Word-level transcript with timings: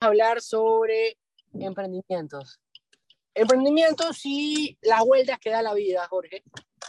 hablar 0.00 0.40
sobre 0.40 1.18
emprendimientos. 1.54 2.60
Emprendimientos 3.34 4.20
y 4.24 4.78
las 4.82 5.04
vueltas 5.04 5.38
que 5.38 5.50
da 5.50 5.62
la 5.62 5.74
vida, 5.74 6.06
Jorge. 6.08 6.42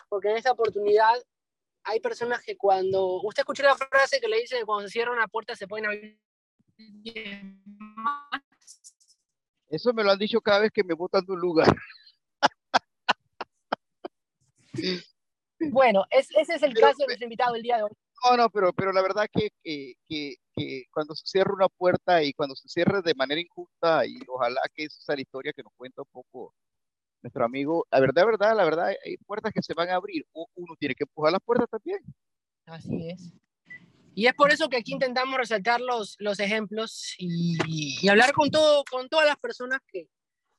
Porque 0.07 0.29
en 0.29 0.37
esta 0.37 0.51
oportunidad 0.51 1.13
hay 1.83 1.99
personas 1.99 2.41
que 2.43 2.57
cuando... 2.57 3.21
Usted 3.21 3.41
escuchó 3.41 3.63
la 3.63 3.75
frase 3.75 4.19
que 4.19 4.27
le 4.27 4.39
dice 4.39 4.57
que 4.57 4.65
cuando 4.65 4.87
se 4.87 4.93
cierra 4.93 5.11
una 5.11 5.27
puerta 5.27 5.55
se 5.55 5.67
pueden 5.67 5.85
abrir 5.85 6.19
Eso 9.69 9.93
me 9.93 10.03
lo 10.03 10.11
han 10.11 10.19
dicho 10.19 10.41
cada 10.41 10.59
vez 10.59 10.71
que 10.71 10.83
me 10.83 10.93
botan 10.93 11.25
de 11.25 11.31
un 11.33 11.39
lugar. 11.39 11.75
Bueno, 15.71 16.05
ese 16.09 16.39
es 16.39 16.63
el 16.63 16.73
caso 16.73 16.99
de 16.99 17.07
nuestro 17.07 17.25
invitado 17.25 17.55
el 17.55 17.61
día 17.61 17.77
de 17.77 17.83
hoy. 17.83 17.91
No, 18.23 18.37
no, 18.37 18.49
pero, 18.49 18.73
pero 18.73 18.91
la 18.91 19.01
verdad 19.01 19.27
que, 19.31 19.49
que, 19.63 19.95
que, 20.07 20.35
cuando 20.91 21.15
se 21.15 21.25
cierra 21.25 21.53
una 21.53 21.69
puerta 21.69 22.23
y 22.23 22.33
cuando 22.33 22.55
se 22.55 22.67
cierra 22.67 23.01
de 23.01 23.13
manera 23.13 23.41
injusta, 23.41 24.05
y 24.05 24.19
ojalá 24.27 24.61
que 24.73 24.85
esa 24.85 25.01
sea 25.01 25.15
la 25.15 25.21
historia 25.21 25.53
que 25.53 25.63
nos 25.63 25.73
cuenta 25.75 26.01
un 26.01 26.09
poco 26.11 26.53
nuestro 27.21 27.43
amigo, 27.43 27.85
la 27.91 27.99
verdad, 27.99 28.25
verdad, 28.25 28.55
la 28.55 28.63
verdad, 28.63 28.87
hay 29.03 29.17
puertas 29.25 29.51
que 29.53 29.61
se 29.61 29.73
van 29.73 29.89
a 29.89 29.95
abrir, 29.95 30.25
uno 30.33 30.75
tiene 30.79 30.95
que 30.95 31.03
empujar 31.03 31.31
las 31.31 31.41
puertas 31.41 31.69
también. 31.69 31.99
Así 32.65 33.09
es. 33.09 33.33
Y 34.15 34.27
es 34.27 34.33
por 34.33 34.51
eso 34.51 34.69
que 34.69 34.77
aquí 34.77 34.93
intentamos 34.93 35.37
resaltar 35.37 35.79
los, 35.81 36.15
los 36.19 36.39
ejemplos 36.39 37.15
y, 37.17 37.57
y 38.01 38.07
hablar 38.09 38.33
con, 38.33 38.49
todo, 38.51 38.83
con 38.89 39.07
todas 39.07 39.25
las 39.25 39.37
personas 39.37 39.79
que, 39.87 40.09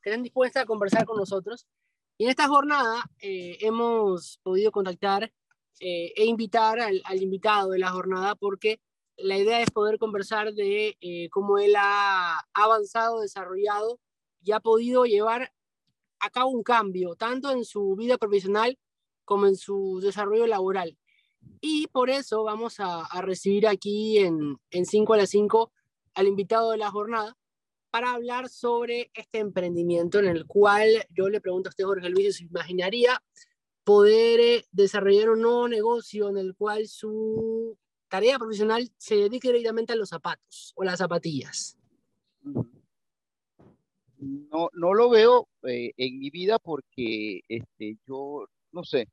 que 0.02 0.10
estén 0.10 0.22
dispuestas 0.22 0.62
a 0.62 0.66
conversar 0.66 1.04
con 1.04 1.16
nosotros. 1.16 1.66
Y 2.18 2.24
en 2.24 2.30
esta 2.30 2.48
jornada 2.48 3.04
eh, 3.20 3.58
hemos 3.60 4.38
podido 4.42 4.70
contactar 4.72 5.32
eh, 5.80 6.12
e 6.14 6.24
invitar 6.26 6.78
al, 6.80 7.22
invitado 7.22 7.70
de 7.70 7.78
la 7.78 7.90
jornada 7.90 8.34
porque 8.34 8.80
la 9.22 9.38
idea 9.38 9.60
es 9.60 9.70
poder 9.70 9.98
conversar 9.98 10.52
de 10.54 10.96
eh, 11.00 11.28
cómo 11.30 11.58
él 11.58 11.74
ha 11.76 12.38
avanzado, 12.54 13.20
desarrollado 13.20 13.98
y 14.42 14.52
ha 14.52 14.60
podido 14.60 15.04
llevar 15.04 15.52
a 16.20 16.30
cabo 16.30 16.50
un 16.50 16.62
cambio, 16.62 17.14
tanto 17.16 17.50
en 17.50 17.64
su 17.64 17.96
vida 17.96 18.18
profesional 18.18 18.78
como 19.24 19.46
en 19.46 19.56
su 19.56 20.00
desarrollo 20.02 20.46
laboral. 20.46 20.98
Y 21.60 21.86
por 21.88 22.10
eso 22.10 22.42
vamos 22.42 22.76
a, 22.78 23.08
recibir 23.22 23.66
aquí 23.66 24.18
en, 24.18 24.58
en 24.70 24.86
5 24.86 25.14
a 25.14 25.16
las 25.16 25.30
5 25.30 25.72
al 26.14 26.26
invitado 26.26 26.70
de 26.70 26.78
la 26.78 26.90
jornada 26.90 27.36
para 27.90 28.12
hablar 28.12 28.48
sobre 28.48 29.10
este 29.14 29.38
emprendimiento 29.38 30.18
en 30.18 30.26
el 30.26 30.46
cual 30.46 30.88
yo 31.10 31.28
le 31.28 31.40
pregunto 31.40 31.68
a 31.68 31.70
usted, 31.70 31.84
Jorge 31.84 32.08
Luis, 32.08 32.36
si 32.36 32.44
imaginaría 32.44 33.22
poder 33.84 34.40
eh, 34.40 34.64
desarrollar 34.70 35.30
un 35.30 35.42
nuevo 35.42 35.68
negocio 35.68 36.28
en 36.28 36.36
el 36.36 36.54
cual 36.54 36.86
su 36.86 37.76
tarea 38.10 38.38
profesional 38.38 38.90
se 38.98 39.16
dedique 39.16 39.48
directamente 39.48 39.92
a 39.94 39.96
los 39.96 40.10
zapatos 40.10 40.72
o 40.76 40.84
las 40.84 40.98
zapatillas? 40.98 41.78
No, 44.18 44.68
no 44.74 44.92
lo 44.92 45.08
veo 45.08 45.48
eh, 45.62 45.92
en 45.96 46.18
mi 46.18 46.28
vida 46.28 46.58
porque 46.58 47.40
este, 47.48 47.96
yo, 48.06 48.46
no 48.72 48.84
sé, 48.84 49.08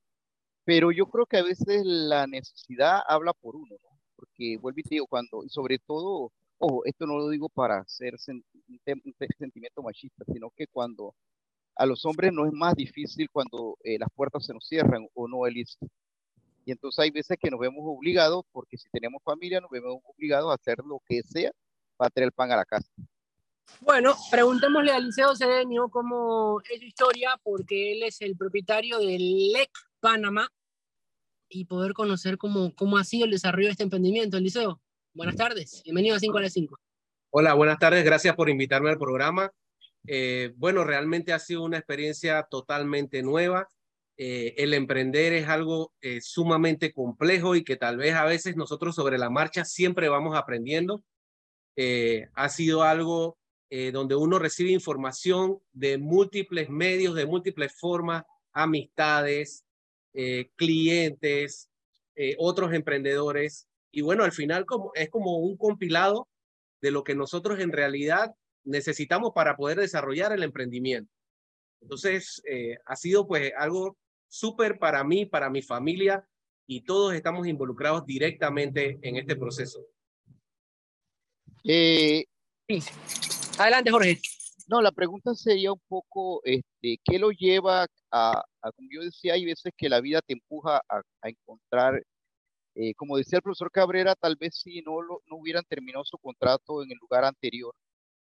pero 0.65 0.91
yo 0.91 1.05
creo 1.05 1.25
que 1.25 1.37
a 1.37 1.43
veces 1.43 1.83
la 1.85 2.27
necesidad 2.27 3.01
habla 3.07 3.33
por 3.33 3.55
uno, 3.55 3.75
¿no? 3.81 3.99
Porque 4.15 4.57
vuelvo 4.57 4.79
y 4.79 4.83
te 4.83 4.95
digo, 4.95 5.07
cuando, 5.07 5.43
y 5.45 5.49
sobre 5.49 5.79
todo, 5.79 6.31
ojo, 6.57 6.83
esto 6.85 7.05
no 7.05 7.17
lo 7.17 7.29
digo 7.29 7.47
para 7.49 7.79
hacer 7.79 8.15
un, 8.15 8.43
sentimiento 9.37 9.81
machista, 9.83 10.25
sino 10.33 10.49
que 10.49 10.67
cuando 10.67 11.15
a 11.75 11.85
los 11.85 12.03
hombres 12.05 12.33
no 12.33 12.45
es 12.47 12.51
más 12.51 12.73
difícil 12.73 13.29
cuando 13.31 13.77
eh, 13.83 13.97
las 13.99 14.09
puertas 14.13 14.45
se 14.45 14.53
nos 14.53 14.67
cierran 14.67 15.07
o 15.13 15.27
no, 15.27 15.45
Elisa. 15.45 15.77
Y 16.67 16.71
entonces 16.71 16.99
hay 16.99 17.11
veces 17.11 17.37
que 17.39 17.49
nos 17.49 17.61
vemos 17.61 17.79
obligados, 17.81 18.43
porque 18.51 18.75
si 18.75 18.89
tenemos 18.89 19.23
familia, 19.23 19.61
nos 19.61 19.69
vemos 19.69 20.01
obligados 20.03 20.51
a 20.51 20.55
hacer 20.55 20.79
lo 20.79 21.01
que 21.07 21.23
sea 21.23 21.49
para 21.95 22.09
traer 22.09 22.25
el 22.25 22.31
pan 22.33 22.51
a 22.51 22.57
la 22.57 22.65
casa. 22.65 22.91
Bueno, 23.79 24.13
preguntémosle 24.29 24.91
a 24.91 24.99
Liceo 24.99 25.33
Cedeño 25.33 25.87
cómo 25.87 26.59
es 26.69 26.81
su 26.81 26.85
historia, 26.85 27.39
porque 27.41 27.93
él 27.93 28.03
es 28.03 28.19
el 28.19 28.35
propietario 28.35 28.99
del 28.99 29.53
LEC 29.53 29.69
Panamá 30.01 30.49
y 31.47 31.63
poder 31.63 31.93
conocer 31.93 32.37
cómo, 32.37 32.75
cómo 32.75 32.97
ha 32.97 33.05
sido 33.05 33.23
el 33.23 33.31
desarrollo 33.31 33.67
de 33.67 33.71
este 33.71 33.83
emprendimiento. 33.83 34.37
Liceo, 34.37 34.81
buenas 35.13 35.37
tardes, 35.37 35.81
bienvenido 35.85 36.17
a 36.17 36.19
5 36.19 36.37
a 36.37 36.41
las 36.41 36.51
5. 36.51 36.77
Hola, 37.29 37.53
buenas 37.53 37.79
tardes, 37.79 38.03
gracias 38.03 38.35
por 38.35 38.49
invitarme 38.49 38.89
al 38.89 38.97
programa. 38.97 39.53
Eh, 40.05 40.51
bueno, 40.57 40.83
realmente 40.83 41.31
ha 41.31 41.39
sido 41.39 41.63
una 41.63 41.77
experiencia 41.77 42.43
totalmente 42.43 43.23
nueva. 43.23 43.69
Eh, 44.17 44.55
el 44.57 44.73
emprender 44.73 45.33
es 45.33 45.47
algo 45.47 45.93
eh, 46.01 46.21
sumamente 46.21 46.91
complejo 46.91 47.55
y 47.55 47.63
que 47.63 47.75
tal 47.75 47.97
vez 47.97 48.15
a 48.15 48.25
veces 48.25 48.55
nosotros 48.55 48.95
sobre 48.95 49.17
la 49.17 49.29
marcha 49.29 49.63
siempre 49.63 50.09
vamos 50.09 50.35
aprendiendo. 50.35 51.03
ha 52.33 52.49
sido 52.49 52.81
algo 52.83 53.37
donde 53.93 54.15
uno 54.15 54.39
recibe 54.39 54.71
información 54.71 55.59
de 55.73 55.97
múltiples 55.99 56.69
medios, 56.69 57.13
de 57.13 57.25
múltiples 57.27 57.77
formas, 57.79 58.23
amistades, 58.53 59.63
clientes, 60.55 61.69
otros 62.39 62.73
emprendedores. 62.73 63.67
Y 63.91 64.01
bueno, 64.01 64.23
al 64.23 64.31
final 64.31 64.65
como, 64.65 64.91
es 64.95 65.09
como 65.09 65.37
un 65.37 65.55
compilado 65.57 66.27
de 66.81 66.91
lo 66.91 67.03
que 67.03 67.13
nosotros 67.13 67.59
en 67.59 67.71
realidad 67.71 68.33
necesitamos 68.63 69.31
para 69.33 69.55
poder 69.55 69.79
desarrollar 69.79 70.31
el 70.31 70.43
emprendimiento. 70.43 71.11
Entonces, 71.81 72.41
eh, 72.49 72.77
ha 72.85 72.95
sido 72.95 73.27
pues 73.27 73.51
algo 73.57 73.97
súper 74.27 74.79
para 74.79 75.03
mí, 75.03 75.25
para 75.25 75.49
mi 75.49 75.61
familia, 75.61 76.27
y 76.67 76.81
todos 76.81 77.13
estamos 77.13 77.47
involucrados 77.47 78.05
directamente 78.05 78.99
en 79.01 79.15
este 79.15 79.35
proceso. 79.35 79.85
Eh, 81.63 82.25
Adelante, 83.57 83.91
Jorge. 83.91 84.19
No, 84.67 84.81
la 84.81 84.91
pregunta 84.91 85.33
sería 85.33 85.71
un 85.71 85.81
poco, 85.87 86.41
este, 86.43 86.99
¿qué 87.03 87.17
lo 87.17 87.31
lleva 87.31 87.87
a, 88.11 88.43
como 88.75 88.89
yo 88.91 89.01
decía, 89.01 89.33
hay 89.33 89.45
veces 89.45 89.71
que 89.77 89.87
la 89.87 90.01
vida 90.01 90.21
te 90.21 90.33
empuja 90.33 90.81
a, 90.89 91.01
encontrar, 91.23 92.03
eh, 92.75 92.93
como 92.95 93.17
decía 93.17 93.37
el 93.37 93.43
profesor 93.43 93.71
Cabrera, 93.71 94.15
tal 94.15 94.35
vez 94.35 94.59
si 94.61 94.81
no, 94.81 95.01
lo, 95.01 95.21
no 95.27 95.37
hubieran 95.37 95.63
terminado 95.69 96.03
su 96.03 96.17
contrato 96.17 96.83
en 96.83 96.91
el 96.91 96.97
lugar 96.99 97.23
anterior, 97.23 97.73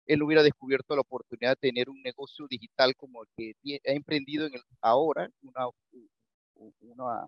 él 0.06 0.22
hubiera 0.22 0.42
descubierto 0.42 0.94
la 0.94 1.02
oportunidad 1.02 1.50
de 1.50 1.68
tener 1.68 1.90
un 1.90 2.00
negocio 2.02 2.46
digital 2.48 2.94
como 2.96 3.22
el 3.22 3.54
que 3.62 3.80
ha 3.84 3.92
emprendido 3.92 4.46
en 4.46 4.54
el, 4.54 4.62
ahora, 4.80 5.28
una, 5.42 5.66
una, 6.80 7.26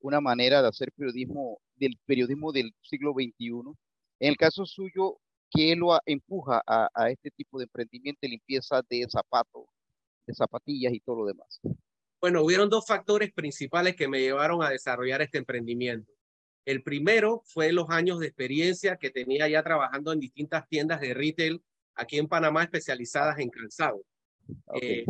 una 0.00 0.20
manera 0.20 0.62
de 0.62 0.68
hacer 0.68 0.90
periodismo 0.92 1.60
del 1.74 1.98
periodismo 2.06 2.52
del 2.52 2.74
siglo 2.82 3.12
XXI. 3.12 3.50
En 4.18 4.30
el 4.30 4.36
caso 4.36 4.64
suyo, 4.64 5.18
¿qué 5.50 5.76
lo 5.76 5.98
empuja 6.06 6.62
a, 6.66 6.88
a 6.94 7.10
este 7.10 7.30
tipo 7.30 7.58
de 7.58 7.64
emprendimiento, 7.64 8.26
limpieza 8.26 8.82
de 8.88 9.06
zapatos, 9.08 9.64
de 10.26 10.34
zapatillas 10.34 10.94
y 10.94 11.00
todo 11.00 11.16
lo 11.16 11.26
demás? 11.26 11.60
Bueno, 12.20 12.42
hubieron 12.42 12.70
dos 12.70 12.86
factores 12.86 13.32
principales 13.32 13.94
que 13.94 14.08
me 14.08 14.20
llevaron 14.20 14.62
a 14.62 14.70
desarrollar 14.70 15.20
este 15.20 15.38
emprendimiento. 15.38 16.10
El 16.64 16.82
primero 16.82 17.42
fue 17.44 17.72
los 17.72 17.90
años 17.90 18.18
de 18.18 18.26
experiencia 18.26 18.96
que 18.96 19.10
tenía 19.10 19.48
ya 19.48 19.62
trabajando 19.62 20.12
en 20.12 20.18
distintas 20.18 20.66
tiendas 20.66 21.00
de 21.00 21.14
retail 21.14 21.62
aquí 21.96 22.18
en 22.18 22.28
Panamá 22.28 22.62
especializadas 22.62 23.38
en 23.38 23.50
calzado. 23.50 24.04
Eh, 24.80 25.04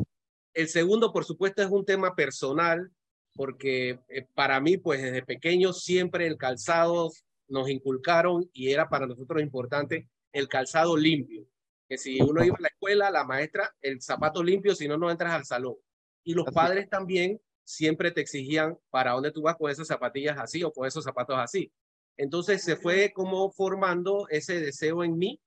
el 0.54 0.68
segundo, 0.68 1.12
por 1.12 1.24
supuesto, 1.24 1.62
es 1.62 1.70
un 1.70 1.84
tema 1.84 2.14
personal, 2.14 2.90
porque 3.34 4.00
eh, 4.08 4.26
para 4.34 4.60
mí, 4.60 4.78
pues 4.78 5.02
desde 5.02 5.22
pequeño 5.22 5.72
siempre 5.72 6.26
el 6.26 6.38
calzado 6.38 7.10
nos 7.48 7.68
inculcaron 7.68 8.48
y 8.52 8.70
era 8.70 8.88
para 8.88 9.06
nosotros 9.06 9.42
importante 9.42 10.08
el 10.32 10.48
calzado 10.48 10.96
limpio. 10.96 11.46
Que 11.88 11.98
si 11.98 12.20
uno 12.20 12.42
iba 12.44 12.56
a 12.58 12.62
la 12.62 12.68
escuela, 12.68 13.10
la 13.10 13.24
maestra, 13.24 13.74
el 13.80 14.00
zapato 14.00 14.42
limpio, 14.42 14.74
si 14.74 14.88
no, 14.88 14.96
no 14.96 15.10
entras 15.10 15.32
al 15.32 15.44
salón. 15.44 15.76
Y 16.24 16.34
los 16.34 16.46
padres 16.46 16.88
también 16.88 17.40
siempre 17.62 18.10
te 18.10 18.20
exigían 18.20 18.76
para 18.90 19.12
dónde 19.12 19.30
tú 19.30 19.42
vas 19.42 19.56
con 19.56 19.70
esas 19.70 19.86
zapatillas 19.86 20.38
así 20.38 20.64
o 20.64 20.72
con 20.72 20.86
esos 20.86 21.04
zapatos 21.04 21.36
así. 21.38 21.70
Entonces 22.16 22.62
se 22.62 22.76
fue 22.76 23.12
como 23.12 23.50
formando 23.50 24.26
ese 24.30 24.60
deseo 24.60 25.04
en 25.04 25.18
mí 25.18 25.40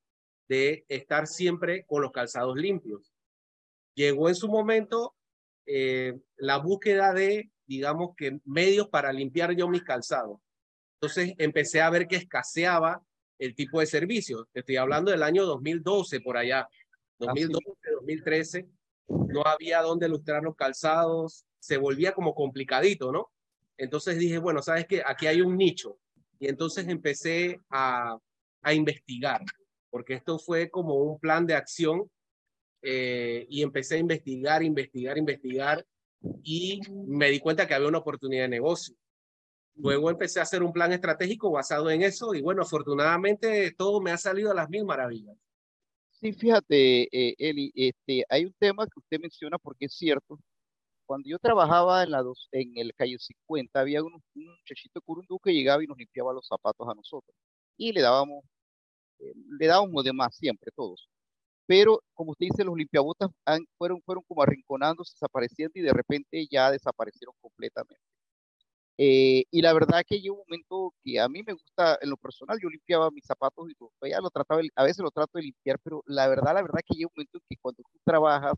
de 0.49 0.83
estar 0.89 1.27
siempre 1.27 1.85
con 1.85 2.01
los 2.01 2.11
calzados 2.11 2.57
limpios. 2.57 3.13
Llegó 3.93 4.27
en 4.27 4.35
su 4.35 4.49
momento 4.49 5.15
eh, 5.65 6.19
la 6.37 6.57
búsqueda 6.57 7.13
de, 7.13 7.51
digamos 7.67 8.15
que, 8.17 8.39
medios 8.43 8.89
para 8.89 9.13
limpiar 9.13 9.55
yo 9.55 9.69
mis 9.69 9.83
calzados. 9.83 10.39
Entonces 10.95 11.35
empecé 11.37 11.81
a 11.81 11.89
ver 11.91 12.07
que 12.07 12.15
escaseaba 12.15 13.01
el 13.37 13.55
tipo 13.55 13.79
de 13.79 13.85
servicio. 13.85 14.49
Estoy 14.53 14.77
hablando 14.77 15.11
del 15.11 15.23
año 15.23 15.45
2012 15.45 16.19
por 16.21 16.35
allá, 16.35 16.67
2012, 17.19 17.69
2013. 17.93 18.67
No 19.07 19.43
había 19.45 19.81
dónde 19.81 20.09
lustrar 20.09 20.43
los 20.43 20.55
calzados, 20.55 21.45
se 21.59 21.77
volvía 21.77 22.13
como 22.13 22.33
complicadito, 22.33 23.11
¿no? 23.11 23.31
Entonces 23.77 24.17
dije, 24.17 24.39
bueno, 24.39 24.61
sabes 24.61 24.87
que 24.87 25.03
aquí 25.05 25.27
hay 25.27 25.41
un 25.41 25.55
nicho. 25.55 25.99
Y 26.39 26.47
entonces 26.47 26.87
empecé 26.87 27.61
a, 27.69 28.17
a 28.61 28.73
investigar 28.73 29.41
porque 29.89 30.15
esto 30.15 30.39
fue 30.39 30.69
como 30.69 30.95
un 30.95 31.19
plan 31.19 31.45
de 31.45 31.55
acción 31.55 32.09
eh, 32.81 33.45
y 33.49 33.61
empecé 33.61 33.95
a 33.95 33.99
investigar, 33.99 34.63
investigar, 34.63 35.17
investigar 35.17 35.85
y 36.43 36.81
me 37.07 37.29
di 37.29 37.39
cuenta 37.39 37.67
que 37.67 37.73
había 37.73 37.87
una 37.87 37.97
oportunidad 37.99 38.43
de 38.43 38.49
negocio. 38.49 38.95
Luego 39.75 40.09
empecé 40.09 40.39
a 40.39 40.43
hacer 40.43 40.61
un 40.63 40.73
plan 40.73 40.91
estratégico 40.91 41.51
basado 41.51 41.89
en 41.89 42.01
eso 42.01 42.33
y 42.33 42.41
bueno, 42.41 42.63
afortunadamente 42.63 43.73
todo 43.77 44.01
me 44.01 44.11
ha 44.11 44.17
salido 44.17 44.51
a 44.51 44.55
las 44.55 44.69
mil 44.69 44.85
maravillas. 44.85 45.37
Sí, 46.11 46.33
fíjate, 46.33 47.03
eh, 47.11 47.35
Eli, 47.37 47.71
este, 47.75 48.25
hay 48.27 48.45
un 48.45 48.53
tema 48.59 48.85
que 48.85 48.99
usted 48.99 49.19
menciona 49.21 49.57
porque 49.57 49.85
es 49.85 49.93
cierto. 49.93 50.37
Cuando 51.05 51.29
yo 51.29 51.39
trabajaba 51.39 52.03
en, 52.03 52.11
la 52.11 52.21
dos, 52.21 52.49
en 52.51 52.77
el 52.77 52.93
calle 52.93 53.17
50, 53.17 53.79
había 53.79 54.03
un, 54.03 54.13
un 54.13 54.21
muchachito 54.57 55.01
curundú 55.01 55.39
que 55.39 55.53
llegaba 55.53 55.83
y 55.83 55.87
nos 55.87 55.97
limpiaba 55.97 56.33
los 56.33 56.45
zapatos 56.45 56.87
a 56.87 56.93
nosotros. 56.93 57.35
Y 57.77 57.93
le 57.93 58.01
dábamos, 58.01 58.43
le 59.59 59.67
dábamos 59.67 60.03
de 60.03 60.13
más 60.13 60.35
siempre, 60.35 60.71
todos. 60.75 61.09
Pero, 61.67 62.01
como 62.13 62.31
usted 62.31 62.47
dice, 62.47 62.63
los 62.65 62.77
limpiabotas 62.77 63.29
fueron, 63.77 64.01
fueron 64.03 64.23
como 64.27 64.43
arrinconándose, 64.43 65.13
desapareciendo 65.15 65.73
y 65.79 65.83
de 65.83 65.93
repente 65.93 66.47
ya 66.51 66.71
desaparecieron 66.71 67.35
completamente. 67.41 68.01
Eh, 68.97 69.45
y 69.49 69.61
la 69.61 69.71
verdad 69.73 70.03
que 70.05 70.19
llegó 70.19 70.35
un 70.35 70.43
momento 70.49 70.93
que 71.03 71.19
a 71.21 71.29
mí 71.29 71.41
me 71.47 71.53
gusta, 71.53 71.97
en 72.01 72.09
lo 72.09 72.17
personal, 72.17 72.59
yo 72.61 72.69
limpiaba 72.69 73.09
mis 73.11 73.25
zapatos 73.25 73.69
y 73.69 74.09
ya 74.09 74.19
lo 74.19 74.29
trataba, 74.29 74.61
a 74.75 74.83
veces 74.83 74.99
lo 74.99 75.09
trato 75.11 75.37
de 75.37 75.43
limpiar, 75.43 75.79
pero 75.81 76.03
la 76.05 76.27
verdad, 76.27 76.53
la 76.53 76.61
verdad 76.61 76.79
que 76.85 76.95
llega 76.95 77.07
un 77.07 77.13
momento 77.15 77.37
en 77.37 77.43
que 77.49 77.55
cuando 77.61 77.81
tú 77.83 77.99
trabajas 78.03 78.55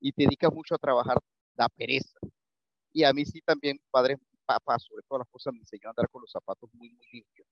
y 0.00 0.12
te 0.12 0.24
dedicas 0.24 0.52
mucho 0.52 0.74
a 0.74 0.78
trabajar, 0.78 1.18
da 1.56 1.68
pereza. 1.70 2.18
Y 2.92 3.04
a 3.04 3.12
mí 3.12 3.24
sí 3.26 3.40
también, 3.42 3.78
padre, 3.90 4.18
papá, 4.46 4.78
sobre 4.78 5.02
todas 5.08 5.20
las 5.20 5.30
cosas, 5.30 5.52
me 5.54 5.60
enseñó 5.60 5.88
a 5.88 5.90
andar 5.90 6.08
con 6.10 6.22
los 6.22 6.30
zapatos 6.32 6.70
muy, 6.74 6.90
muy 6.90 7.06
limpios. 7.12 7.46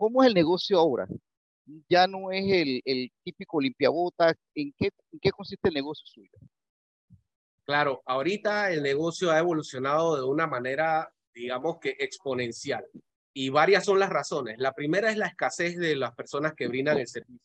¿Cómo 0.00 0.22
es 0.22 0.28
el 0.28 0.34
negocio 0.34 0.78
ahora? 0.78 1.06
Ya 1.90 2.06
no 2.06 2.32
es 2.32 2.42
el, 2.86 3.12
típico 3.22 3.60
limpiabotas. 3.60 4.34
¿En 4.54 4.72
qué, 4.72 4.88
¿En 5.12 5.20
qué 5.20 5.30
consiste 5.30 5.68
el 5.68 5.74
negocio 5.74 6.06
suyo? 6.06 6.30
Claro, 7.66 8.02
ahorita 8.06 8.72
el 8.72 8.82
negocio 8.82 9.30
ha 9.30 9.38
evolucionado 9.38 10.16
de 10.16 10.24
una 10.24 10.46
manera, 10.46 11.12
digamos 11.34 11.80
que 11.82 11.96
exponencial. 11.98 12.86
Y 13.34 13.50
varias 13.50 13.84
son 13.84 13.98
las 13.98 14.08
razones. 14.08 14.56
La 14.58 14.72
primera 14.72 15.10
es 15.10 15.18
la 15.18 15.26
escasez 15.26 15.76
de 15.76 15.94
las 15.94 16.14
personas 16.14 16.54
que 16.54 16.66
brindan 16.66 16.96
el 16.96 17.06
servicio. 17.06 17.44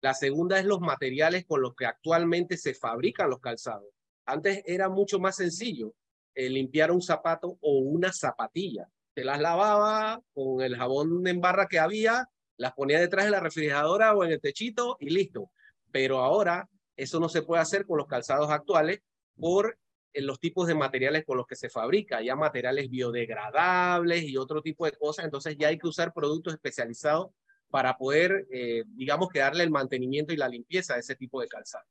La 0.00 0.14
segunda 0.14 0.60
es 0.60 0.66
los 0.66 0.78
materiales 0.78 1.46
con 1.46 1.62
los 1.62 1.74
que 1.74 1.86
actualmente 1.86 2.56
se 2.56 2.74
fabrican 2.74 3.28
los 3.28 3.40
calzados. 3.40 3.90
Antes 4.24 4.62
era 4.66 4.88
mucho 4.88 5.18
más 5.18 5.34
sencillo 5.34 5.96
eh, 6.32 6.48
limpiar 6.48 6.92
un 6.92 7.02
zapato 7.02 7.58
o 7.60 7.78
una 7.80 8.12
zapatilla. 8.12 8.88
Las 9.24 9.40
lavaba 9.40 10.20
con 10.34 10.62
el 10.62 10.76
jabón 10.76 11.26
en 11.26 11.40
barra 11.40 11.66
que 11.66 11.78
había, 11.78 12.28
las 12.56 12.72
ponía 12.72 13.00
detrás 13.00 13.24
de 13.24 13.30
la 13.30 13.40
refrigeradora 13.40 14.14
o 14.14 14.24
en 14.24 14.32
el 14.32 14.40
techito 14.40 14.96
y 15.00 15.10
listo. 15.10 15.50
Pero 15.90 16.18
ahora 16.18 16.68
eso 16.96 17.20
no 17.20 17.28
se 17.28 17.42
puede 17.42 17.62
hacer 17.62 17.86
con 17.86 17.98
los 17.98 18.06
calzados 18.06 18.50
actuales 18.50 19.00
por 19.36 19.78
eh, 20.12 20.22
los 20.22 20.40
tipos 20.40 20.66
de 20.66 20.74
materiales 20.74 21.24
con 21.24 21.36
los 21.36 21.46
que 21.46 21.56
se 21.56 21.70
fabrica, 21.70 22.20
ya 22.22 22.34
materiales 22.34 22.90
biodegradables 22.90 24.24
y 24.24 24.36
otro 24.36 24.62
tipo 24.62 24.84
de 24.84 24.92
cosas, 24.92 25.24
entonces 25.24 25.56
ya 25.58 25.68
hay 25.68 25.78
que 25.78 25.86
usar 25.86 26.12
productos 26.12 26.54
especializados 26.54 27.30
para 27.70 27.96
poder, 27.96 28.46
eh, 28.50 28.84
digamos, 28.88 29.28
que 29.28 29.40
darle 29.40 29.62
el 29.62 29.70
mantenimiento 29.70 30.32
y 30.32 30.36
la 30.36 30.48
limpieza 30.48 30.94
a 30.94 30.98
ese 30.98 31.14
tipo 31.14 31.40
de 31.40 31.48
calzado. 31.48 31.84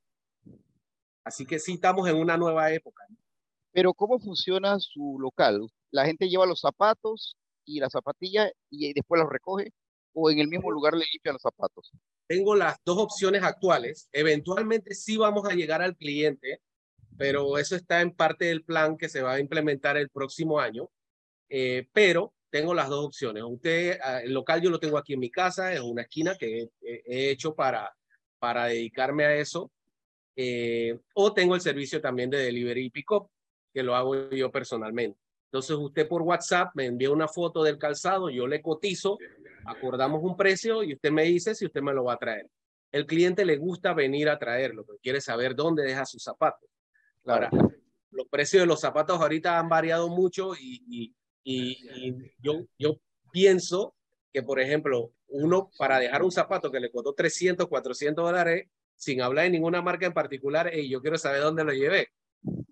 Así 1.23 1.45
que 1.45 1.59
sí 1.59 1.73
estamos 1.73 2.07
en 2.09 2.15
una 2.15 2.38
nueva 2.38 2.71
época. 2.71 3.06
Pero 3.71 3.94
¿cómo 3.94 4.19
funciona 4.19 4.80
su 4.80 5.18
local? 5.19 5.69
¿La 5.92 6.06
gente 6.06 6.30
lleva 6.30 6.45
los 6.45 6.60
zapatos 6.60 7.38
y 7.66 7.80
las 7.80 7.92
zapatillas 7.92 8.51
y 8.69 8.94
después 8.94 9.22
los 9.22 9.30
recoge? 9.30 9.72
¿O 10.13 10.31
en 10.31 10.39
el 10.39 10.48
mismo 10.48 10.72
lugar 10.72 10.94
le 10.94 11.06
limpian 11.12 11.34
los 11.34 11.42
zapatos? 11.42 11.92
Tengo 12.28 12.56
las 12.56 12.78
dos 12.84 12.98
opciones 12.98 13.44
actuales. 13.44 14.10
Eventualmente 14.12 14.95
sí 14.95 15.18
vamos 15.18 15.48
a 15.48 15.54
llegar 15.54 15.81
al 15.81 15.95
cliente 15.95 16.62
pero 17.18 17.57
eso 17.57 17.75
está 17.75 18.01
en 18.01 18.12
parte 18.12 18.45
del 18.45 18.63
plan 18.63 18.95
que 18.95 19.10
se 19.10 19.22
va 19.22 19.34
a 19.34 19.39
implementar 19.39 19.98
el 19.98 20.10
próximo 20.10 20.60
año. 20.60 20.89
Eh, 21.50 21.88
pero 21.92 22.33
tengo 22.50 22.74
las 22.74 22.90
dos 22.90 23.06
opciones. 23.06 23.44
Usted, 23.44 24.00
ah, 24.04 24.22
el 24.22 24.33
local 24.33 24.62
yo 24.62 24.69
lo 24.69 24.80
tengo 24.80 24.98
aquí 24.98 25.13
en 25.13 25.19
mi 25.19 25.31
casa, 25.31 25.74
es 25.74 25.80
una 25.80 26.04
esquina 26.04 26.36
que 26.38 26.69
he, 26.81 27.30
hecho 27.31 27.56
para, 27.56 27.94
para 28.40 28.66
dedicarme 28.66 29.25
a 29.25 29.36
eso. 29.36 29.72
Eh, 30.36 31.00
o 31.16 31.33
tengo 31.33 31.56
el 31.56 31.62
servicio 31.62 32.00
también 32.00 32.30
de 32.30 32.38
delivery 32.38 32.86
y 32.86 32.90
pick-up, 32.92 33.30
que 33.74 33.83
lo 33.83 33.95
hago 33.95 34.30
yo 34.30 34.51
personalmente. 34.51 35.19
Entonces 35.47 35.77
usted 35.77 36.07
por 36.07 36.23
WhatsApp 36.23 36.71
me 36.75 36.85
envía 36.85 37.09
una 37.09 37.27
foto 37.27 37.63
del 37.63 37.77
calzado, 37.77 38.29
yo 38.29 38.47
le 38.47 38.61
cotizo, 38.61 39.17
acordamos 39.65 40.21
un 40.21 40.35
precio 40.35 40.83
y 40.83 40.94
usted 40.94 41.09
me 41.11 41.23
dice 41.23 41.55
si 41.55 41.65
usted 41.65 41.81
me 41.81 41.94
lo 41.94 42.03
va 42.03 42.13
a 42.13 42.17
traer. 42.17 42.49
El 42.91 43.05
cliente 43.05 43.45
le 43.45 43.57
gusta 43.57 43.94
venir 43.94 44.29
a 44.29 44.39
traerlo, 44.39 44.85
porque 44.85 45.01
quiere 45.01 45.21
saber 45.21 45.55
dónde 45.55 45.83
deja 45.83 46.05
sus 46.05 46.23
zapatos. 46.23 46.69
Ahora, 47.25 47.49
los 48.11 48.27
precios 48.27 48.61
de 48.61 48.67
los 48.67 48.79
zapatos 48.79 49.19
ahorita 49.19 49.57
han 49.57 49.69
variado 49.69 50.09
mucho 50.09 50.53
y, 50.59 51.13
yo, 52.39 52.65
yo 52.77 52.99
pienso 53.31 53.95
que, 54.33 54.44
por 54.44 54.59
ejemplo, 54.59 55.11
uno 55.27 55.69
para 55.77 55.99
dejar 55.99 56.23
un 56.23 56.31
zapato 56.31 56.71
que 56.71 56.79
le 56.79 56.91
costó 56.91 57.13
300, 57.13 57.67
400 57.67 58.25
dólares, 58.25 58.67
sin 58.95 59.21
hablar 59.21 59.45
de 59.45 59.51
ninguna 59.51 59.81
marca 59.81 60.05
en 60.05 60.13
particular, 60.13 60.73
y 60.73 60.89
yo 60.89 61.01
quiero 61.01 61.17
saber 61.17 61.41
dónde 61.41 61.63
lo 61.63 61.71
llevé. 61.71 62.09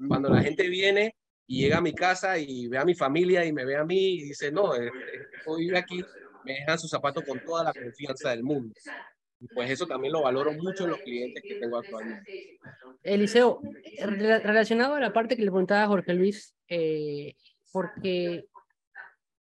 Cuando 0.07 0.29
la 0.29 0.41
gente 0.41 0.67
viene 0.67 1.15
y 1.47 1.61
llega 1.61 1.77
a 1.77 1.81
mi 1.81 1.93
casa 1.93 2.37
y 2.37 2.67
ve 2.67 2.77
a 2.77 2.85
mi 2.85 2.95
familia 2.95 3.45
y 3.45 3.53
me 3.53 3.65
ve 3.65 3.75
a 3.75 3.83
mí 3.83 4.15
y 4.15 4.23
dice, 4.23 4.51
no, 4.51 4.75
eh, 4.75 4.87
eh, 4.87 5.55
vive 5.57 5.77
aquí, 5.77 6.03
me 6.43 6.53
dejan 6.53 6.79
su 6.79 6.87
zapato 6.87 7.23
con 7.23 7.39
toda 7.39 7.63
la 7.63 7.73
confianza 7.73 8.29
del 8.29 8.43
mundo 8.43 8.73
pues 9.53 9.69
eso 9.69 9.85
también 9.85 10.13
lo 10.13 10.23
valoro 10.23 10.53
mucho 10.53 10.85
en 10.85 10.91
los 10.91 11.01
clientes 11.01 11.43
que 11.43 11.55
tengo 11.55 11.77
actualmente. 11.77 12.59
Eliseo, 13.03 13.61
relacionado 13.99 14.95
a 14.95 14.99
la 14.99 15.13
parte 15.13 15.35
que 15.35 15.43
le 15.43 15.51
preguntaba 15.51 15.87
Jorge 15.87 16.13
Luis, 16.13 16.55
eh, 16.67 17.35
porque 17.71 18.45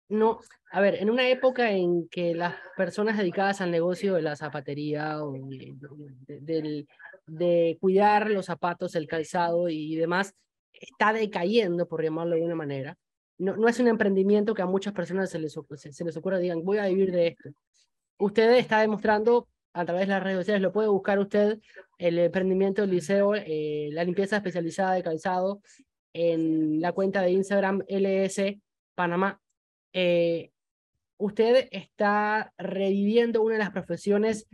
no, 0.09 0.39
a 0.71 0.81
ver, 0.81 0.95
en 0.95 1.09
una 1.09 1.27
época 1.29 1.71
en 1.71 2.07
que 2.09 2.33
las 2.33 2.55
personas 2.75 3.17
dedicadas 3.17 3.61
al 3.61 3.71
negocio 3.71 4.13
de 4.13 4.21
la 4.21 4.35
zapatería 4.35 5.23
o 5.23 5.33
de, 5.33 6.85
de, 7.25 7.77
cuidar 7.79 8.29
los 8.29 8.45
zapatos, 8.45 8.95
el 8.95 9.07
calzado 9.07 9.69
y 9.69 9.95
demás, 9.95 10.33
está 10.79 11.13
decayendo, 11.13 11.87
por 11.87 12.03
llamarlo 12.03 12.35
de 12.35 12.43
una 12.43 12.55
manera. 12.55 12.97
No, 13.37 13.55
no 13.55 13.67
es 13.67 13.79
un 13.79 13.87
emprendimiento 13.87 14.53
que 14.53 14.61
a 14.61 14.65
muchas 14.65 14.93
personas 14.93 15.29
se 15.29 15.39
les, 15.39 15.57
se, 15.75 15.93
se 15.93 16.03
les 16.03 16.17
ocurra, 16.17 16.39
digan, 16.39 16.63
voy 16.63 16.79
a 16.79 16.87
vivir 16.87 17.11
de 17.11 17.27
esto. 17.27 17.49
Usted 18.17 18.51
está 18.57 18.81
demostrando 18.81 19.47
a 19.77 19.85
través 19.85 20.07
de 20.07 20.13
las 20.13 20.23
redes 20.23 20.39
sociales. 20.39 20.61
Lo 20.61 20.73
puede 20.73 20.87
buscar 20.87 21.19
usted, 21.19 21.59
el 21.99 22.17
emprendimiento 22.17 22.81
del 22.81 22.91
liceo, 22.91 23.35
eh, 23.35 23.89
la 23.91 24.03
limpieza 24.03 24.37
especializada 24.37 24.93
de 24.93 25.03
calzado, 25.03 25.61
en 26.13 26.81
la 26.81 26.93
cuenta 26.93 27.21
de 27.21 27.31
Instagram 27.31 27.83
LS 27.87 28.59
Panamá. 28.95 29.39
Eh, 29.93 30.51
usted 31.17 31.67
está 31.71 32.53
reviviendo 32.57 33.43
una 33.43 33.53
de 33.53 33.59
las 33.59 33.71
profesiones, 33.71 34.47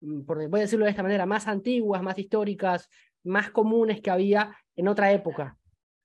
mm, 0.00 0.22
por, 0.22 0.48
voy 0.48 0.60
a 0.60 0.62
decirlo 0.62 0.84
de 0.84 0.92
esta 0.92 1.02
manera, 1.02 1.26
más 1.26 1.48
antiguas, 1.48 2.00
más 2.02 2.16
históricas, 2.16 2.88
más 3.24 3.50
comunes 3.50 4.00
que 4.00 4.10
había 4.10 4.56
en 4.76 4.86
otra 4.86 5.12
época. 5.12 5.58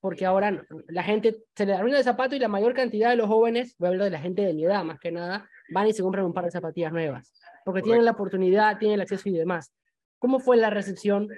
Porque 0.06 0.24
ahora 0.24 0.64
la 0.86 1.02
gente 1.02 1.34
se 1.56 1.66
le 1.66 1.74
arruina 1.74 1.98
el 1.98 2.04
zapato 2.04 2.36
y 2.36 2.38
la 2.38 2.46
mayor 2.46 2.74
cantidad 2.74 3.10
de 3.10 3.16
los 3.16 3.26
jóvenes, 3.26 3.74
voy 3.76 3.86
a 3.86 3.90
hablar 3.90 4.04
de 4.04 4.10
la 4.12 4.20
gente 4.20 4.42
de 4.42 4.54
mi 4.54 4.64
edad 4.64 4.84
más 4.84 5.00
que 5.00 5.10
nada, 5.10 5.50
van 5.70 5.88
y 5.88 5.92
se 5.92 6.00
compran 6.00 6.24
un 6.24 6.32
par 6.32 6.44
de 6.44 6.52
zapatillas 6.52 6.92
nuevas 6.92 7.32
porque 7.66 7.82
tienen 7.82 8.04
la 8.04 8.12
oportunidad, 8.12 8.78
tienen 8.78 8.94
el 8.94 9.00
acceso 9.00 9.28
y 9.28 9.32
demás. 9.32 9.72
¿Cómo 10.20 10.38
fue 10.38 10.56
la 10.56 10.70
recepción 10.70 11.28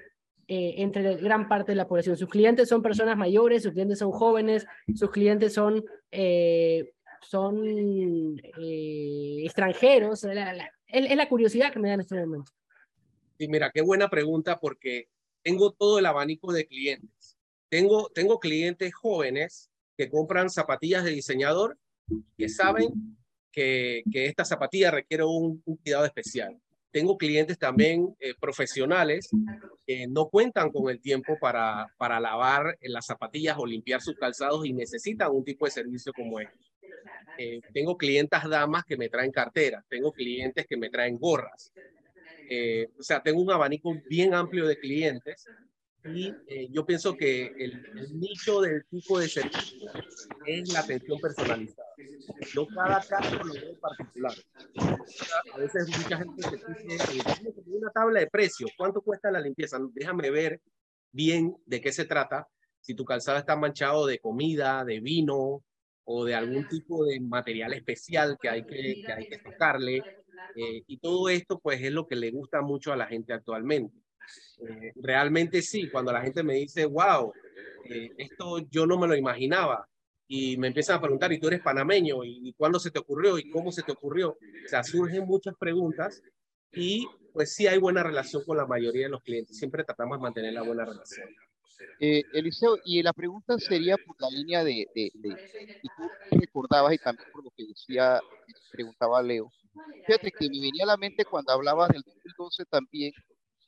eh, 0.46 0.74
entre 0.76 1.16
gran 1.16 1.48
parte 1.48 1.72
de 1.72 1.76
la 1.76 1.88
población? 1.88 2.18
¿Sus 2.18 2.28
clientes 2.28 2.68
son 2.68 2.82
personas 2.82 3.16
mayores, 3.16 3.62
sus 3.62 3.72
clientes 3.72 3.98
son 3.98 4.12
jóvenes, 4.12 4.66
sus 4.94 5.10
clientes 5.10 5.54
son, 5.54 5.82
eh, 6.10 6.92
son 7.22 7.64
eh, 8.60 9.42
extranjeros? 9.42 10.22
es 10.22 11.16
la 11.16 11.28
curiosidad 11.30 11.72
que 11.72 11.78
me 11.78 11.88
da 11.88 11.94
en 11.94 12.00
este 12.00 12.20
momento. 12.20 12.52
Sí, 13.38 13.48
mira, 13.48 13.70
qué 13.72 13.80
buena 13.80 14.10
pregunta 14.10 14.60
porque 14.60 15.08
tengo 15.42 15.72
todo 15.72 15.98
el 15.98 16.04
abanico 16.04 16.52
de 16.52 16.66
clientes. 16.66 17.10
Tengo, 17.68 18.08
tengo 18.14 18.38
clientes 18.38 18.94
jóvenes 18.94 19.70
que 19.96 20.08
compran 20.08 20.48
zapatillas 20.48 21.04
de 21.04 21.10
diseñador 21.10 21.76
que 22.36 22.48
saben 22.48 23.16
que, 23.52 24.02
esta 24.12 24.44
zapatilla 24.44 24.90
requiere 24.90 25.24
un, 25.24 25.60
cuidado 25.60 26.04
especial. 26.04 26.56
Tengo 26.90 27.18
clientes 27.18 27.58
también 27.58 28.16
eh, 28.20 28.34
profesionales 28.40 29.28
que 29.86 30.06
no 30.06 30.28
cuentan 30.28 30.70
con 30.70 30.90
el 30.90 31.00
tiempo 31.00 31.36
para, 31.38 31.86
para 31.98 32.18
lavar 32.18 32.78
las 32.80 33.06
zapatillas 33.06 33.56
o 33.58 33.66
limpiar 33.66 34.00
sus 34.00 34.16
calzados 34.16 34.64
y 34.64 34.72
necesitan 34.72 35.30
un 35.32 35.44
tipo 35.44 35.66
de 35.66 35.72
servicio 35.72 36.12
como 36.12 36.40
este. 36.40 36.56
Eh, 37.36 37.60
tengo 37.72 37.96
clientas 37.96 38.48
damas 38.48 38.84
que 38.84 38.96
me 38.96 39.08
traen 39.08 39.30
carteras, 39.30 39.84
tengo 39.88 40.12
clientes 40.12 40.66
que 40.66 40.76
me 40.76 40.88
traen 40.90 41.18
gorras. 41.18 41.72
Eh, 42.50 42.88
o 42.98 43.02
sea, 43.02 43.22
tengo 43.22 43.40
un 43.40 43.50
abanico 43.50 43.94
bien 44.08 44.34
amplio 44.34 44.66
de 44.66 44.78
clientes 44.78 45.46
y 46.04 46.34
eh, 46.46 46.68
yo 46.70 46.86
pienso 46.86 47.16
que 47.16 47.46
el, 47.58 47.82
nicho 48.18 48.60
del 48.60 48.84
tipo 48.86 49.18
de 49.18 49.28
servicio 49.28 49.90
es 50.46 50.72
la 50.72 50.80
atención 50.80 51.20
personalizada. 51.20 51.88
No 52.54 52.66
cada 52.66 53.02
caso 53.02 53.36
lo 53.36 53.52
veo 53.52 53.78
particular. 53.80 54.34
A 55.54 55.58
veces 55.58 55.88
mucha 55.88 56.18
gente 56.18 56.42
se 56.42 56.56
dice, 56.88 57.22
una 57.66 57.90
tabla 57.90 58.20
de 58.20 58.26
precios, 58.28 58.70
¿cuánto 58.76 59.00
cuesta 59.00 59.30
la 59.30 59.40
limpieza? 59.40 59.78
Déjame 59.92 60.30
ver 60.30 60.60
bien 61.12 61.56
de 61.66 61.80
qué 61.80 61.92
se 61.92 62.04
trata. 62.04 62.46
Si 62.80 62.94
tu 62.94 63.04
calzado 63.04 63.38
está 63.38 63.56
manchado 63.56 64.06
de 64.06 64.18
comida, 64.20 64.84
de 64.84 65.00
vino 65.00 65.64
o 66.04 66.24
de 66.24 66.34
algún 66.34 66.66
tipo 66.68 67.04
de 67.04 67.20
material 67.20 67.74
especial 67.74 68.38
que 68.40 68.48
hay 68.48 68.64
que, 68.64 69.02
que, 69.04 69.12
hay 69.12 69.28
que 69.28 69.38
tocarle, 69.38 70.02
Eh, 70.54 70.82
y 70.86 70.98
todo 70.98 71.28
esto, 71.28 71.58
pues, 71.58 71.80
es 71.82 71.92
lo 71.92 72.06
que 72.06 72.16
le 72.16 72.30
gusta 72.30 72.62
mucho 72.62 72.92
a 72.92 72.96
la 72.96 73.06
gente 73.06 73.32
actualmente. 73.32 73.94
Eh, 74.60 74.92
realmente 74.96 75.62
sí, 75.62 75.88
cuando 75.90 76.12
la 76.12 76.22
gente 76.22 76.42
me 76.42 76.54
dice, 76.54 76.86
wow, 76.86 77.32
eh, 77.84 78.10
esto 78.18 78.58
yo 78.70 78.86
no 78.86 78.98
me 78.98 79.06
lo 79.06 79.16
imaginaba. 79.16 79.88
Y 80.26 80.58
me 80.58 80.68
empiezan 80.68 80.96
a 80.96 81.00
preguntar, 81.00 81.32
¿y 81.32 81.38
tú 81.38 81.48
eres 81.48 81.62
panameño? 81.62 82.22
¿Y, 82.22 82.52
cuándo 82.52 82.78
se 82.78 82.90
te 82.90 82.98
ocurrió? 82.98 83.38
¿Y 83.38 83.48
cómo 83.48 83.72
se 83.72 83.82
te 83.82 83.92
ocurrió? 83.92 84.32
O 84.32 84.68
sea, 84.68 84.84
surgen 84.84 85.24
muchas 85.24 85.54
preguntas 85.58 86.22
y 86.70 87.08
pues 87.32 87.54
sí 87.54 87.66
hay 87.66 87.78
buena 87.78 88.02
relación 88.02 88.44
con 88.44 88.58
la 88.58 88.66
mayoría 88.66 89.04
de 89.04 89.10
los 89.10 89.22
clientes. 89.22 89.56
Siempre 89.56 89.84
tratamos 89.84 90.18
de 90.18 90.22
mantener 90.22 90.52
la 90.52 90.62
buena 90.62 90.84
relación. 90.84 91.28
Eh, 92.00 92.22
Eliseo, 92.32 92.78
y 92.84 93.02
la 93.02 93.12
pregunta 93.12 93.58
sería 93.58 93.96
por 93.96 94.20
la 94.20 94.28
línea 94.30 94.64
de, 94.64 94.86
de, 94.94 95.10
de, 95.14 95.80
tú 95.96 96.38
recordabas 96.38 96.92
y 96.92 96.98
también 96.98 97.28
por 97.32 97.44
lo 97.44 97.50
que 97.56 97.66
decía, 97.66 98.20
preguntaba 98.70 99.22
Leo. 99.22 99.50
Fíjate 100.06 100.30
que 100.32 100.48
me 100.48 100.60
venía 100.60 100.84
a 100.84 100.88
la 100.88 100.96
mente 100.96 101.24
cuando 101.24 101.52
hablabas 101.52 101.88
del 101.90 102.02
2012 102.02 102.64
también, 102.66 103.12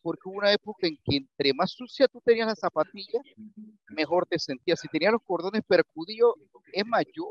porque 0.02 0.28
hubo 0.28 0.38
una 0.38 0.52
época 0.52 0.87
en 0.87 0.97
que 1.04 1.16
entre 1.16 1.54
más 1.54 1.71
sucia 1.71 2.09
tú 2.09 2.21
tenías 2.25 2.47
la 2.47 2.57
zapatilla, 2.57 3.21
mejor 3.88 4.26
te 4.26 4.38
sentías. 4.38 4.80
Si 4.80 4.88
tenías 4.88 5.12
los 5.12 5.23
cordones 5.25 5.62
percudidos, 5.66 6.35
es 6.73 6.87
más, 6.87 7.04
yo 7.14 7.26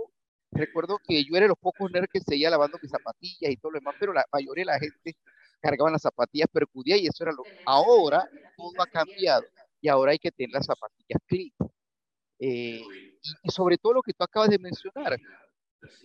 recuerdo 0.52 1.00
que 1.06 1.24
yo 1.24 1.36
era 1.36 1.46
de 1.46 1.50
los 1.50 1.58
pocos 1.58 1.92
nerds 1.92 2.10
que 2.12 2.20
seguía 2.20 2.50
lavando 2.50 2.78
mis 2.82 2.92
zapatillas 2.92 3.52
y 3.52 3.58
todo 3.58 3.72
lo 3.72 3.80
demás, 3.80 3.96
pero 4.00 4.14
la 4.14 4.26
mayoría 4.32 4.62
de 4.62 4.66
la 4.66 4.80
gente 4.80 5.16
cargaban 5.62 5.94
las 5.94 6.02
zapatillas 6.02 6.48
percudidas 6.52 7.00
y 7.00 7.08
eso 7.08 7.24
era 7.24 7.34
lo... 7.34 7.44
Ahora 7.66 8.28
todo 8.58 8.82
ha 8.82 8.88
cambiado 8.88 9.44
y 9.82 9.88
ahora 9.88 10.12
hay 10.12 10.20
que 10.20 10.32
tener 10.32 10.52
las 10.54 10.66
zapatillas 10.66 11.22
clean. 11.28 11.52
Eh, 12.40 12.82
y 13.44 13.52
sobre 13.52 13.78
todo 13.78 13.94
lo 13.94 14.02
que 14.02 14.14
tú 14.14 14.24
acabas 14.24 14.50
de 14.50 14.60
mencionar, 14.60 15.18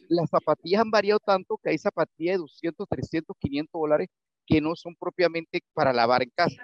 las 0.08 0.30
zapatillas 0.30 0.82
han 0.82 0.90
variado 0.90 1.20
tanto 1.20 1.58
que 1.62 1.70
hay 1.70 1.78
zapatillas 1.78 2.34
de 2.34 2.38
200, 2.38 2.88
300, 2.88 3.36
500 3.38 3.80
dólares 3.80 4.08
que 4.46 4.60
no 4.60 4.74
son 4.76 4.94
propiamente 4.96 5.62
para 5.72 5.92
lavar 5.92 6.22
en 6.22 6.30
casa. 6.30 6.62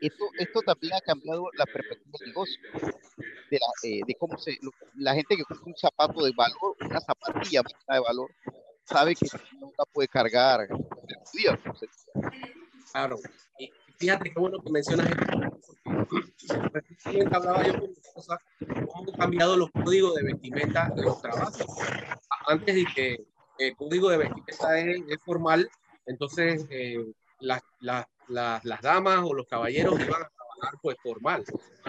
Esto, 0.00 0.24
esto 0.38 0.62
también 0.62 0.94
ha 0.94 1.00
cambiado 1.00 1.44
la 1.56 1.66
perspectiva 1.66 2.18
del 2.18 2.28
negocio, 2.28 2.60
de, 3.50 3.58
la, 3.58 3.88
eh, 3.88 4.00
de 4.06 4.14
cómo 4.14 4.38
se, 4.38 4.58
la 4.94 5.14
gente 5.14 5.36
que 5.36 5.44
compra 5.44 5.64
un 5.66 5.76
zapato 5.76 6.24
de 6.24 6.32
valor, 6.34 6.76
una 6.80 7.00
zapatilla 7.00 7.62
de 7.62 8.00
valor, 8.00 8.30
sabe 8.84 9.14
que 9.14 9.26
nunca 9.60 9.84
puede 9.92 10.08
cargar 10.08 10.66
Claro, 12.92 13.16
y 13.58 13.70
fíjate 13.98 14.32
qué 14.32 14.40
bueno 14.40 14.58
que 14.60 14.70
mencionas 14.70 15.08
esto. 15.10 15.50
Recientemente 16.72 17.36
hablaba 17.36 17.64
yo 17.64 17.78
con 17.78 17.90
mi 17.90 17.96
esposa 18.02 18.38
cómo 18.88 19.12
han 19.12 19.18
cambiado 19.18 19.56
los 19.56 19.70
códigos 19.70 20.14
de 20.16 20.24
vestimenta 20.24 20.90
de 20.96 21.02
los 21.02 21.20
trabajos. 21.20 21.66
Antes 22.46 22.74
de 22.74 22.84
que 22.94 23.24
el 23.58 23.76
código 23.76 24.10
de 24.10 24.18
vestimenta 24.18 24.78
es, 24.78 25.02
es 25.08 25.18
formal, 25.24 25.68
entonces, 26.10 26.66
eh, 26.70 27.06
las, 27.38 27.62
las, 27.80 28.04
las, 28.28 28.64
las, 28.64 28.82
damas 28.82 29.20
o 29.24 29.32
los 29.32 29.46
caballeros 29.46 29.94
iban 29.94 30.22
a 30.22 30.28
trabajar 30.28 30.80
pues 30.82 30.96
formal. 31.02 31.44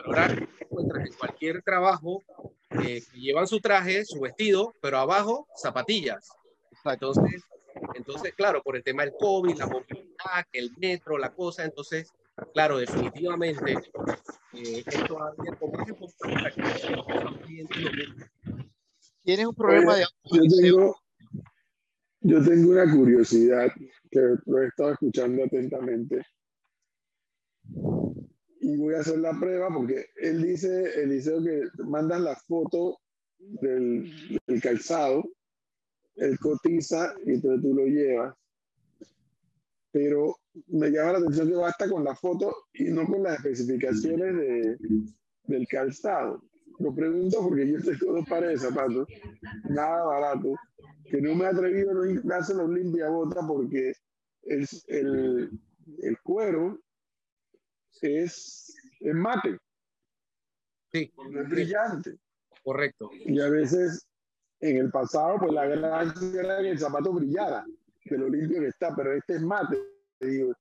Ahora 0.05 0.27
encuentras 0.59 1.07
en 1.07 1.13
cualquier 1.13 1.63
trabajo 1.63 2.21
eh, 2.69 3.01
que 3.11 3.19
llevan 3.19 3.47
su 3.47 3.59
traje, 3.59 4.05
su 4.05 4.19
vestido, 4.19 4.73
pero 4.79 4.99
abajo 4.99 5.47
zapatillas. 5.55 6.29
Entonces, 6.85 7.43
entonces, 7.95 8.33
claro, 8.35 8.61
por 8.61 8.75
el 8.75 8.83
tema 8.83 9.03
del 9.03 9.13
COVID, 9.19 9.57
la 9.57 9.65
movilidad, 9.65 10.45
el 10.53 10.71
metro, 10.77 11.17
la 11.17 11.33
cosa, 11.33 11.63
entonces, 11.65 12.13
claro, 12.53 12.77
definitivamente 12.77 13.73
eh, 14.53 14.83
esto 14.85 15.21
ha 15.21 15.29
abierto 15.29 15.67
más 15.67 15.87
Tienes 19.23 19.45
un 19.45 19.55
problema 19.55 19.95
de... 19.95 20.05
Yo 22.21 22.43
tengo 22.43 22.71
una 22.71 22.91
curiosidad 22.91 23.71
que 24.11 24.19
lo 24.45 24.61
he 24.61 24.67
estado 24.67 24.91
escuchando 24.91 25.43
atentamente 25.43 26.21
y 28.59 28.77
voy 28.77 28.93
a 28.93 28.99
hacer 28.99 29.17
la 29.17 29.37
prueba 29.39 29.69
porque 29.73 30.05
él 30.17 30.43
dice, 30.43 31.01
Eliseo, 31.01 31.43
que 31.43 31.63
mandan 31.83 32.23
la 32.23 32.35
foto 32.35 32.99
del, 33.39 34.07
calzado, 34.61 35.23
él 36.15 36.37
cotiza 36.37 37.15
y 37.25 37.31
entonces 37.31 37.61
tú 37.63 37.73
lo 37.73 37.85
llevas. 37.85 38.35
Pero 39.91 40.35
me 40.67 40.91
llama 40.91 41.13
la 41.13 41.17
atención 41.17 41.49
que 41.49 41.55
basta 41.55 41.89
con 41.89 42.03
la 42.03 42.15
foto 42.15 42.55
y 42.73 42.85
no 42.85 43.07
con 43.07 43.23
las 43.23 43.43
especificaciones 43.43 44.35
de, 44.35 44.77
del 45.45 45.67
calzado. 45.67 46.43
Lo 46.79 46.93
pregunto 46.93 47.39
porque 47.41 47.67
yo 47.67 47.79
tengo 47.81 48.13
dos 48.13 48.29
pares 48.29 48.61
de 48.61 48.69
zapatos, 48.69 49.07
nada 49.69 50.03
barato, 50.03 50.55
que 51.11 51.21
no 51.21 51.35
me 51.35 51.45
he 51.45 51.47
atrevido 51.47 51.91
a 51.91 52.05
darse 52.23 52.53
los 52.53 52.69
limpiabotas 52.69 53.45
porque 53.45 53.93
es 54.43 54.83
el, 54.87 55.51
el 56.01 56.19
cuero 56.21 56.79
es, 58.01 58.73
es 58.99 59.13
mate. 59.13 59.57
Sí. 60.91 61.11
Es 61.35 61.49
brillante. 61.49 62.17
Correcto. 62.63 63.09
Y 63.25 63.39
a 63.41 63.49
veces, 63.49 64.07
en 64.59 64.77
el 64.77 64.91
pasado, 64.91 65.37
pues 65.39 65.51
la 65.51 65.65
gracia 65.65 66.41
era 66.41 66.61
que 66.61 66.71
el 66.71 66.79
zapato 66.79 67.13
brillara, 67.13 67.65
de 68.05 68.17
lo 68.17 68.29
limpio 68.29 68.61
que 68.61 68.67
está, 68.67 68.95
pero 68.95 69.13
este 69.13 69.35
es 69.35 69.41
mate. 69.41 69.77
Digo, 70.19 70.53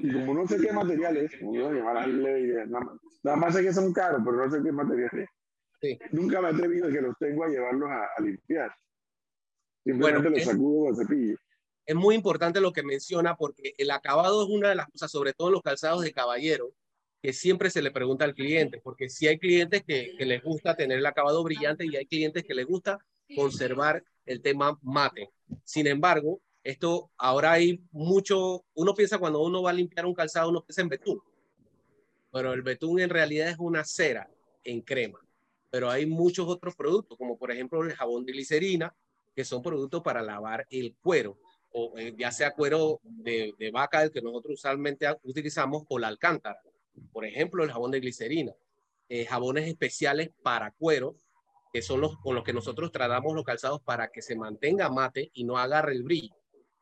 y 0.00 0.12
como 0.12 0.34
no 0.34 0.46
sé 0.46 0.58
qué 0.58 0.72
material 0.72 1.16
es, 1.16 1.32
nada, 1.42 3.36
más 3.36 3.54
sé 3.54 3.62
que 3.62 3.72
son 3.72 3.92
caros, 3.92 4.22
pero 4.24 4.46
no 4.46 4.50
sé 4.50 4.62
qué 4.62 4.72
material 4.72 5.10
es. 5.12 5.98
Nunca 6.12 6.40
me 6.40 6.48
he 6.48 6.52
atrevido 6.52 6.90
que 6.90 7.00
los 7.00 7.16
tengo 7.18 7.44
a 7.44 7.48
llevarlos 7.48 7.88
a, 7.90 8.20
limpiar. 8.20 8.72
Simplemente 9.84 10.28
bueno, 10.28 10.36
los 10.36 10.44
sacudo 10.44 10.84
con 10.86 10.96
cepillo. 10.96 11.36
Es 11.86 11.94
muy 11.94 12.14
importante 12.14 12.60
lo 12.60 12.72
que 12.72 12.82
menciona 12.82 13.36
porque 13.36 13.74
el 13.78 13.90
acabado 13.90 14.42
es 14.42 14.50
una 14.50 14.68
de 14.68 14.74
las 14.74 14.88
cosas, 14.88 15.10
sobre 15.10 15.32
todo 15.32 15.48
en 15.48 15.54
los 15.54 15.62
calzados 15.62 16.02
de 16.02 16.12
caballero, 16.12 16.72
que 17.22 17.32
siempre 17.32 17.70
se 17.70 17.82
le 17.82 17.90
pregunta 17.90 18.24
al 18.24 18.34
cliente, 18.34 18.80
porque 18.82 19.08
si 19.08 19.26
hay 19.26 19.38
clientes 19.38 19.82
que, 19.86 20.14
que 20.16 20.26
les 20.26 20.42
gusta 20.42 20.76
tener 20.76 20.98
el 20.98 21.06
acabado 21.06 21.42
brillante 21.42 21.86
y 21.86 21.96
hay 21.96 22.06
clientes 22.06 22.44
que 22.44 22.54
les 22.54 22.66
gusta 22.66 22.98
conservar 23.34 24.04
el 24.26 24.42
tema 24.42 24.78
mate. 24.82 25.30
Sin 25.64 25.86
embargo, 25.86 26.40
esto 26.62 27.10
ahora 27.16 27.52
hay 27.52 27.82
mucho, 27.90 28.64
uno 28.74 28.94
piensa 28.94 29.18
cuando 29.18 29.42
uno 29.42 29.62
va 29.62 29.70
a 29.70 29.74
limpiar 29.74 30.04
un 30.04 30.14
calzado, 30.14 30.50
uno 30.50 30.62
piensa 30.62 30.82
en 30.82 30.90
betún, 30.90 31.20
pero 32.30 32.52
el 32.52 32.62
betún 32.62 33.00
en 33.00 33.08
realidad 33.08 33.48
es 33.48 33.58
una 33.58 33.84
cera 33.84 34.30
en 34.62 34.82
crema 34.82 35.18
pero 35.70 35.90
hay 35.90 36.06
muchos 36.06 36.48
otros 36.48 36.74
productos, 36.74 37.18
como 37.18 37.36
por 37.36 37.50
ejemplo 37.50 37.82
el 37.82 37.94
jabón 37.94 38.24
de 38.24 38.32
glicerina, 38.32 38.94
que 39.38 39.44
son 39.44 39.62
productos 39.62 40.02
para 40.02 40.20
lavar 40.20 40.66
el 40.68 40.96
cuero, 41.00 41.38
o 41.70 41.96
eh, 41.96 42.12
ya 42.18 42.32
sea 42.32 42.54
cuero 42.54 42.98
de, 43.04 43.70
vaca, 43.72 44.02
el 44.02 44.10
que 44.10 44.20
nosotros 44.20 44.54
usualmente 44.54 45.06
utilizamos, 45.22 45.84
o 45.88 45.96
la 45.96 46.08
alcántara. 46.08 46.60
Por 47.12 47.24
ejemplo, 47.24 47.62
el 47.62 47.70
jabón 47.70 47.92
de 47.92 48.00
glicerina. 48.00 48.52
Eh, 49.08 49.26
jabones 49.26 49.68
especiales 49.68 50.32
para 50.42 50.72
cuero, 50.72 51.14
que 51.72 51.82
son 51.82 52.00
los 52.00 52.18
con 52.18 52.34
los 52.34 52.42
que 52.42 52.52
nosotros 52.52 52.90
tratamos 52.90 53.32
los 53.32 53.44
calzados 53.44 53.80
para 53.80 54.08
que 54.08 54.22
se 54.22 54.34
mantenga 54.34 54.88
mate 54.88 55.30
y 55.32 55.44
no 55.44 55.56
agarre 55.56 55.92
el 55.92 56.02
brillo. 56.02 56.34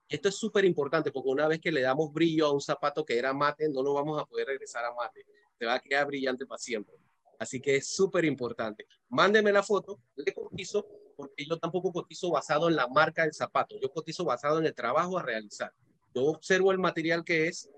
Esto 0.09 0.31
es 0.31 0.37
súper 0.37 0.65
importante 0.65 1.13
porque 1.13 1.29
una 1.29 1.47
vez 1.49 1.61
que 1.61 1.71
le 1.71 1.83
damos 1.83 2.11
brillo 2.11 2.47
a 2.47 2.55
un 2.55 2.63
zapato 2.63 3.05
que 3.05 3.19
era 3.19 3.35
mate, 3.35 3.69
no 3.69 3.83
lo 3.83 3.93
vamos 3.93 4.19
a 4.19 4.25
poder 4.25 4.47
regresar 4.47 4.83
a 4.87 4.95
mate. 4.95 5.27
Se 5.59 5.67
va 5.67 5.75
a 5.75 5.81
quedar 5.81 6.07
brillante 6.07 6.47
para 6.47 6.57
siempre. 6.59 6.95
Así 7.39 7.61
que 7.61 7.77
es 7.77 7.89
súper 7.89 8.25
importante. 8.25 8.87
Mándeme 9.11 9.53
la 9.53 9.63
foto, 9.63 10.01
le 10.15 10.33
cotizo, 10.33 10.87
porque 11.17 11.47
yo 11.47 11.59
tampoco 11.59 11.93
cotizo 11.93 12.31
basado 12.31 12.69
en 12.69 12.77
la 12.77 12.89
marca 12.89 13.23
del 13.23 13.33
zapato, 13.33 13.77
yo 13.81 13.91
cotizo 13.91 14.25
basado 14.25 14.59
en 14.59 14.67
el 14.67 14.75
trabajo 14.75 15.19
a 15.19 15.23
realizar. 15.23 15.73
Yo 16.15 16.25
observo 16.27 16.73
el 16.73 16.79
material 16.79 17.25
que 17.25 17.49
es 17.49 17.71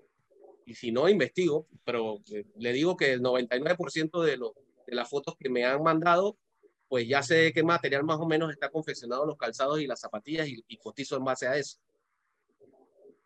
y 0.69 0.75
si 0.75 0.93
no, 0.93 1.09
investigo, 1.09 1.67
pero 1.83 2.21
eh, 2.31 2.45
le 2.57 2.73
digo 2.75 2.95
que 2.95 3.15
el 3.15 3.23
99% 3.23 4.23
de, 4.23 4.37
lo, 4.37 4.55
de 4.87 4.95
las 4.95 5.09
fotos 5.09 5.35
que 5.39 5.49
me 5.49 5.65
han 5.65 5.83
mandado, 5.83 6.37
pues 6.89 7.09
ya 7.09 7.23
sé 7.23 7.55
qué 7.55 7.63
material 7.63 8.05
más 8.05 8.19
o 8.21 8.27
menos 8.27 8.53
está 8.53 8.69
confeccionado 8.69 9.25
los 9.25 9.39
calzados 9.39 9.81
y 9.81 9.87
las 9.87 10.01
zapatillas 10.01 10.47
y, 10.47 10.63
y 10.69 10.77
cotizo 10.77 11.17
en 11.17 11.25
base 11.25 11.47
a 11.47 11.57
eso. 11.57 11.79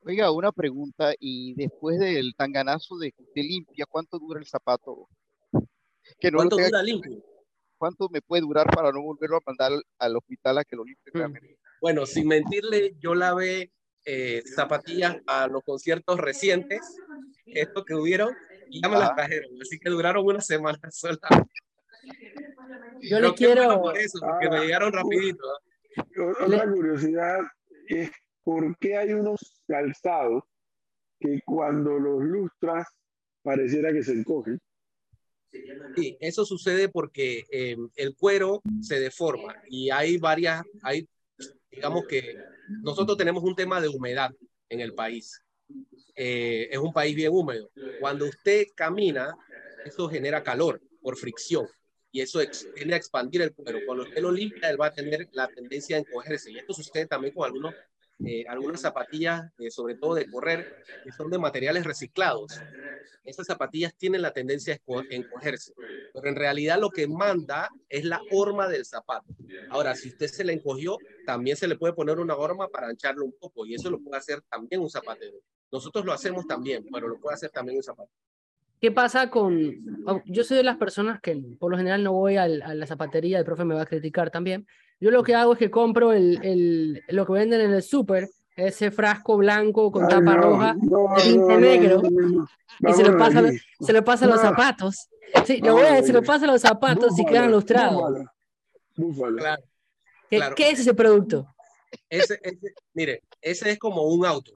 Oiga, 0.04 0.30
una 0.30 0.52
pregunta, 0.52 1.14
y 1.18 1.54
después 1.54 1.98
del 1.98 2.32
tanganazo 2.36 2.96
de 2.98 3.12
usted 3.16 3.42
limpia, 3.42 3.86
¿cuánto 3.86 4.20
dura 4.20 4.38
el 4.38 4.46
zapato? 4.46 5.08
Que 6.20 6.30
no 6.30 6.38
¿Cuánto 6.38 6.56
dura 6.56 6.80
limpio? 6.80 7.24
¿Cuánto 7.82 8.08
me 8.10 8.22
puede 8.22 8.42
durar 8.42 8.68
para 8.72 8.92
no 8.92 9.02
volverlo 9.02 9.38
a 9.38 9.40
mandar 9.44 9.72
al, 9.98 10.16
hospital 10.16 10.58
a 10.58 10.62
que 10.62 10.76
lo 10.76 10.84
limpie? 10.84 11.26
Mm. 11.26 11.56
Bueno, 11.80 12.06
sin 12.06 12.28
mentirle, 12.28 12.94
yo 13.00 13.12
lavé 13.12 13.72
eh, 14.04 14.40
zapatillas 14.54 15.16
a 15.26 15.48
los 15.48 15.64
conciertos 15.64 16.16
recientes, 16.20 16.78
estos 17.44 17.84
que 17.84 17.96
hubieron, 17.96 18.32
y 18.68 18.80
ya 18.80 18.88
me 18.88 18.98
las 19.00 19.16
trajeron, 19.16 19.50
así 19.60 19.80
que 19.80 19.90
duraron 19.90 20.24
una 20.24 20.40
semana 20.40 20.78
sola. 20.92 21.18
Yo 23.00 23.18
le 23.18 23.34
quiero... 23.34 23.80
Por 23.80 23.98
eso, 23.98 24.20
porque 24.20 24.48
me 24.48 24.60
llegaron 24.60 24.92
rapidito. 24.92 25.44
Otra 26.40 26.70
curiosidad 26.70 27.40
es 27.88 28.12
por 28.44 28.78
qué 28.78 28.96
hay 28.96 29.12
unos 29.12 29.60
calzados 29.66 30.44
que 31.18 31.40
cuando 31.44 31.98
los 31.98 32.22
lustras 32.22 32.86
pareciera 33.42 33.92
que 33.92 34.04
se 34.04 34.12
encogen. 34.12 34.60
Sí, 35.96 36.16
eso 36.20 36.44
sucede 36.44 36.88
porque 36.88 37.44
eh, 37.50 37.76
el 37.96 38.16
cuero 38.16 38.62
se 38.80 38.98
deforma 38.98 39.54
y 39.68 39.90
hay 39.90 40.16
varias, 40.16 40.62
hay 40.82 41.06
digamos 41.70 42.06
que 42.06 42.36
nosotros 42.82 43.16
tenemos 43.16 43.42
un 43.42 43.54
tema 43.54 43.80
de 43.80 43.88
humedad 43.88 44.30
en 44.68 44.80
el 44.80 44.94
país. 44.94 45.42
Eh, 46.14 46.68
es 46.70 46.78
un 46.78 46.92
país 46.92 47.14
bien 47.14 47.32
húmedo. 47.32 47.70
Cuando 48.00 48.26
usted 48.26 48.66
camina, 48.74 49.34
eso 49.84 50.08
genera 50.08 50.42
calor 50.42 50.80
por 51.00 51.16
fricción 51.16 51.66
y 52.10 52.20
eso 52.20 52.40
tiende 52.74 52.94
a 52.94 52.98
expandir 52.98 53.42
el 53.42 53.54
cuero. 53.54 53.80
Cuando 53.86 54.04
usted 54.04 54.20
lo 54.20 54.30
limpia, 54.30 54.70
él 54.70 54.80
va 54.80 54.86
a 54.86 54.92
tener 54.92 55.28
la 55.32 55.48
tendencia 55.48 55.96
a 55.96 56.00
encogerse. 56.00 56.50
Y 56.52 56.58
esto 56.58 56.74
sucede 56.74 57.06
también 57.06 57.34
con 57.34 57.46
algunos 57.46 57.74
eh, 58.24 58.44
algunas 58.48 58.80
zapatillas, 58.80 59.42
eh, 59.58 59.70
sobre 59.70 59.96
todo 59.96 60.14
de 60.14 60.28
correr, 60.30 60.66
que 61.04 61.12
son 61.12 61.30
de 61.30 61.38
materiales 61.38 61.84
reciclados. 61.84 62.60
Esas 63.24 63.46
zapatillas 63.46 63.94
tienen 63.96 64.22
la 64.22 64.32
tendencia 64.32 64.74
a 64.74 65.02
encogerse, 65.10 65.74
pero 66.12 66.28
en 66.28 66.36
realidad 66.36 66.78
lo 66.80 66.90
que 66.90 67.06
manda 67.06 67.68
es 67.88 68.04
la 68.04 68.20
horma 68.30 68.68
del 68.68 68.84
zapato. 68.84 69.34
Ahora, 69.68 69.94
si 69.94 70.08
usted 70.08 70.26
se 70.26 70.44
le 70.44 70.52
encogió, 70.52 70.98
también 71.24 71.56
se 71.56 71.68
le 71.68 71.76
puede 71.76 71.94
poner 71.94 72.18
una 72.18 72.36
horma 72.36 72.68
para 72.68 72.88
ancharlo 72.88 73.24
un 73.24 73.32
poco 73.32 73.64
y 73.64 73.74
eso 73.74 73.90
lo 73.90 74.00
puede 74.00 74.18
hacer 74.18 74.42
también 74.50 74.82
un 74.82 74.90
zapatero. 74.90 75.38
Nosotros 75.70 76.04
lo 76.04 76.12
hacemos 76.12 76.46
también, 76.46 76.84
pero 76.92 77.08
lo 77.08 77.18
puede 77.18 77.34
hacer 77.34 77.50
también 77.50 77.78
un 77.78 77.82
zapatero. 77.82 78.14
¿Qué 78.80 78.90
pasa 78.90 79.30
con.? 79.30 80.02
Oh, 80.06 80.20
yo 80.26 80.42
soy 80.42 80.56
de 80.56 80.64
las 80.64 80.76
personas 80.76 81.20
que 81.20 81.40
por 81.58 81.70
lo 81.70 81.78
general 81.78 82.02
no 82.02 82.12
voy 82.12 82.36
a 82.36 82.48
la 82.48 82.86
zapatería, 82.86 83.38
el 83.38 83.44
profe 83.44 83.64
me 83.64 83.76
va 83.76 83.82
a 83.82 83.86
criticar 83.86 84.30
también, 84.32 84.66
yo 85.02 85.10
lo 85.10 85.24
que 85.24 85.34
hago 85.34 85.54
es 85.54 85.58
que 85.58 85.68
compro 85.68 86.12
el, 86.12 86.38
el, 86.44 87.02
lo 87.08 87.26
que 87.26 87.32
venden 87.32 87.60
en 87.60 87.72
el 87.72 87.82
súper, 87.82 88.30
ese 88.54 88.92
frasco 88.92 89.36
blanco 89.36 89.90
con 89.90 90.06
tapa 90.06 90.36
roja, 90.36 90.76
tinte 91.20 91.56
negro, 91.56 92.02
y 92.78 92.92
se 92.92 93.02
lo 93.02 93.18
pasa, 93.18 93.42
se 93.80 93.92
lo 93.92 94.04
pasa 94.04 94.26
a 94.26 94.28
los 94.28 94.40
zapatos. 94.40 95.08
Sí, 95.44 95.60
lo 95.60 95.72
voy 95.72 95.86
a, 95.86 96.00
se 96.04 96.12
lo 96.12 96.22
pasa 96.22 96.44
a 96.44 96.52
los 96.52 96.60
zapatos 96.60 97.18
y 97.18 97.26
quedan 97.26 97.50
lustrados. 97.50 98.12
Claro, 99.36 99.62
¿Qué, 100.30 100.40
¿Qué, 100.54 100.70
es 100.70 100.78
ese 100.78 100.94
producto? 100.94 101.48
Ese, 102.08 102.38
mire, 102.94 103.24
ese 103.40 103.72
es 103.72 103.80
como 103.80 104.02
un 104.02 104.24
auto. 104.24 104.52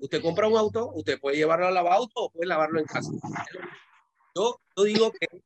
Usted 0.00 0.22
compra 0.22 0.48
un 0.48 0.56
auto, 0.56 0.92
usted 0.94 1.20
puede 1.20 1.36
llevarlo 1.36 1.66
a 1.66 1.70
lavar 1.70 1.92
auto 1.92 2.22
o 2.22 2.30
puede 2.30 2.46
lavarlo 2.46 2.80
en 2.80 2.86
casa. 2.86 3.10
Yo, 4.34 4.58
yo 4.74 4.82
digo 4.82 5.12
que 5.12 5.42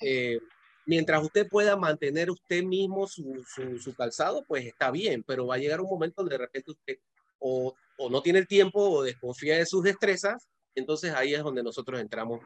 eh, 0.00 0.40
mientras 0.88 1.22
usted 1.22 1.46
pueda 1.46 1.76
mantener 1.76 2.30
usted 2.30 2.64
mismo 2.64 3.06
su, 3.06 3.94
calzado, 3.94 4.42
pues 4.48 4.64
está 4.64 4.90
bien, 4.90 5.22
pero 5.22 5.46
va 5.46 5.56
a 5.56 5.58
llegar 5.58 5.82
un 5.82 5.90
momento 5.90 6.22
donde 6.22 6.36
de 6.36 6.38
repente 6.38 6.70
usted 6.70 6.96
o, 7.38 7.74
o, 7.98 8.08
no 8.08 8.22
tiene 8.22 8.38
el 8.38 8.48
tiempo 8.48 8.80
o 8.80 9.02
desconfía 9.02 9.58
de 9.58 9.66
sus 9.66 9.82
destrezas, 9.82 10.48
entonces 10.74 11.12
ahí 11.12 11.34
es 11.34 11.42
donde 11.42 11.62
nosotros 11.62 12.00
entramos 12.00 12.40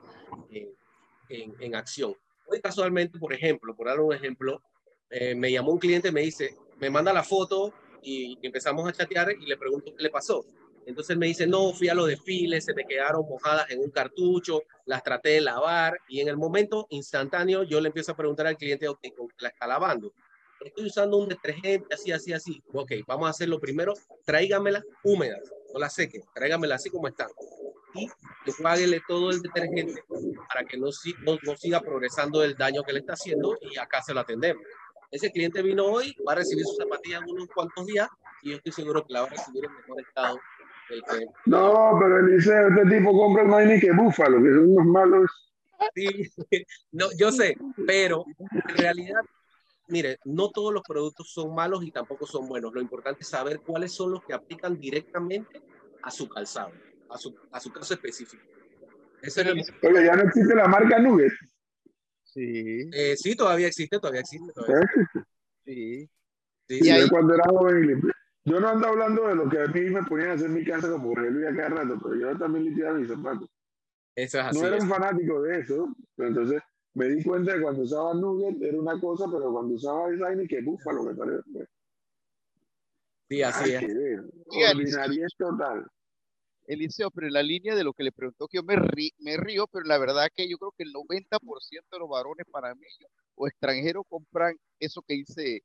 en, 0.50 1.54
en, 1.60 1.74
acción. 1.76 2.16
Hoy 2.48 2.60
casualmente, 2.60 3.16
por 3.16 3.32
ejemplo, 3.32 3.76
por 3.76 3.86
dar 3.86 4.00
un 4.00 4.12
ejemplo, 4.12 4.60
eh, 5.08 5.36
me 5.36 5.52
llamó 5.52 5.70
un 5.70 5.78
cliente, 5.78 6.10
me 6.10 6.22
dice, 6.22 6.56
me 6.80 6.90
manda 6.90 7.12
la 7.12 7.22
foto 7.22 7.72
y 8.02 8.36
empezamos 8.42 8.88
a 8.88 8.92
chatear 8.92 9.30
y 9.40 9.46
le 9.46 9.56
pregunto 9.56 9.94
qué 9.96 10.02
le 10.02 10.10
pasó. 10.10 10.44
Entonces 10.86 11.16
me 11.16 11.26
dice, 11.26 11.46
no, 11.46 11.72
fui 11.72 11.88
a 11.88 11.94
los 11.94 12.08
desfiles, 12.08 12.64
se 12.64 12.74
me 12.74 12.84
quedaron 12.84 13.28
mojadas 13.28 13.70
en 13.70 13.80
un 13.80 13.90
cartucho, 13.90 14.62
las 14.86 15.02
traté 15.02 15.30
de 15.30 15.40
lavar 15.40 15.98
y 16.08 16.20
en 16.20 16.28
el 16.28 16.36
momento 16.36 16.86
instantáneo 16.90 17.62
yo 17.62 17.80
le 17.80 17.88
empiezo 17.88 18.12
a 18.12 18.16
preguntar 18.16 18.46
al 18.46 18.56
cliente, 18.56 18.88
ok, 18.88 19.00
la 19.38 19.48
está 19.48 19.66
lavando? 19.66 20.12
Estoy 20.64 20.86
usando 20.86 21.16
un 21.16 21.28
detergente, 21.28 21.92
así, 21.92 22.12
así, 22.12 22.32
así. 22.32 22.62
Ok, 22.72 22.92
vamos 23.06 23.26
a 23.26 23.30
hacerlo 23.30 23.58
primero, 23.58 23.94
tráigamelas 24.24 24.84
húmedas, 25.02 25.40
no 25.72 25.80
las 25.80 25.94
seque, 25.94 26.20
tráigamelas 26.34 26.80
así 26.80 26.90
como 26.90 27.08
están. 27.08 27.28
Y 27.94 28.08
páguele 28.62 29.02
todo 29.06 29.30
el 29.30 29.42
detergente 29.42 30.02
para 30.48 30.64
que 30.64 30.78
no, 30.78 30.86
no, 31.24 31.38
no 31.42 31.56
siga 31.56 31.80
progresando 31.80 32.42
el 32.42 32.54
daño 32.54 32.82
que 32.82 32.92
le 32.92 33.00
está 33.00 33.14
haciendo 33.14 33.56
y 33.60 33.78
acá 33.78 34.02
se 34.02 34.14
lo 34.14 34.20
atendemos. 34.20 34.62
Ese 35.10 35.30
cliente 35.30 35.60
vino 35.62 35.84
hoy, 35.84 36.16
va 36.26 36.32
a 36.32 36.36
recibir 36.36 36.64
sus 36.64 36.76
zapatillas 36.76 37.22
en 37.22 37.30
unos 37.30 37.48
cuantos 37.48 37.84
días 37.84 38.08
y 38.42 38.50
yo 38.50 38.56
estoy 38.56 38.72
seguro 38.72 39.04
que 39.04 39.12
la 39.12 39.22
va 39.22 39.26
a 39.26 39.30
recibir 39.30 39.64
en 39.66 39.74
mejor 39.74 40.00
estado 40.00 40.38
no, 41.46 41.98
pero 42.00 42.20
Eliseo, 42.20 42.68
este 42.68 42.96
tipo 42.96 43.12
compra 43.12 43.44
no 43.44 43.56
hay 43.56 43.66
ni 43.66 43.80
que 43.80 43.92
búfalo, 43.92 44.42
que 44.42 44.50
son 44.50 44.70
unos 44.70 44.86
malos. 44.86 45.30
Sí, 45.94 46.06
no, 46.92 47.06
yo 47.16 47.32
sé, 47.32 47.56
pero 47.86 48.24
en 48.50 48.76
realidad, 48.76 49.22
mire, 49.88 50.18
no 50.24 50.50
todos 50.50 50.72
los 50.72 50.82
productos 50.82 51.32
son 51.32 51.54
malos 51.54 51.84
y 51.84 51.90
tampoco 51.90 52.26
son 52.26 52.48
buenos. 52.48 52.72
Lo 52.72 52.80
importante 52.80 53.22
es 53.22 53.28
saber 53.28 53.60
cuáles 53.60 53.92
son 53.92 54.12
los 54.12 54.24
que 54.24 54.34
aplican 54.34 54.78
directamente 54.78 55.62
a 56.02 56.10
su 56.10 56.28
calzado, 56.28 56.72
a 57.10 57.18
su, 57.18 57.34
a 57.50 57.60
su 57.60 57.72
caso 57.72 57.94
específico. 57.94 58.44
Oye, 59.22 60.04
ya 60.04 60.16
no 60.16 60.22
existe 60.24 60.54
la 60.54 60.66
marca 60.66 60.98
Nugget. 60.98 61.32
Sí. 62.24 62.88
Eh, 62.92 63.16
sí, 63.16 63.36
todavía 63.36 63.68
existe, 63.68 63.98
todavía 63.98 64.20
existe. 64.20 64.52
Todavía 64.52 64.80
existe. 64.84 65.20
Sí. 65.64 66.08
sí. 66.68 66.80
sí. 66.80 66.90
Y 66.90 67.08
cuando 67.08 67.34
era 67.34 67.44
joven 67.44 67.84
y 67.84 68.21
yo 68.44 68.60
no 68.60 68.68
ando 68.68 68.88
hablando 68.88 69.28
de 69.28 69.34
lo 69.36 69.48
que 69.48 69.60
a 69.60 69.66
mí 69.66 69.80
me 69.90 70.02
ponían 70.02 70.30
a 70.30 70.32
hacer 70.34 70.48
mi 70.48 70.64
casa 70.64 70.90
como 70.90 71.12
a 71.12 71.56
cada 71.56 71.68
rato, 71.68 71.98
pero 72.02 72.14
yo 72.16 72.38
también 72.38 72.64
limpiaba 72.64 72.98
mis 72.98 73.08
zapatos. 73.08 73.48
Eso 74.16 74.38
es 74.40 74.44
así. 74.44 74.60
No 74.60 74.66
era 74.66 74.76
un 74.76 74.88
fanático 74.88 75.42
de 75.42 75.60
eso, 75.60 75.94
pero 76.16 76.28
entonces 76.28 76.62
me 76.94 77.08
di 77.08 77.22
cuenta 77.22 77.54
de 77.54 77.62
cuando 77.62 77.82
usaba 77.82 78.14
Nugget 78.14 78.60
era 78.60 78.78
una 78.78 79.00
cosa, 79.00 79.26
pero 79.30 79.52
cuando 79.52 79.74
usaba 79.74 80.10
Design 80.10 80.46
que 80.48 80.60
búfalo 80.60 81.04
me 81.04 81.14
parece. 81.14 81.42
Pues. 81.52 81.68
Sí, 83.28 83.42
así 83.42 83.72
es. 83.72 83.82
es 83.82 85.36
total. 85.38 85.86
Eliseo, 86.66 87.10
pero 87.10 87.26
en 87.26 87.32
la 87.32 87.42
línea 87.42 87.74
de 87.74 87.84
lo 87.84 87.92
que 87.92 88.04
le 88.04 88.12
preguntó, 88.12 88.46
que 88.46 88.58
yo 88.58 88.62
me, 88.62 88.76
me 89.18 89.36
río, 89.36 89.66
pero 89.66 89.84
la 89.84 89.98
verdad 89.98 90.28
que 90.34 90.48
yo 90.48 90.58
creo 90.58 90.72
que 90.76 90.84
el 90.84 90.92
90% 90.92 91.82
de 91.90 91.98
los 91.98 92.08
varones 92.08 92.46
panameños 92.50 93.10
o 93.34 93.46
extranjeros 93.46 94.04
compran 94.08 94.56
eso 94.78 95.02
que 95.02 95.14
dice 95.14 95.62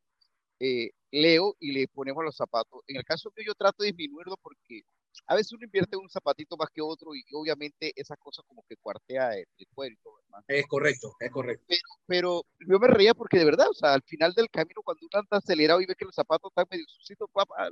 eh, 0.59 0.91
leo 1.11 1.55
y 1.59 1.71
le 1.71 1.87
ponemos 1.87 2.23
los 2.23 2.35
zapatos. 2.35 2.81
En 2.87 2.97
el 2.97 3.03
caso 3.03 3.31
que 3.35 3.45
yo 3.45 3.53
trato 3.55 3.83
de 3.83 3.89
disminuirlo 3.89 4.35
porque 4.41 4.83
a 5.25 5.35
veces 5.35 5.53
uno 5.53 5.65
invierte 5.65 5.97
un 5.97 6.09
zapatito 6.09 6.55
más 6.57 6.69
que 6.69 6.81
otro 6.81 7.15
y 7.15 7.23
obviamente 7.33 7.91
esa 7.95 8.15
cosa 8.17 8.43
como 8.47 8.63
que 8.67 8.75
cuartea 8.77 9.33
el, 9.33 9.45
cuero 9.73 9.93
y 9.93 9.97
todo, 9.97 10.15
Es 10.47 10.67
correcto, 10.67 11.13
es 11.19 11.31
correcto. 11.31 11.65
Pero, 12.05 12.43
yo 12.59 12.79
me 12.79 12.87
reía 12.87 13.13
porque 13.13 13.39
de 13.39 13.45
verdad, 13.45 13.67
o 13.69 13.73
sea, 13.73 13.93
al 13.93 14.03
final 14.03 14.33
del 14.33 14.49
camino 14.49 14.81
cuando 14.83 15.01
uno 15.01 15.19
anda 15.19 15.37
acelerado 15.37 15.81
y 15.81 15.85
ve 15.85 15.95
que 15.95 16.05
los 16.05 16.15
zapatos 16.15 16.51
están 16.51 16.65
medio 16.69 16.85
sucitos, 16.87 17.29
papá, 17.31 17.69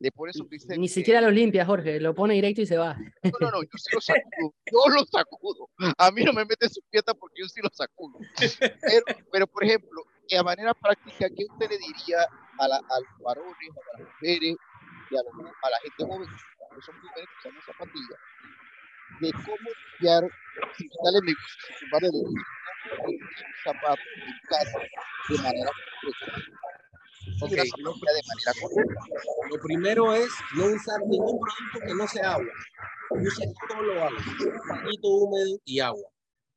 le 0.00 0.12
pone 0.12 0.32
su 0.32 0.48
Ni 0.76 0.88
siquiera 0.88 1.20
los 1.20 1.32
limpia, 1.32 1.66
Jorge, 1.66 2.00
lo 2.00 2.14
pone 2.14 2.34
directo 2.34 2.62
y 2.62 2.66
se 2.66 2.76
va. 2.76 2.96
No, 3.24 3.32
no, 3.40 3.50
no, 3.50 3.62
yo 3.62 3.70
sí 3.74 3.90
lo 3.92 4.00
sacudo, 4.00 4.54
yo 4.72 4.94
lo 4.94 5.04
sacudo. 5.04 5.68
A 5.98 6.10
mí 6.10 6.24
no 6.24 6.32
me 6.32 6.44
mete 6.44 6.68
su 6.68 6.80
pieta 6.90 7.14
porque 7.14 7.42
yo 7.42 7.48
sí 7.48 7.60
lo 7.62 7.70
sacudo. 7.72 8.18
Pero, 8.80 9.04
pero 9.32 9.46
por 9.46 9.64
ejemplo, 9.64 10.04
a 10.36 10.42
manera 10.42 10.74
práctica, 10.74 11.28
¿qué 11.34 11.44
usted 11.48 11.70
le 11.70 11.78
diría 11.78 12.26
a, 12.58 12.68
la, 12.68 12.76
a 12.76 13.00
los 13.00 13.22
varones, 13.24 13.70
a 13.70 13.98
las 13.98 14.08
mujeres 14.08 14.56
y 15.10 15.16
a, 15.16 15.20
a 15.62 15.70
la 15.70 15.78
gente 15.80 16.04
joven, 16.04 16.28
que 16.28 16.82
son 16.82 17.00
mujeres 17.00 17.28
que 17.42 17.48
usan 17.48 17.62
zapatillas, 17.66 18.20
de 19.20 19.32
cómo 19.32 19.70
limpiar, 19.90 20.24
sin 20.76 20.88
quitarle 20.88 21.20
negocio, 21.22 21.56
sin 21.66 21.86
quitarle 21.86 22.08
un 22.12 23.20
zapato 23.64 24.02
en 24.16 24.38
casa 24.48 24.78
de 25.28 25.38
manera 25.38 25.70
correcta? 26.00 26.58
Okay, 27.40 27.70
lo, 27.78 27.92
de 27.92 28.00
manera 28.00 28.52
correcta. 28.60 29.00
lo 29.50 29.60
primero 29.62 30.14
es 30.14 30.30
no 30.54 30.66
usar 30.66 31.00
ningún 31.06 31.38
producto 31.38 31.86
que 31.86 31.94
no 31.94 32.08
sea 32.08 32.32
agua. 32.32 32.52
Use 33.10 33.54
solo 33.68 34.04
agua, 34.04 34.18
un 34.18 34.84
poquito 34.84 35.08
húmedo 35.08 35.58
y 35.64 35.80
agua. 35.80 36.10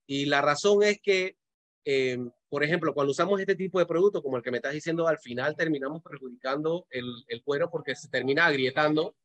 Y 0.07 0.25
la 0.25 0.41
razón 0.41 0.83
es 0.83 0.99
que 1.01 1.37
eh, 1.85 2.17
por 2.49 2.63
ejemplo, 2.63 2.93
cuando 2.93 3.11
usamos 3.11 3.39
este 3.39 3.55
tipo 3.55 3.79
de 3.79 3.85
producto, 3.85 4.21
como 4.21 4.37
el 4.37 4.43
que 4.43 4.51
me 4.51 4.57
estás 4.57 4.73
diciendo, 4.73 5.07
al 5.07 5.19
final 5.19 5.55
terminamos 5.55 6.01
perjudicando 6.03 6.85
el, 6.89 7.41
cuero 7.43 7.69
porque 7.71 7.95
se 7.95 8.09
termina 8.09 8.45
agrietando 8.45 9.15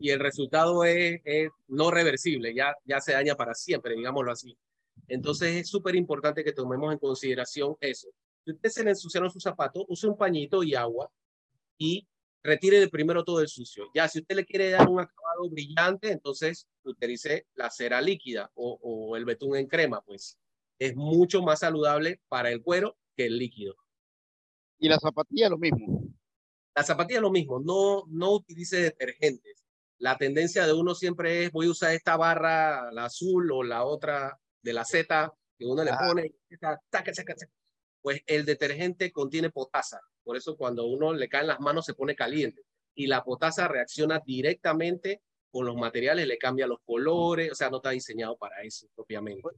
y 0.00 0.10
el 0.10 0.20
resultado 0.20 0.84
es, 0.84 1.20
es, 1.24 1.50
no 1.68 1.90
reversible, 1.90 2.54
ya, 2.54 2.74
ya 2.84 3.00
se 3.00 3.12
daña 3.12 3.34
para 3.34 3.54
siempre, 3.54 3.94
digámoslo 3.94 4.32
así. 4.32 4.56
Entonces 5.08 5.56
es 5.56 5.68
súper 5.68 5.94
importante 5.94 6.44
que 6.44 6.52
tomemos 6.52 6.92
en 6.92 6.98
consideración 6.98 7.76
eso. 7.80 8.08
Si 8.44 8.52
usted 8.52 8.70
se 8.70 8.84
le 8.84 8.90
ensuciaron 8.90 9.30
sus 9.30 9.42
zapatos, 9.42 9.84
use 9.88 10.06
un 10.08 10.16
pañito 10.16 10.62
y 10.62 10.74
agua 10.74 11.10
y 11.78 12.06
retire 12.42 12.80
de 12.80 12.88
primero 12.88 13.24
todo 13.24 13.40
el 13.40 13.48
sucio. 13.48 13.84
Ya, 13.94 14.08
si 14.08 14.20
usted 14.20 14.36
le 14.36 14.46
quiere 14.46 14.70
dar 14.70 14.88
un 14.88 15.00
acabado 15.00 15.50
brillante, 15.50 16.10
entonces 16.10 16.66
utilice 16.84 17.46
la 17.54 17.70
cera 17.70 18.00
líquida 18.00 18.50
o, 18.54 18.78
o 18.82 19.16
el 19.16 19.24
betún 19.24 19.56
en 19.56 19.66
crema, 19.66 20.00
pues 20.00 20.38
es 20.80 20.96
mucho 20.96 21.42
más 21.42 21.60
saludable 21.60 22.20
para 22.28 22.50
el 22.50 22.62
cuero 22.62 22.96
que 23.14 23.26
el 23.26 23.38
líquido. 23.38 23.76
Y 24.78 24.88
la 24.88 24.98
zapatilla 24.98 25.50
lo 25.50 25.58
mismo. 25.58 26.02
La 26.74 26.82
zapatilla 26.82 27.20
lo 27.20 27.30
mismo, 27.30 27.60
no, 27.60 28.04
no 28.08 28.32
utilice 28.32 28.80
detergentes. 28.80 29.62
La 29.98 30.16
tendencia 30.16 30.66
de 30.66 30.72
uno 30.72 30.94
siempre 30.94 31.44
es, 31.44 31.52
voy 31.52 31.66
a 31.66 31.70
usar 31.70 31.92
esta 31.92 32.16
barra, 32.16 32.90
la 32.92 33.04
azul 33.04 33.52
o 33.52 33.62
la 33.62 33.84
otra 33.84 34.40
de 34.62 34.72
la 34.72 34.84
Z, 34.86 35.30
que 35.58 35.66
uno 35.66 35.84
le 35.84 35.92
pone, 35.92 36.32
pues 38.00 38.22
el 38.26 38.46
detergente 38.46 39.12
contiene 39.12 39.50
potasa. 39.50 40.00
Por 40.22 40.38
eso 40.38 40.56
cuando 40.56 40.86
uno 40.86 41.12
le 41.12 41.28
caen 41.28 41.48
las 41.48 41.60
manos 41.60 41.84
se 41.84 41.92
pone 41.92 42.16
caliente. 42.16 42.62
Y 42.94 43.06
la 43.06 43.22
potasa 43.22 43.68
reacciona 43.68 44.22
directamente 44.24 45.20
con 45.50 45.66
los 45.66 45.76
materiales, 45.76 46.26
le 46.26 46.38
cambia 46.38 46.66
los 46.66 46.80
colores, 46.86 47.52
o 47.52 47.54
sea, 47.54 47.68
no 47.68 47.76
está 47.76 47.90
diseñado 47.90 48.38
para 48.38 48.62
eso 48.62 48.86
propiamente. 48.94 49.50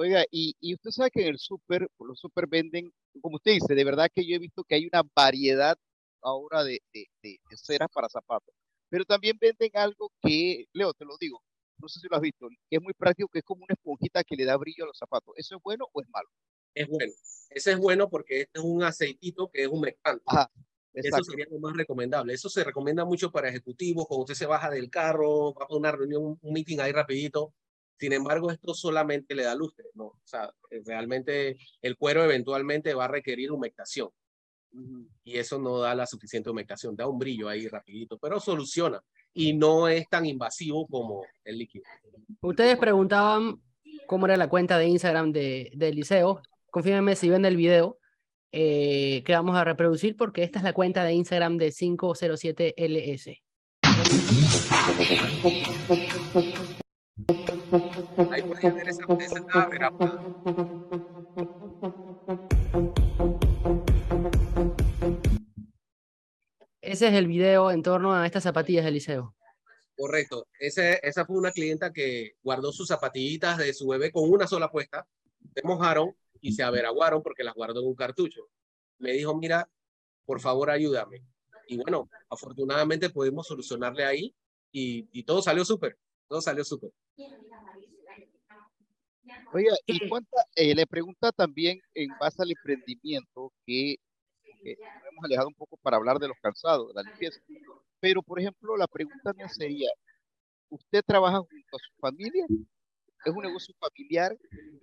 Oiga, 0.00 0.24
y, 0.30 0.54
y 0.60 0.74
usted 0.74 0.90
sabe 0.90 1.10
que 1.10 1.22
en 1.22 1.28
el 1.30 1.38
súper, 1.40 1.88
los 1.98 2.20
súper 2.20 2.46
venden, 2.46 2.92
como 3.20 3.34
usted 3.34 3.54
dice, 3.54 3.74
de 3.74 3.82
verdad 3.82 4.08
que 4.14 4.24
yo 4.24 4.36
he 4.36 4.38
visto 4.38 4.62
que 4.62 4.76
hay 4.76 4.86
una 4.86 5.02
variedad 5.12 5.76
ahora 6.22 6.62
de, 6.62 6.80
de, 6.94 7.06
de, 7.20 7.56
ceras 7.56 7.88
para 7.92 8.08
zapatos. 8.08 8.54
Pero 8.88 9.04
también 9.04 9.36
venden 9.40 9.70
algo 9.74 10.12
que, 10.22 10.66
Leo, 10.72 10.94
te 10.94 11.04
lo 11.04 11.16
digo, 11.18 11.42
no 11.78 11.88
sé 11.88 11.98
si 11.98 12.06
lo 12.08 12.14
has 12.14 12.22
visto, 12.22 12.46
que 12.70 12.76
es 12.76 12.80
muy 12.80 12.92
práctico, 12.94 13.28
que 13.28 13.40
es 13.40 13.44
como 13.44 13.64
una 13.64 13.74
esponjita 13.74 14.22
que 14.22 14.36
le 14.36 14.44
da 14.44 14.56
brillo 14.56 14.84
a 14.84 14.86
los 14.86 14.96
zapatos. 14.96 15.34
¿Eso 15.36 15.56
es 15.56 15.62
bueno 15.64 15.88
o 15.92 16.00
es 16.00 16.08
malo? 16.10 16.28
Es 16.74 16.86
bueno. 16.86 17.12
Ese 17.50 17.72
es 17.72 17.78
bueno 17.78 18.08
porque 18.08 18.42
este 18.42 18.60
es 18.60 18.64
un 18.64 18.84
aceitito 18.84 19.50
que 19.50 19.64
es 19.64 19.68
humectante. 19.68 20.22
Ajá, 20.26 20.48
eso 20.92 21.24
sería 21.24 21.46
lo 21.50 21.58
más 21.58 21.76
recomendable. 21.76 22.34
Eso 22.34 22.48
se 22.48 22.62
recomienda 22.62 23.04
mucho 23.04 23.32
para 23.32 23.48
ejecutivos, 23.48 24.06
cuando 24.06 24.22
usted 24.22 24.34
se 24.34 24.46
baja 24.46 24.70
del 24.70 24.90
carro, 24.90 25.54
va 25.54 25.66
a 25.68 25.74
una 25.74 25.90
reunión, 25.90 26.38
un 26.40 26.52
meeting 26.52 26.78
ahí 26.78 26.92
rapidito. 26.92 27.52
Sin 27.98 28.12
embargo, 28.12 28.50
esto 28.50 28.74
solamente 28.74 29.34
le 29.34 29.44
da 29.44 29.54
lustre, 29.54 29.86
¿no? 29.94 30.04
O 30.04 30.20
sea, 30.24 30.52
eh, 30.70 30.82
realmente 30.84 31.56
el 31.82 31.96
cuero 31.96 32.22
eventualmente 32.24 32.94
va 32.94 33.06
a 33.06 33.08
requerir 33.08 33.50
humectación. 33.50 34.10
Y 35.24 35.38
eso 35.38 35.58
no 35.58 35.78
da 35.78 35.94
la 35.94 36.06
suficiente 36.06 36.50
humectación, 36.50 36.94
da 36.94 37.08
un 37.08 37.18
brillo 37.18 37.48
ahí 37.48 37.66
rapidito, 37.68 38.18
pero 38.18 38.38
soluciona 38.38 39.02
y 39.32 39.54
no 39.54 39.88
es 39.88 40.08
tan 40.08 40.26
invasivo 40.26 40.86
como 40.86 41.24
el 41.44 41.58
líquido. 41.58 41.84
Ustedes 42.42 42.76
preguntaban 42.76 43.62
cómo 44.06 44.26
era 44.26 44.36
la 44.36 44.48
cuenta 44.48 44.78
de 44.78 44.86
Instagram 44.86 45.32
de, 45.32 45.72
de 45.74 45.92
Liceo. 45.92 46.42
Confírmenme 46.70 47.16
si 47.16 47.30
ven 47.30 47.44
el 47.44 47.56
video 47.56 47.98
eh, 48.52 49.22
que 49.26 49.32
vamos 49.32 49.56
a 49.56 49.64
reproducir 49.64 50.16
porque 50.16 50.42
esta 50.42 50.58
es 50.58 50.64
la 50.64 50.72
cuenta 50.72 51.04
de 51.04 51.12
Instagram 51.12 51.58
de 51.58 51.68
507LS. 51.68 53.42
Ahí 58.30 58.42
pueden 58.42 58.74
ver 58.76 58.88
esa, 58.88 59.04
esa 59.18 59.92
Ese 66.80 67.08
es 67.08 67.14
el 67.14 67.26
video 67.26 67.70
en 67.70 67.82
torno 67.82 68.14
a 68.14 68.24
estas 68.24 68.44
zapatillas 68.44 68.84
del 68.84 68.94
liceo. 68.94 69.34
Correcto. 69.96 70.46
Ese, 70.58 71.00
esa 71.02 71.26
fue 71.26 71.36
una 71.36 71.50
clienta 71.50 71.92
que 71.92 72.36
guardó 72.42 72.72
sus 72.72 72.88
zapatillitas 72.88 73.58
de 73.58 73.74
su 73.74 73.88
bebé 73.88 74.12
con 74.12 74.30
una 74.30 74.46
sola 74.46 74.70
puesta. 74.70 75.06
Se 75.54 75.62
mojaron 75.64 76.14
y 76.40 76.52
se 76.52 76.62
averaguaron 76.62 77.22
porque 77.22 77.42
las 77.42 77.54
guardó 77.54 77.80
en 77.80 77.88
un 77.88 77.94
cartucho. 77.96 78.48
Me 78.98 79.12
dijo, 79.12 79.36
mira, 79.36 79.68
por 80.24 80.40
favor 80.40 80.70
ayúdame. 80.70 81.24
Y 81.66 81.76
bueno, 81.76 82.08
afortunadamente 82.30 83.10
pudimos 83.10 83.46
solucionarle 83.46 84.04
ahí 84.04 84.34
y, 84.70 85.08
y 85.12 85.24
todo 85.24 85.42
salió 85.42 85.64
súper. 85.64 85.98
Todo 86.28 86.40
salió 86.40 86.64
súper. 86.64 86.92
Oiga, 89.52 89.74
y 89.86 90.08
cuánta, 90.08 90.36
eh, 90.54 90.74
le 90.74 90.86
pregunta 90.86 91.32
también 91.32 91.80
en 91.94 92.08
base 92.18 92.42
al 92.42 92.50
emprendimiento 92.50 93.52
que 93.66 93.96
hemos 94.64 95.24
alejado 95.24 95.48
un 95.48 95.54
poco 95.54 95.76
para 95.78 95.96
hablar 95.96 96.18
de 96.18 96.28
los 96.28 96.36
calzados, 96.40 96.88
de 96.88 96.94
la 96.94 97.02
limpieza. 97.02 97.40
Pero, 98.00 98.22
por 98.22 98.40
ejemplo, 98.40 98.76
la 98.76 98.86
pregunta 98.86 99.32
mía 99.32 99.48
sería, 99.48 99.90
¿usted 100.68 101.02
trabaja 101.04 101.38
junto 101.38 101.76
a 101.76 101.78
su 101.78 101.94
familia? 102.00 102.46
¿Es 103.24 103.32
un 103.34 103.42
negocio 103.42 103.74
familiar? 103.78 104.36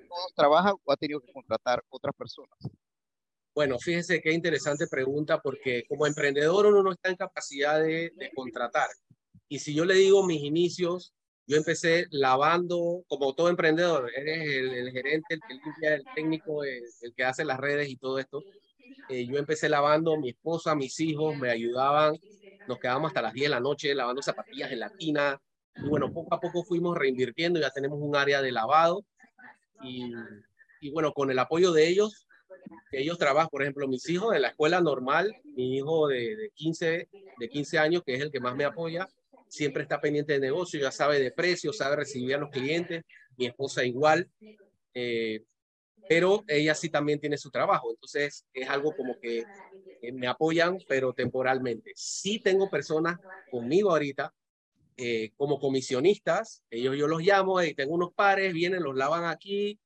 ¿Todos 0.08 0.34
trabajan 0.36 0.74
o 0.84 0.91
ha 0.91 0.98
tenido 0.98 1.21
que 1.21 1.32
contratar 1.32 1.84
otras 1.89 2.13
personas? 2.15 2.60
Bueno, 3.54 3.80
fíjese 3.80 4.21
qué 4.21 4.34
interesante 4.34 4.86
pregunta 4.88 5.41
porque 5.41 5.86
como 5.88 6.06
emprendedor 6.06 6.65
uno 6.65 6.84
no 6.84 6.91
está 6.91 7.10
en 7.10 7.15
capacidad 7.15 7.82
de, 7.82 8.12
contratar. 8.36 8.89
Y 9.48 9.60
si 9.60 9.74
yo 9.74 9.86
le 9.86 9.93
digo 9.95 10.26
mis 10.26 10.43
inicios, 10.43 11.13
yo 11.47 11.58
empecé 11.58 12.08
lavando, 12.10 13.03
como 13.08 13.34
todo 13.36 13.49
emprendedor, 13.49 14.12
eres 14.15 14.47
el, 14.47 14.91
gerente, 14.91 15.38
el 15.81 16.03
técnico, 16.15 16.63
el, 16.63 16.84
que 17.15 17.23
hace 17.23 17.45
las 17.45 17.60
redes 17.60 17.89
y 17.89 17.97
todo 17.97 18.17
esto. 18.17 18.43
Eh, 19.10 19.27
yo 19.27 19.38
empecé 19.38 19.69
lavando, 19.69 20.17
mi 20.17 20.29
esposa, 20.29 20.73
mis 20.73 20.99
hijos 20.99 21.38
me 21.38 21.51
ayudaban, 21.51 22.17
nos 22.67 22.79
quedábamos 22.79 23.10
hasta 23.10 23.21
las 23.21 23.34
10 23.34 23.45
de 23.45 23.49
la 23.49 23.60
noche 23.60 23.93
lavando 23.93 24.23
zapatillas 24.23 24.71
en 24.71 24.79
la 24.79 24.89
tina. 24.89 25.39
Y 25.75 25.88
bueno, 25.88 26.12
poco 26.12 26.34
a 26.34 26.39
poco 26.39 26.63
fuimos 26.63 26.97
reinvirtiendo, 26.97 27.60
ya 27.60 27.69
tenemos 27.69 27.99
un 28.01 28.15
área 28.15 28.41
de 28.41 28.51
lavado. 28.51 29.05
Y, 29.84 30.13
bueno, 30.91 31.13
con 31.13 31.29
el 31.29 31.38
apoyo 31.38 31.71
de 31.71 31.88
ellos, 31.88 32.27
ellos 32.91 33.19
trabajan, 33.19 33.49
por 33.49 33.62
ejemplo, 33.62 33.88
mis 33.88 34.10
hijos 34.10 34.34
en 34.34 34.41
la 34.41 34.47
escuela 34.47 34.81
normal, 34.81 35.36
mi 35.43 35.77
hijo 35.77 36.08
de, 36.08 36.36
de, 36.36 36.49
15, 36.55 37.10
de 37.39 37.49
15 37.49 37.77
años, 37.77 38.03
que 38.03 38.15
es 38.15 38.21
el 38.21 38.31
que 38.31 38.39
más 38.39 38.55
me 38.55 38.63
apoya, 38.63 39.08
siempre 39.47 39.84
está 39.84 39.99
pendiente 39.99 40.34
de 40.34 40.39
negocio, 40.39 40.79
ya 40.79 40.91
sabe 40.91 41.19
de 41.19 41.31
precios, 41.31 41.77
sabe 41.77 41.97
recibir 41.97 42.36
a 42.36 42.39
los 42.39 42.49
clientes, 42.49 43.03
mi 43.38 43.47
esposa 43.47 43.84
igual. 43.84 44.29
Eh, 44.93 45.43
pero 46.08 46.43
ella 46.47 46.75
sí 46.75 46.89
también 46.89 47.19
tiene 47.19 47.38
su 47.38 47.49
trabajo, 47.49 47.89
entonces 47.89 48.45
es 48.53 48.69
algo 48.69 48.95
como 48.95 49.19
que 49.19 49.43
me 50.13 50.27
apoyan, 50.27 50.77
pero 50.88 51.13
temporalmente. 51.13 51.91
Sí 51.95 52.39
tengo 52.39 52.69
personas 52.69 53.17
conmigo 53.49 53.89
ahorita 53.89 54.31
eh, 54.97 55.31
como 55.36 55.60
comisionistas, 55.60 56.63
ellos 56.69 56.95
yo 56.97 57.08
los 57.08 57.21
llamo 57.21 57.62
y 57.62 57.73
tengo 57.73 57.93
unos 57.93 58.13
pares, 58.13 58.53
vienen, 58.53 58.81
los 58.81 58.95
lavan 58.95 59.25
aquí 59.25 59.77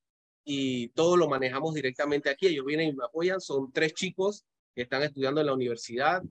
y 0.43 0.89
todo 0.89 1.17
lo 1.17 1.28
manejamos 1.28 1.74
directamente 1.74 2.30
aquí. 2.30 2.48
Ellos 2.48 2.65
vienen 2.65 2.89
y 2.89 2.93
me 2.93 3.06
apoyan, 3.06 3.41
son 3.41 3.72
tres 3.72 3.93
chicos 3.93 4.45
que 4.76 4.84
están 4.84 5.02
estudiando 5.02 5.41
en 5.41 5.48
la 5.48 5.54
universidad, 5.54 6.22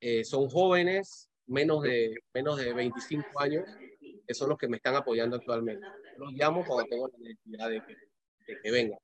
eh, 0.00 0.24
son 0.24 0.48
jóvenes, 0.48 1.28
menos 1.46 1.82
de, 1.82 2.14
menos 2.34 2.58
de 2.58 2.72
25 2.72 3.40
años, 3.40 3.64
que 4.26 4.34
son 4.34 4.48
los 4.48 4.58
que 4.58 4.68
me 4.68 4.76
están 4.76 4.96
apoyando 4.96 5.36
actualmente. 5.36 5.86
Los 6.18 6.32
llamo 6.32 6.64
cuando 6.64 6.88
tengo 6.88 7.08
la 7.08 7.18
necesidad 7.18 7.70
de 7.70 7.82
que, 7.84 7.96
de 8.46 8.60
que 8.62 8.70
vengan. 8.70 8.98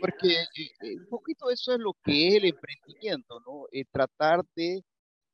Porque 0.00 0.32
eh, 0.32 0.70
eh, 0.82 0.96
un 0.96 1.06
poquito 1.08 1.50
eso 1.50 1.72
es 1.72 1.78
lo 1.78 1.92
que 2.02 2.28
es 2.28 2.34
el 2.36 2.46
emprendimiento, 2.46 3.40
¿no? 3.40 3.66
Eh, 3.70 3.84
tratar 3.90 4.42
de 4.54 4.82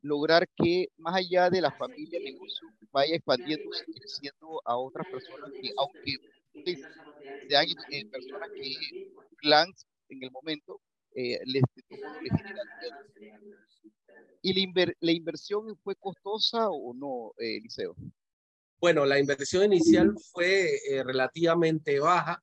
lograr 0.02 0.48
que 0.56 0.88
más 0.96 1.16
allá 1.16 1.48
de 1.48 1.60
la 1.60 1.70
familia, 1.70 2.18
el 2.18 2.24
negocio 2.24 2.68
vaya 2.90 3.14
expandiéndose, 3.14 3.84
creciendo 3.84 4.60
a 4.64 4.76
otras 4.76 5.06
personas 5.06 5.50
que, 5.52 5.70
aunque 5.76 6.16
sean 7.48 7.66
personas 8.10 8.50
que 8.50 9.12
plans 9.40 9.86
en 10.08 10.24
el 10.24 10.30
momento, 10.30 10.80
les, 11.14 11.44
les 11.44 12.32
genera 12.36 12.62
¿Y 14.44 14.66
la, 14.66 14.92
la, 15.00 15.12
inversión 15.12 15.76
fue 15.84 15.94
costosa 15.96 16.68
o 16.68 16.94
no, 16.94 17.32
Eliseo? 17.38 17.94
Bueno, 18.80 19.04
la 19.04 19.18
inversión 19.18 19.64
inicial 19.64 20.14
fue 20.32 20.80
relativamente 21.04 22.00
baja 22.00 22.42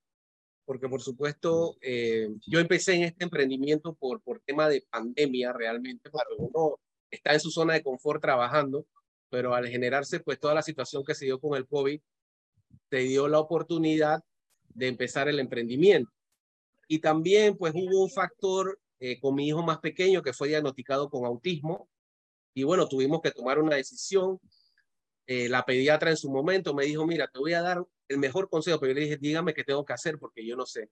porque 0.69 0.87
por 0.87 1.01
supuesto 1.01 1.77
eh, 1.81 2.29
yo 2.45 2.59
empecé 2.59 2.93
en 2.93 3.01
este 3.01 3.23
emprendimiento 3.23 3.95
por, 3.95 4.21
por 4.21 4.39
tema 4.41 4.69
de 4.69 4.85
pandemia 4.87 5.51
realmente, 5.51 6.11
porque 6.11 6.35
uno 6.37 6.79
está 7.09 7.33
en 7.33 7.39
su 7.39 7.49
zona 7.49 7.73
de 7.73 7.81
confort 7.81 8.21
trabajando, 8.21 8.85
pero 9.31 9.55
al 9.55 9.67
generarse 9.67 10.19
pues 10.19 10.39
toda 10.39 10.53
la 10.53 10.61
situación 10.61 11.03
que 11.03 11.15
se 11.15 11.25
dio 11.25 11.39
con 11.39 11.57
el 11.57 11.65
COVID, 11.65 11.99
te 12.87 12.97
dio 12.99 13.27
la 13.27 13.39
oportunidad 13.39 14.19
de 14.67 14.87
empezar 14.89 15.27
el 15.27 15.39
emprendimiento. 15.39 16.11
Y 16.89 16.99
también 16.99 17.55
pues 17.55 17.71
hubo 17.73 18.03
un 18.03 18.09
factor 18.09 18.77
eh, 18.99 19.17
con 19.21 19.35
mi 19.35 19.47
hijo 19.47 19.63
más 19.63 19.77
pequeño 19.79 20.21
que 20.21 20.33
fue 20.33 20.49
diagnosticado 20.49 21.09
con 21.09 21.23
autismo 21.23 21.87
y 22.53 22.63
bueno, 22.63 22.89
tuvimos 22.89 23.21
que 23.21 23.31
tomar 23.31 23.59
una 23.59 23.75
decisión. 23.75 24.39
Eh, 25.27 25.47
la 25.47 25.63
pediatra 25.63 26.09
en 26.09 26.17
su 26.17 26.29
momento 26.29 26.73
me 26.73 26.85
dijo, 26.85 27.05
mira, 27.05 27.27
te 27.27 27.39
voy 27.39 27.53
a 27.53 27.61
dar 27.61 27.85
el 28.07 28.17
mejor 28.17 28.49
consejo, 28.49 28.79
pero 28.79 28.91
yo 28.91 28.95
le 28.95 29.05
dije, 29.05 29.17
dígame 29.17 29.53
qué 29.53 29.63
tengo 29.63 29.85
que 29.85 29.93
hacer 29.93 30.17
porque 30.17 30.45
yo 30.45 30.55
no 30.55 30.65
sé. 30.65 30.89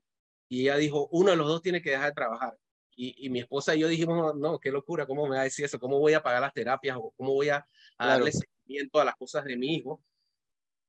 Y 0.48 0.62
ella 0.62 0.78
dijo, 0.78 1.10
uno 1.12 1.32
de 1.32 1.38
los 1.38 1.48
dos 1.48 1.62
tiene 1.62 1.82
que 1.82 1.90
dejar 1.90 2.10
de 2.10 2.14
trabajar. 2.14 2.58
Y, 3.00 3.30
mi 3.30 3.40
esposa 3.40 3.76
y 3.76 3.80
yo 3.80 3.88
dijimos, 3.88 4.34
no, 4.38 4.60
qué 4.60 4.72
locura, 4.72 5.06
¿cómo 5.06 5.28
me 5.28 5.36
va 5.36 5.42
a 5.42 5.44
decir 5.44 5.66
eso? 5.66 5.80
¿Cómo 5.80 6.00
voy 6.00 6.14
a 6.14 6.24
pagar 6.24 6.42
las 6.42 6.54
terapias 6.54 6.98
o 6.98 7.14
cómo 7.16 7.34
voy 7.34 7.50
a, 7.50 7.68
darle 8.00 8.32
seguimiento 8.32 9.00
a 9.00 9.06
las 9.06 9.16
cosas 9.16 9.46
de 9.46 9.56
mi 9.56 9.76
hijo? 9.76 10.02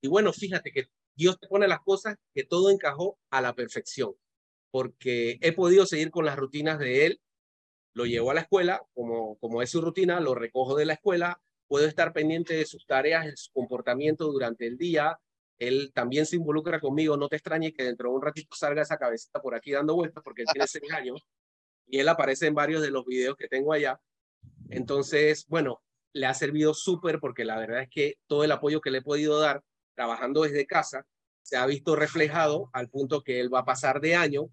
Y 0.01 0.09
bueno, 0.09 0.33
fíjate 0.33 0.71
que 0.71 0.87
Dios 1.15 1.39
te 1.39 1.49
pone 1.49 1.69
las 1.69 1.81
cosas 1.81 2.17
que 2.33 2.45
todo 2.45 2.71
encajó 2.71 3.19
a 3.31 3.43
la 3.43 3.55
perfección, 3.55 4.15
porque 4.71 5.39
he 5.41 5.53
podido 5.53 5.87
seguir 5.87 6.11
con 6.11 6.25
las 6.25 6.37
rutinas 6.37 6.79
de 6.79 7.07
él, 7.07 7.21
lo 7.95 8.05
llevo 8.07 8.31
a 8.31 8.35
la 8.35 8.43
escuela, 8.43 8.83
como, 8.95 9.37
como 9.39 9.63
es 9.63 9.71
su 9.71 9.81
rutina, 9.81 10.21
lo 10.21 10.35
recojo 10.35 10.77
de 10.77 10.87
la 10.87 10.95
escuela, 10.95 11.41
puedo 11.67 11.87
estar 11.87 12.13
pendiente 12.13 12.55
de 12.55 12.67
sus 12.67 12.87
tareas, 12.87 13.27
de 13.27 13.37
su 13.37 13.51
comportamiento 13.53 14.27
durante 14.27 14.67
el 14.67 14.79
día, 14.79 15.19
él 15.59 15.91
también 15.93 16.25
se 16.25 16.37
involucra 16.37 16.81
conmigo, 16.81 17.17
no 17.17 17.29
te 17.29 17.37
extrañe 17.37 17.73
que 17.73 17.83
dentro 17.83 18.11
de 18.11 18.17
un 18.17 18.23
ratito 18.23 18.55
salga 18.55 18.83
esa 18.83 18.97
cabecita 18.97 19.41
por 19.41 19.55
aquí 19.55 19.73
dando 19.73 19.95
vueltas 19.97 20.23
porque 20.23 20.43
él 20.43 20.49
tiene 20.53 20.67
seis 20.69 20.93
años 20.93 21.27
y 21.87 21.99
él 21.99 22.09
aparece 22.09 22.47
en 22.47 22.55
varios 22.55 22.83
de 22.83 22.91
los 22.91 23.05
videos 23.05 23.37
que 23.37 23.49
tengo 23.49 23.73
allá. 23.73 24.01
Entonces, 24.71 25.47
bueno, 25.49 25.83
le 26.13 26.27
ha 26.27 26.35
servido 26.35 26.75
súper 26.75 27.19
porque 27.19 27.45
la 27.45 27.59
verdad 27.59 27.83
es 27.83 27.89
que 27.91 28.15
todo 28.27 28.45
el 28.45 28.53
apoyo 28.53 28.81
que 28.81 28.91
le 28.91 28.99
he 28.99 29.03
podido 29.03 29.41
dar 29.41 29.63
trabajando 29.95 30.43
desde 30.43 30.67
casa 30.67 31.05
se 31.43 31.57
ha 31.57 31.67
visto 31.67 31.97
reflejado 31.97 32.71
al 32.73 32.89
punto 32.89 33.23
que 33.23 33.41
él 33.41 33.53
va 33.53 33.61
a 33.61 33.65
pasar 33.65 34.01
de 34.01 34.15
año 34.15 34.51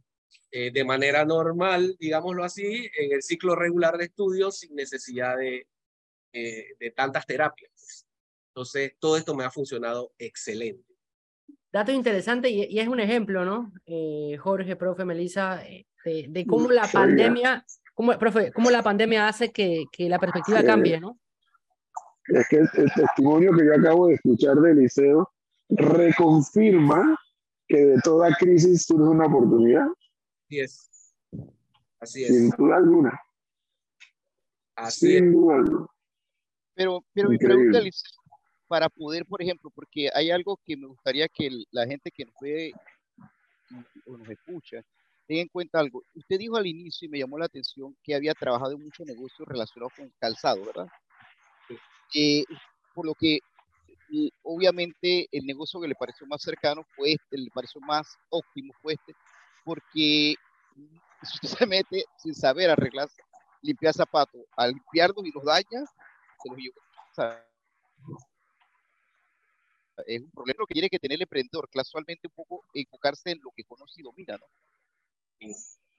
eh, 0.52 0.72
de 0.72 0.84
manera 0.84 1.26
normal, 1.26 1.96
digámoslo 2.00 2.44
así, 2.44 2.90
en 2.98 3.14
el 3.14 3.22
ciclo 3.22 3.56
regular 3.56 3.98
de 3.98 4.06
estudios 4.06 4.60
sin 4.60 4.76
necesidad 4.76 5.38
de, 5.38 5.68
eh, 6.34 6.66
de 6.80 6.92
tantas 6.92 7.26
terapias. 7.26 8.06
Entonces, 8.50 8.94
todo 9.00 9.18
esto 9.18 9.36
me 9.36 9.44
ha 9.44 9.52
funcionado 9.52 10.14
excelente. 10.18 10.96
Dato 11.72 11.92
interesante 11.92 12.50
y, 12.50 12.64
y 12.64 12.80
es 12.80 12.88
un 12.88 13.02
ejemplo, 13.02 13.44
¿no? 13.44 13.74
Eh, 13.86 14.38
Jorge, 14.40 14.76
profe, 14.76 15.04
Melissa, 15.04 15.58
de, 15.58 16.28
de, 16.30 16.46
cómo 16.46 16.72
la 16.72 16.88
pandemia 16.88 17.66
cómo, 17.94 18.18
profe, 18.18 18.52
cómo 18.52 18.70
la 18.70 18.84
pandemia 18.84 19.28
hace 19.28 19.52
que, 19.52 19.86
que 19.92 20.08
la 20.08 20.20
perspectiva 20.20 20.64
cambie, 20.64 21.00
¿no? 21.00 21.20
Es 22.28 22.48
que 22.50 22.58
el, 22.58 22.70
el 22.76 22.92
testimonio 22.94 23.52
que 23.58 23.66
yo 23.66 23.74
acabo 23.74 24.08
de 24.08 24.16
escuchar 24.16 24.56
de 24.56 24.72
Eliseo 24.72 25.30
reconfirma 25.70 27.18
que 27.68 27.78
de 27.78 28.02
toda 28.02 28.36
crisis 28.38 28.86
surge 28.86 29.04
una 29.04 29.26
oportunidad. 29.26 29.88
Así 30.46 30.60
es. 30.60 30.90
Así 32.00 32.26
Sin 32.26 32.48
es. 32.50 32.58
duda 32.58 32.78
alguna. 32.78 33.20
Así 34.76 35.14
es. 35.16 35.20
Sin 35.22 35.32
duda 35.34 35.56
alguna. 35.56 35.88
Pero, 36.76 37.04
pero 37.14 37.30
mi 37.30 37.38
pregunta, 37.38 37.80
Liceo, 37.80 38.12
para 38.68 38.90
poder, 38.90 39.26
por 39.26 39.42
ejemplo, 39.42 39.72
porque 39.74 40.10
hay 40.14 40.30
algo 40.30 40.60
que 40.66 40.76
me 40.78 40.88
gustaría 40.88 41.28
que 41.30 41.48
el- 41.48 41.66
la 41.72 41.86
gente 41.88 42.12
que 42.12 42.26
nos 42.26 42.36
ve 42.42 42.74
o 44.06 44.18
nos 44.18 44.30
escucha 44.30 44.82
tenga 45.28 45.42
en 45.42 45.48
cuenta 45.48 45.80
algo. 45.80 46.04
Usted 46.14 46.38
dijo 46.38 46.56
al 46.58 46.68
inicio 46.68 47.08
y 47.08 47.10
me 47.10 47.18
llamó 47.20 47.40
la 47.40 47.46
atención 47.46 47.96
que 48.04 48.14
había 48.14 48.34
trabajado 48.36 48.74
en 48.74 48.84
muchos 48.84 49.08
negocios 49.08 49.48
relacionados 49.48 49.94
con 49.96 50.12
calzado, 50.20 50.64
¿verdad? 50.66 50.88
Eh, 52.14 52.44
por 52.94 53.06
lo 53.08 53.16
que 53.16 53.40
y 54.08 54.32
obviamente 54.44 55.28
el 55.32 55.46
negocio 55.48 55.82
que 55.82 55.88
le 55.88 55.96
pareció 55.96 56.28
más 56.28 56.40
cercano 56.44 56.84
fue 56.96 57.14
este, 57.14 57.40
le 57.40 57.50
pareció 57.50 57.82
más 57.82 58.16
óptimo 58.30 58.72
fue 58.80 58.94
este, 58.94 59.16
porque 59.66 60.36
si 61.24 61.40
usted 61.44 61.50
se 61.58 61.66
mete 61.66 62.06
sin 62.18 62.36
saber 62.36 62.70
arreglar, 62.70 63.10
limpiar 63.62 63.94
zapatos, 63.94 64.42
al 64.56 64.72
limpiarlos 64.72 65.26
y 65.26 65.32
los 65.32 65.44
daña, 65.44 65.86
se 66.42 66.50
los 66.50 66.58
lleva. 66.58 66.76
O 66.78 67.14
sea, 67.16 67.48
es 70.06 70.22
un 70.22 70.32
problema 70.32 70.66
que 70.68 70.74
tiene 70.74 70.90
que 70.90 71.00
tener 71.00 71.16
el 71.16 71.24
emprendedor, 71.24 71.70
casualmente 71.70 72.28
un 72.28 72.34
poco 72.36 72.64
enfocarse 72.74 73.32
en 73.32 73.40
lo 73.42 73.52
que 73.56 73.64
conoce 73.64 74.02
y 74.02 74.04
domina, 74.04 74.38
¿no? 74.38 74.46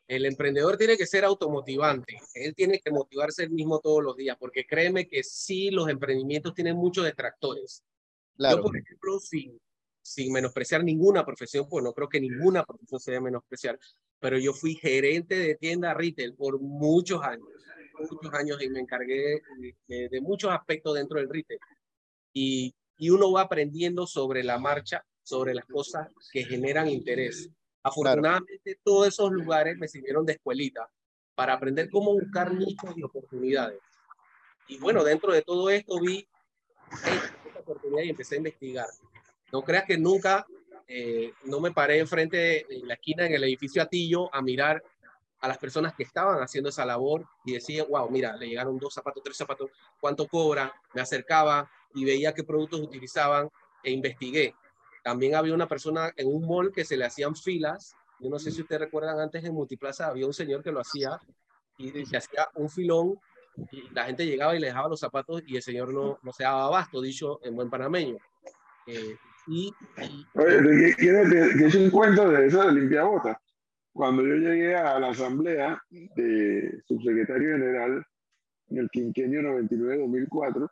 El 0.08 0.24
emprendedor 0.24 0.76
tiene 0.76 0.96
que 0.96 1.06
ser 1.06 1.24
automotivante. 1.24 2.20
Él 2.34 2.54
tiene 2.54 2.78
que 2.78 2.92
motivarse 2.92 3.42
él 3.42 3.50
mismo 3.50 3.80
todos 3.80 4.04
los 4.04 4.16
días, 4.16 4.36
porque 4.38 4.64
créeme 4.64 5.08
que 5.08 5.24
sí, 5.24 5.70
los 5.70 5.88
emprendimientos 5.88 6.54
tienen 6.54 6.76
muchos 6.76 7.04
detractores. 7.04 7.82
Claro, 8.36 8.58
Yo, 8.58 8.62
por 8.62 8.76
ejemplo, 8.76 9.18
sin, 9.18 9.60
sin 10.06 10.32
menospreciar 10.32 10.84
ninguna 10.84 11.24
profesión, 11.24 11.68
pues 11.68 11.82
no 11.82 11.92
creo 11.92 12.08
que 12.08 12.20
ninguna 12.20 12.64
profesión 12.64 13.00
se 13.00 13.10
debe 13.10 13.24
menospreciar, 13.24 13.78
pero 14.20 14.38
yo 14.38 14.52
fui 14.52 14.74
gerente 14.76 15.34
de 15.36 15.56
tienda 15.56 15.92
retail 15.94 16.34
por 16.34 16.60
muchos 16.60 17.22
años, 17.22 17.46
muchos 17.98 18.32
años 18.34 18.62
y 18.62 18.68
me 18.70 18.80
encargué 18.80 19.42
de, 19.88 20.08
de- 20.08 20.20
muchos 20.20 20.50
aspectos 20.52 20.94
dentro 20.94 21.18
del 21.18 21.28
retail. 21.28 21.58
Y, 22.32 22.74
y 22.98 23.10
uno 23.10 23.32
va 23.32 23.42
aprendiendo 23.42 24.06
sobre 24.06 24.44
la 24.44 24.58
marcha, 24.58 25.04
sobre 25.22 25.54
las 25.54 25.64
cosas 25.66 26.08
que 26.32 26.44
generan 26.44 26.88
interés. 26.88 27.48
Afortunadamente, 27.82 28.78
todos 28.84 29.08
esos 29.08 29.30
lugares 29.32 29.76
me 29.76 29.88
sirvieron 29.88 30.24
de 30.24 30.34
escuelita 30.34 30.88
para 31.34 31.54
aprender 31.54 31.90
cómo 31.90 32.12
buscar 32.14 32.52
nichos 32.54 32.96
y 32.96 33.02
oportunidades. 33.02 33.80
Y 34.68 34.78
bueno, 34.78 35.02
dentro 35.04 35.32
de 35.32 35.42
todo 35.42 35.68
esto 35.70 35.98
vi 36.00 36.26
"Hey, 37.04 37.18
esta 37.46 37.60
oportunidad 37.60 38.02
y 38.04 38.10
empecé 38.10 38.34
a 38.36 38.38
investigar. 38.38 38.86
No 39.52 39.62
creas 39.62 39.84
que 39.84 39.98
nunca 39.98 40.46
eh, 40.88 41.32
no 41.44 41.60
me 41.60 41.72
paré 41.72 41.98
enfrente 41.98 42.36
de 42.36 42.66
en 42.70 42.88
la 42.88 42.94
esquina 42.94 43.26
en 43.26 43.34
el 43.34 43.44
edificio 43.44 43.82
Atillo 43.82 44.32
a 44.34 44.40
mirar 44.40 44.82
a 45.40 45.48
las 45.48 45.58
personas 45.58 45.94
que 45.94 46.02
estaban 46.02 46.40
haciendo 46.40 46.70
esa 46.70 46.86
labor 46.86 47.26
y 47.44 47.52
decía, 47.54 47.84
wow, 47.84 48.08
mira, 48.10 48.36
le 48.36 48.48
llegaron 48.48 48.78
dos 48.78 48.94
zapatos, 48.94 49.22
tres 49.22 49.36
zapatos, 49.36 49.70
¿cuánto 50.00 50.26
cobra? 50.26 50.72
Me 50.94 51.00
acercaba 51.00 51.70
y 51.94 52.04
veía 52.04 52.32
qué 52.32 52.42
productos 52.42 52.80
utilizaban 52.80 53.50
e 53.82 53.90
investigué. 53.90 54.54
También 55.04 55.34
había 55.34 55.54
una 55.54 55.68
persona 55.68 56.12
en 56.16 56.28
un 56.28 56.46
mall 56.46 56.72
que 56.72 56.84
se 56.84 56.96
le 56.96 57.04
hacían 57.04 57.36
filas. 57.36 57.94
Yo 58.18 58.30
no 58.30 58.38
sé 58.38 58.50
si 58.50 58.62
ustedes 58.62 58.80
recuerdan, 58.80 59.20
antes 59.20 59.44
en 59.44 59.54
Multiplaza 59.54 60.08
había 60.08 60.26
un 60.26 60.32
señor 60.32 60.62
que 60.62 60.72
lo 60.72 60.80
hacía 60.80 61.20
y, 61.78 61.96
y 61.96 62.06
se 62.06 62.16
hacía 62.16 62.48
un 62.54 62.70
filón 62.70 63.20
y 63.70 63.88
la 63.90 64.04
gente 64.04 64.26
llegaba 64.26 64.56
y 64.56 64.58
le 64.58 64.68
dejaba 64.68 64.88
los 64.88 65.00
zapatos 65.00 65.42
y 65.46 65.56
el 65.56 65.62
señor 65.62 65.92
no, 65.92 66.18
no 66.22 66.32
se 66.32 66.44
daba 66.44 66.66
abasto, 66.66 67.00
dicho 67.00 67.40
en 67.42 67.54
buen 67.54 67.70
panameño. 67.70 68.16
Eh, 68.86 69.16
y, 69.46 69.72
y- 70.02 70.26
Oye, 70.34 70.94
te- 70.98 71.66
eche 71.66 71.84
un 71.84 71.90
cuento 71.90 72.28
de 72.30 72.46
eso 72.46 72.62
de 72.66 72.72
limpiabotas. 72.72 73.36
Cuando 73.92 74.22
yo 74.26 74.34
llegué 74.34 74.76
a 74.76 74.98
la 74.98 75.08
asamblea 75.10 75.80
de 75.90 76.82
subsecretario 76.86 77.52
general 77.56 78.04
en 78.68 78.78
el 78.78 78.90
quinquenio 78.90 79.40
99-2004, 79.42 80.68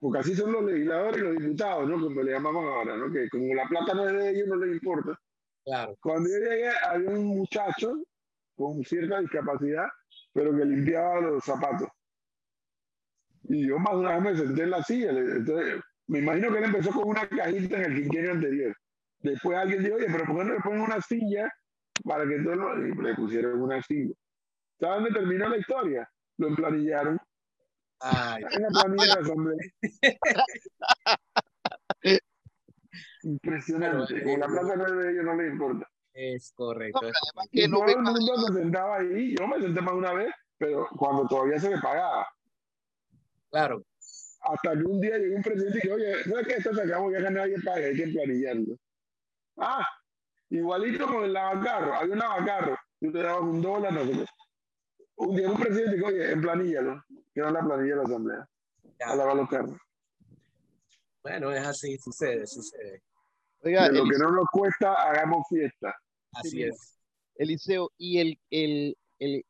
porque 0.00 0.18
así 0.18 0.34
son 0.34 0.52
los 0.52 0.64
legisladores 0.64 1.18
y 1.18 1.24
los 1.24 1.36
diputados, 1.36 1.88
¿no? 1.88 2.00
Como 2.00 2.22
le 2.22 2.32
llamamos 2.32 2.64
ahora, 2.64 2.96
¿no? 2.96 3.10
Que 3.10 3.28
como 3.30 3.54
la 3.54 3.66
plata 3.66 3.94
no 3.94 4.06
es 4.08 4.12
de 4.12 4.30
ellos, 4.30 4.48
no 4.48 4.56
les 4.56 4.72
importa. 4.74 5.18
claro, 5.64 5.96
Cuando 6.00 6.28
yo 6.28 6.36
llegué, 6.36 6.68
había 6.86 7.10
un 7.10 7.24
muchacho 7.24 7.94
con 8.54 8.84
cierta 8.84 9.20
discapacidad, 9.20 9.86
pero 10.32 10.54
que 10.56 10.64
limpiaba 10.64 11.20
los 11.20 11.42
zapatos. 11.44 11.88
Y 13.44 13.66
yo 13.66 13.78
más 13.78 13.94
de 13.94 13.98
una 14.00 14.18
vez 14.18 14.22
me 14.22 14.36
senté 14.46 14.62
en 14.62 14.70
la 14.70 14.82
silla. 14.82 15.10
Entonces, 15.10 15.80
me 16.06 16.18
imagino 16.18 16.52
que 16.52 16.58
él 16.58 16.64
empezó 16.64 16.92
con 16.92 17.08
una 17.08 17.28
cajita 17.28 17.76
en 17.78 17.92
el 17.92 18.02
quinquenio 18.02 18.32
anterior. 18.32 18.76
Después 19.20 19.56
alguien 19.56 19.82
dijo, 19.82 19.96
oye, 19.96 20.06
pero 20.06 20.24
¿por 20.26 20.36
qué 20.36 20.44
no 20.44 20.54
le 20.54 20.60
ponen 20.60 20.80
una 20.80 21.00
silla 21.00 21.50
para 22.04 22.26
que 22.26 22.38
todos 22.40 22.56
lo... 22.56 22.86
y 22.86 22.94
le 22.94 23.14
pusieron 23.14 23.60
una 23.62 23.80
silla. 23.82 24.14
¿Sabes 24.80 25.04
dónde 25.04 25.18
terminó 25.18 25.48
la 25.48 25.56
historia? 25.56 26.10
Lo 26.36 26.48
emplanillaron 26.48 27.18
ay, 28.00 28.42
en 28.50 28.62
la 28.62 28.68
planilla 28.68 29.02
de 29.02 29.14
la 29.14 29.20
asamblea. 29.20 29.58
Impresionante. 33.22 34.14
Pero, 34.14 34.24
Como 34.24 34.38
la 34.38 34.76
no 34.76 34.86
es 34.86 34.96
de 34.96 35.12
ellos, 35.12 35.24
no 35.24 35.34
les 35.36 35.52
importa. 35.52 35.90
es 36.12 36.54
No, 36.58 36.64
correcto. 36.66 37.06
es 37.08 37.14
que 37.50 37.68
no 37.68 37.78
todo 37.78 37.88
el 37.88 38.02
mundo 38.02 38.36
se 38.46 38.52
sentaba 38.52 38.96
ahí. 38.96 39.34
Yo 39.38 39.46
me 39.46 39.60
senté 39.60 39.80
más 39.80 39.94
de 39.94 39.98
una 39.98 40.12
vez, 40.12 40.34
pero 40.58 40.86
cuando 40.96 41.26
todavía 41.26 41.58
se 41.58 41.70
me 41.70 41.80
pagaba. 41.80 42.26
Claro, 43.50 43.82
Hasta 44.44 44.72
que 44.72 44.84
un 44.84 45.00
día 45.00 45.18
llegó 45.18 45.36
un 45.36 45.42
presidente 45.42 45.78
y 45.78 45.80
dije, 45.80 45.92
oye, 45.92 46.24
¿sabes 46.24 46.46
qué? 46.46 46.54
Esto 46.54 46.74
se 46.74 46.82
acabó, 46.82 47.10
ya 47.10 47.18
que 47.18 47.30
nadie 47.30 47.56
paga, 47.64 47.86
hay 47.86 47.96
que 47.96 48.08
planillarlo. 48.08 48.76
Ah, 49.56 49.86
igualito 50.50 51.06
con 51.06 51.24
el 51.24 51.32
lavacarro. 51.32 51.94
Había 51.94 52.12
un 52.12 52.18
lavacarro. 52.18 52.76
Tú 53.00 53.12
te 53.12 53.18
dabas 53.22 53.42
un 53.42 53.62
dólar, 53.62 53.92
no 53.92 54.04
sé. 54.04 54.26
Un 55.16 55.36
día 55.36 55.50
un 55.50 55.58
presidente 55.58 55.96
dijo, 55.96 56.08
oye, 56.08 56.32
en 56.32 56.40
planillalo. 56.40 57.02
Que 57.34 57.40
no 57.40 57.50
la 57.50 57.60
planilla 57.64 57.90
de 57.90 57.96
la 57.96 58.02
asamblea. 58.02 58.48
ya. 59.00 59.06
A 59.06 59.16
lavar 59.16 59.36
los 59.36 59.48
carros. 59.48 59.76
Bueno, 61.22 61.50
es 61.52 61.66
así, 61.66 61.96
sucede, 61.98 62.46
sucede. 62.46 63.02
Oiga, 63.60 63.88
De 63.88 63.98
lo 63.98 64.04
que 64.04 64.18
no 64.18 64.30
nos 64.30 64.46
cuesta, 64.52 64.92
hagamos 64.92 65.46
fiesta. 65.48 65.94
Así 66.32 66.62
es. 66.64 66.98
Eliseo, 67.36 67.90
y 67.96 68.18
el, 68.18 68.38
el, 68.50 68.96
el, 69.18 69.42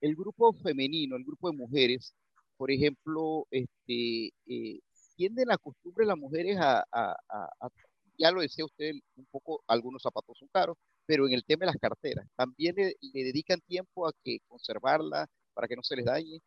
el 0.00 0.16
grupo 0.16 0.52
femenino, 0.54 1.16
el 1.16 1.24
grupo 1.24 1.50
de 1.50 1.56
mujeres, 1.56 2.14
por 2.58 2.70
ejemplo, 2.70 3.46
este, 3.50 4.32
eh, 4.46 4.80
tienden 5.16 5.48
la 5.48 5.56
costumbre 5.58 6.04
las 6.04 6.18
mujeres 6.18 6.58
a, 6.60 6.80
a- 6.92 7.16
a- 7.28 7.50
a- 7.60 7.70
ya 8.18 8.32
lo 8.32 8.40
decía 8.42 8.64
usted 8.64 8.92
un 9.16 9.26
poco, 9.30 9.62
algunos 9.68 10.02
zapatos 10.02 10.36
son 10.38 10.48
caros, 10.52 10.76
pero 11.06 11.26
en 11.26 11.32
el 11.34 11.44
tema 11.44 11.60
de 11.60 11.66
las 11.66 11.76
carteras, 11.80 12.26
también 12.36 12.74
le, 12.76 12.96
le 13.00 13.24
dedican 13.24 13.60
tiempo 13.60 14.06
a 14.08 14.12
que 14.24 14.40
conservarla 14.48 15.26
para 15.54 15.68
que 15.68 15.76
no 15.76 15.82
se 15.82 15.96
les 15.96 16.04
dañe. 16.04 16.40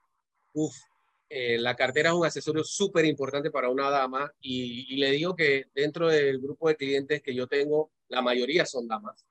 Uf, 0.54 0.76
eh, 1.30 1.58
la 1.58 1.76
cartera 1.76 2.10
es 2.10 2.15
un 2.15 2.26
accesorio 2.26 2.63
súper 2.63 3.06
importante 3.06 3.50
para 3.50 3.69
una 3.69 3.89
dama 3.89 4.30
y, 4.41 4.93
y 4.93 4.97
le 4.97 5.12
digo 5.12 5.34
que 5.34 5.65
dentro 5.74 6.10
del 6.10 6.39
grupo 6.41 6.67
de 6.67 6.76
clientes 6.76 7.21
que 7.21 7.34
yo 7.34 7.47
tengo, 7.47 7.89
la 8.10 8.21
mayoría 8.21 8.65
son 8.65 8.88
damas. 8.88 9.26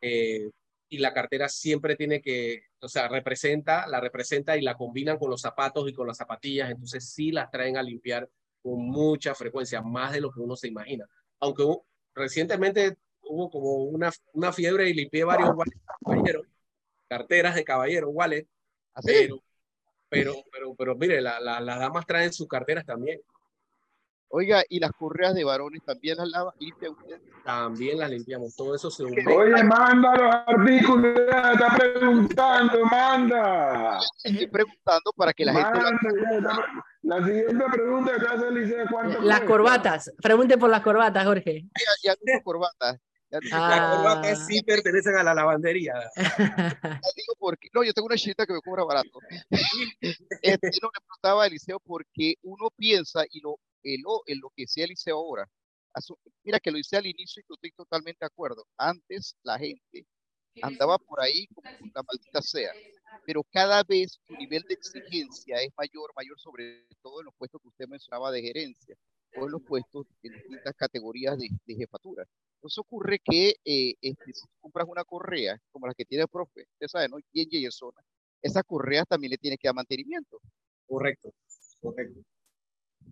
Eh, 0.00 0.48
y 0.94 0.98
la 0.98 1.12
cartera 1.12 1.48
siempre 1.48 1.96
tiene 1.96 2.20
que, 2.22 2.62
o 2.80 2.88
sea, 2.88 3.08
representa, 3.08 3.86
la 3.86 4.00
representa 4.00 4.56
y 4.56 4.62
la 4.62 4.76
combinan 4.76 5.18
con 5.18 5.30
los 5.30 5.40
zapatos 5.40 5.88
y 5.88 5.92
con 5.92 6.06
las 6.06 6.16
zapatillas, 6.16 6.70
entonces 6.70 7.08
sí 7.12 7.30
las 7.32 7.50
traen 7.50 7.76
a 7.76 7.82
limpiar 7.82 8.28
con 8.62 8.80
mucha 8.80 9.34
frecuencia, 9.34 9.82
más 9.82 10.12
de 10.12 10.20
lo 10.20 10.30
que 10.32 10.40
uno 10.40 10.56
se 10.56 10.68
imagina. 10.68 11.06
Aunque 11.40 11.62
hu- 11.62 11.84
recientemente 12.14 12.96
hubo 13.22 13.50
como 13.50 13.76
una, 13.84 14.10
una 14.32 14.52
fiebre 14.52 14.88
y 14.88 14.94
limpié 14.94 15.24
varios 15.24 15.50
caballeros, 16.00 16.46
carteras 17.08 17.54
de 17.54 17.64
caballero, 17.64 18.08
wallet, 18.10 18.46
Así, 18.94 19.08
pero, 19.12 19.42
pero, 20.08 20.34
pero, 20.52 20.74
pero 20.74 20.94
mire, 20.96 21.20
la- 21.20 21.40
la- 21.40 21.60
las 21.60 21.78
damas 21.78 22.06
traen 22.06 22.32
sus 22.32 22.46
carteras 22.48 22.86
también. 22.86 23.20
Oiga, 24.36 24.64
y 24.68 24.80
las 24.80 24.90
correas 24.90 25.32
de 25.32 25.44
varones 25.44 25.80
también 25.84 26.16
las 26.16 26.28
lava, 26.28 26.52
limpia 26.58 26.90
usted. 26.90 27.20
También 27.44 27.98
las 28.00 28.10
limpiamos. 28.10 28.56
Todo 28.56 28.74
eso 28.74 28.90
se 28.90 29.04
une. 29.04 29.24
Oye, 29.32 29.62
manda 29.62 30.12
los 30.16 30.34
artículos, 30.58 31.20
está 31.20 31.76
preguntando, 31.78 32.84
manda. 32.86 34.00
Estoy 34.24 34.48
preguntando 34.48 35.12
para 35.16 35.32
que 35.32 35.44
la 35.44 35.52
gente 35.52 35.70
Manda, 35.78 36.38
está- 36.50 36.84
La 37.02 37.24
siguiente 37.24 37.64
pregunta 37.72 38.12
que 38.18 38.26
hace 38.26 38.48
Eliseo, 38.48 38.86
¿cuánto 38.90 39.20
Las 39.20 39.38
cuesta? 39.38 39.46
corbatas. 39.46 40.12
Pregunte 40.20 40.58
por 40.58 40.68
las 40.70 40.82
corbatas, 40.82 41.24
Jorge. 41.24 41.62
ya, 41.62 41.92
ya 42.02 42.14
no 42.14 42.34
uso 42.34 42.42
corbata. 42.42 42.98
Ya 43.30 43.38
no 43.40 43.46
uso 43.46 43.56
Ah. 43.56 43.68
Las 43.68 43.80
corbata. 43.80 44.14
corbatas 44.14 44.46
sí 44.48 44.62
pertenecen 44.62 45.16
a 45.16 45.22
la 45.22 45.34
lavandería. 45.34 45.94
Digo 47.16 47.34
porque, 47.38 47.68
no, 47.72 47.84
yo 47.84 47.92
tengo 47.92 48.06
una 48.06 48.16
chinita 48.16 48.46
que 48.46 48.52
me 48.54 48.60
cobra 48.62 48.82
barato. 48.82 49.20
Este, 50.42 50.70
no 50.82 50.88
le 50.92 51.00
preguntaba 51.06 51.44
a 51.44 51.46
Eliseo 51.46 51.78
porque 51.78 52.34
uno 52.42 52.68
piensa 52.76 53.24
y 53.30 53.40
lo, 53.40 53.58
en 53.84 54.02
lo, 54.02 54.22
en 54.26 54.40
lo 54.40 54.50
que 54.50 54.64
decía 54.64 54.84
Eliseo 54.84 55.16
ahora. 55.16 55.48
Mira 56.42 56.60
que 56.60 56.70
lo 56.72 56.78
hice 56.78 56.96
al 56.96 57.06
inicio 57.06 57.40
y 57.40 57.46
yo 57.48 57.54
estoy 57.54 57.72
totalmente 57.72 58.18
de 58.20 58.26
acuerdo. 58.26 58.66
Antes 58.76 59.36
la 59.44 59.58
gente 59.58 60.06
andaba 60.60 60.98
por 60.98 61.20
ahí 61.22 61.46
como 61.48 61.70
la 61.94 62.02
maldita 62.02 62.42
sea. 62.42 62.72
Pero 63.26 63.44
cada 63.44 63.82
vez 63.84 64.20
su 64.26 64.34
nivel 64.34 64.62
de 64.68 64.74
exigencia 64.74 65.56
es 65.62 65.70
mayor, 65.78 66.12
mayor 66.16 66.38
sobre 66.40 66.86
todo 67.02 67.20
en 67.20 67.26
los 67.26 67.34
puestos 67.36 67.60
que 67.62 67.68
usted 67.68 67.88
mencionaba 67.88 68.30
de 68.32 68.42
gerencia 68.42 68.96
o 69.36 69.46
en 69.46 69.52
los 69.52 69.62
puestos 69.62 70.06
en 70.22 70.34
distintas 70.34 70.74
categorías 70.76 71.38
de, 71.38 71.48
de 71.66 71.74
jefatura. 71.74 72.24
Entonces 72.56 72.78
ocurre 72.78 73.18
que 73.22 73.54
eh, 73.64 73.94
este, 74.00 74.32
si 74.32 74.46
compras 74.60 74.86
una 74.88 75.04
correa 75.04 75.58
como 75.70 75.86
la 75.86 75.94
que 75.94 76.04
tiene 76.04 76.22
el 76.22 76.28
profe, 76.28 76.66
usted 76.72 76.88
sabe, 76.88 77.08
¿no? 77.08 77.18
Y 77.32 77.64
en 77.64 77.72
zona, 77.72 78.00
esa 78.42 78.62
correa 78.62 79.04
también 79.04 79.30
le 79.32 79.38
tiene 79.38 79.58
que 79.58 79.68
dar 79.68 79.74
mantenimiento. 79.74 80.40
Correcto, 80.86 81.32
correcto. 81.80 82.20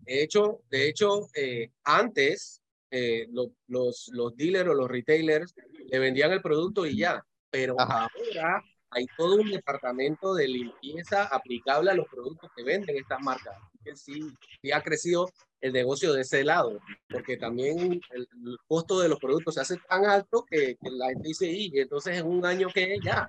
De 0.03 0.23
hecho, 0.23 0.61
de 0.71 0.89
hecho 0.89 1.29
eh, 1.35 1.71
antes 1.85 2.63
eh, 2.91 3.29
los, 3.31 4.09
los 4.13 4.37
dealers 4.37 4.71
o 4.71 4.75
los 4.75 4.89
retailers 4.91 5.55
le 5.91 5.99
vendían 5.99 6.33
el 6.33 6.43
producto 6.43 6.87
y 6.87 6.97
ya, 6.97 7.25
pero 7.51 7.77
ahora 7.79 8.63
hay 8.95 9.07
todo 9.17 9.37
un 9.37 9.51
departamento 9.51 10.35
de 10.35 10.49
limpieza 10.49 11.25
aplicable 11.25 11.91
a 11.91 11.95
los 11.95 12.07
productos 12.09 12.51
que 12.55 12.63
venden 12.63 12.97
estas 12.97 13.21
marcas. 13.21 13.57
Que 13.83 13.97
sí, 13.97 14.21
sí 14.61 14.71
ha 14.71 14.83
crecido 14.83 15.31
el 15.61 15.73
negocio 15.73 16.13
de 16.13 16.23
ese 16.23 16.45
lado, 16.45 16.79
porque 17.09 17.37
también 17.37 18.01
el, 18.11 18.29
costo 18.67 19.01
de 19.01 19.09
los 19.09 19.19
productos 19.19 19.55
se 19.55 19.61
hace 19.61 19.77
tan 19.89 20.05
alto 20.05 20.45
que, 20.45 20.77
la 20.83 21.09
gente 21.09 21.29
dice, 21.29 21.47
y 21.47 21.71
entonces 21.79 22.19
en 22.19 22.27
un 22.27 22.45
año 22.45 22.69
que 22.69 22.99
ya. 23.03 23.29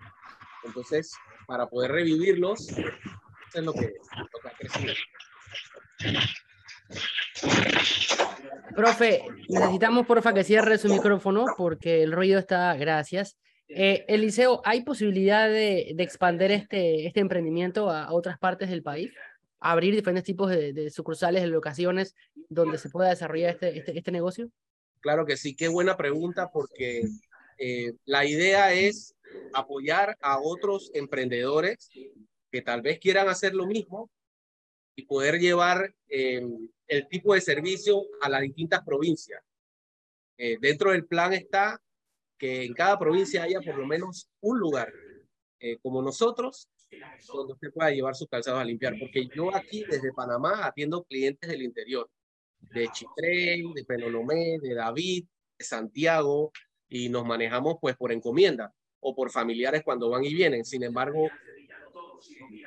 Entonces, 0.64 1.14
para 1.48 1.68
poder 1.68 1.92
revivirlos, 1.92 2.70
eso 2.70 2.80
es 3.54 3.64
lo 3.64 3.74
que, 3.74 3.94
lo 4.34 4.40
que 4.42 4.48
ha 4.48 4.58
crecido. 4.58 4.94
Profe, 8.76 9.22
necesitamos 9.50 10.08
porfa 10.08 10.34
que 10.34 10.44
cierre 10.44 10.78
su 10.78 10.90
micrófono 10.90 11.46
porque 11.58 12.04
el 12.04 12.12
ruido 12.12 12.40
está, 12.40 12.76
gracias. 12.76 13.38
Eh, 13.68 14.06
Eliseo, 14.08 14.62
¿hay 14.66 14.84
posibilidad 14.84 15.48
de, 15.48 15.94
de 15.96 16.04
expandir 16.04 16.52
este, 16.52 17.08
este 17.08 17.20
emprendimiento 17.20 17.90
a, 17.90 18.12
otras 18.12 18.38
partes 18.40 18.70
del 18.70 18.84
país? 18.84 19.12
¿Abrir 19.60 19.96
diferentes 19.96 20.26
tipos 20.26 20.50
de, 20.50 20.90
sucursales, 20.90 21.42
de 21.42 21.48
locaciones 21.48 22.16
donde 22.50 22.78
se 22.78 22.90
pueda 22.90 23.10
desarrollar 23.10 23.52
este, 23.52 23.78
este, 23.78 23.98
este, 23.98 24.12
negocio? 24.12 24.50
Claro 25.00 25.26
que 25.26 25.38
sí, 25.38 25.56
qué 25.56 25.68
buena 25.68 25.96
pregunta 25.96 26.50
porque 26.52 27.04
eh, 27.58 27.94
la 28.06 28.26
idea 28.26 28.74
es 28.74 29.16
apoyar 29.54 30.18
a 30.22 30.40
otros 30.40 30.92
emprendedores 30.94 31.90
que 32.52 32.62
tal 32.62 32.82
vez 32.82 33.00
quieran 33.00 33.30
hacer 33.30 33.54
lo 33.54 33.66
mismo 33.66 34.10
y 34.96 35.06
poder 35.06 35.40
llevar 35.40 35.94
eh, 36.08 36.42
el 36.88 37.08
tipo 37.08 37.34
de 37.34 37.42
servicio 37.42 38.04
a 38.22 38.30
las 38.30 38.42
distintas 38.42 38.84
provincias. 38.84 39.42
Eh, 40.38 40.58
dentro 40.60 40.92
del 40.92 41.06
plan 41.06 41.34
está 41.34 41.82
que 42.38 42.64
en 42.64 42.74
cada 42.74 42.98
provincia 43.00 43.44
haya 43.44 43.62
por 43.62 43.78
lo 43.78 43.86
menos 43.86 44.30
un 44.42 44.60
lugar 44.60 44.92
eh, 45.60 45.78
como 45.82 46.02
nosotros 46.02 46.68
donde 47.34 47.54
usted 47.54 47.72
pueda 47.72 47.90
llevar 47.90 48.16
sus 48.16 48.28
calzados 48.28 48.62
a 48.62 48.66
limpiar, 48.66 48.96
porque 49.00 49.28
yo 49.36 49.56
aquí 49.56 49.84
desde 49.90 50.14
Panamá 50.14 50.66
atiendo 50.66 51.04
clientes 51.04 51.50
del 51.50 51.64
interior, 51.64 52.10
de 52.60 52.88
Chitré, 52.90 53.64
de 53.74 53.84
Penonomé, 53.86 54.60
de 54.62 54.76
David, 54.76 55.26
de 55.58 55.66
Santiago, 55.66 56.52
y 56.88 57.10
nos 57.10 57.26
manejamos 57.26 57.78
pues 57.82 57.96
por 57.98 58.12
encomienda 58.12 58.74
o 59.00 59.16
por 59.16 59.32
familiares 59.32 59.82
cuando 59.84 60.10
van 60.10 60.24
y 60.24 60.34
vienen. 60.34 60.64
Sin 60.64 60.84
embargo, 60.84 61.30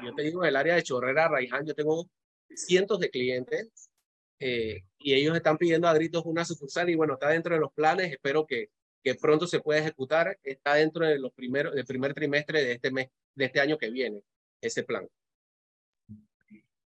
yo 0.04 0.14
te 0.14 0.22
digo, 0.22 0.42
en 0.42 0.48
el 0.48 0.56
área 0.56 0.74
de 0.74 0.82
Chorrera, 0.82 1.28
Raiján, 1.28 1.66
yo 1.66 1.74
tengo 1.74 2.08
cientos 2.54 2.98
de 3.00 3.10
clientes 3.10 3.90
eh, 4.38 4.82
y 4.98 5.14
ellos 5.14 5.36
están 5.36 5.56
pidiendo 5.56 5.88
a 5.88 5.94
gritos 5.94 6.24
una 6.26 6.44
sucursal 6.44 6.90
y 6.90 6.94
bueno, 6.94 7.14
está 7.14 7.28
dentro 7.28 7.54
de 7.54 7.60
los 7.60 7.72
planes, 7.72 8.12
espero 8.12 8.46
que, 8.46 8.70
que 9.02 9.14
pronto 9.14 9.46
se 9.46 9.60
pueda 9.60 9.80
ejecutar, 9.80 10.38
está 10.42 10.74
dentro 10.74 11.06
de 11.06 11.18
los 11.18 11.32
primeros, 11.32 11.74
del 11.74 11.86
primer 11.86 12.12
trimestre 12.12 12.64
de 12.64 12.72
este 12.72 12.90
mes, 12.90 13.08
de 13.34 13.44
este 13.46 13.60
año 13.60 13.78
que 13.78 13.90
viene, 13.90 14.22
ese 14.60 14.82
plan. 14.82 15.08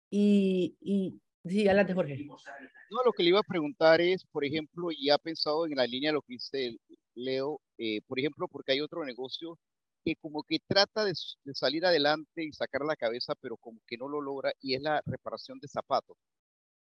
Y, 0.10 0.75
y 0.80 1.19
sí, 1.43 1.67
adelante 1.67 1.93
Jorge. 1.93 2.25
No, 2.25 3.04
lo 3.04 3.12
que 3.12 3.23
le 3.23 3.30
iba 3.30 3.39
a 3.39 3.43
preguntar 3.43 3.99
es, 3.99 4.23
por 4.25 4.45
ejemplo, 4.45 4.89
y 4.91 5.10
ha 5.10 5.17
pensado 5.17 5.65
en 5.65 5.75
la 5.75 5.86
línea 5.86 6.10
de 6.10 6.13
lo 6.13 6.21
que 6.21 6.36
dice 6.36 6.78
Leo, 7.15 7.60
eh, 7.78 8.01
por 8.08 8.19
ejemplo, 8.19 8.47
porque 8.47 8.71
hay 8.71 8.82
otro 8.82 9.04
negocio 9.04 9.58
que 10.06 10.15
como 10.18 10.44
que 10.44 10.60
trata 10.68 11.06
de, 11.06 11.13
salir 11.54 11.86
adelante 11.86 12.44
y 12.46 12.54
sacar 12.54 12.82
la 12.86 12.96
cabeza, 12.96 13.34
pero 13.41 13.58
como 13.58 13.82
que 13.88 13.98
no 13.98 14.08
lo 14.08 14.22
logra, 14.22 14.54
y 14.62 14.76
es 14.76 14.82
la 14.82 15.02
reparación 15.06 15.60
de 15.60 15.68
zapatos 15.68 16.18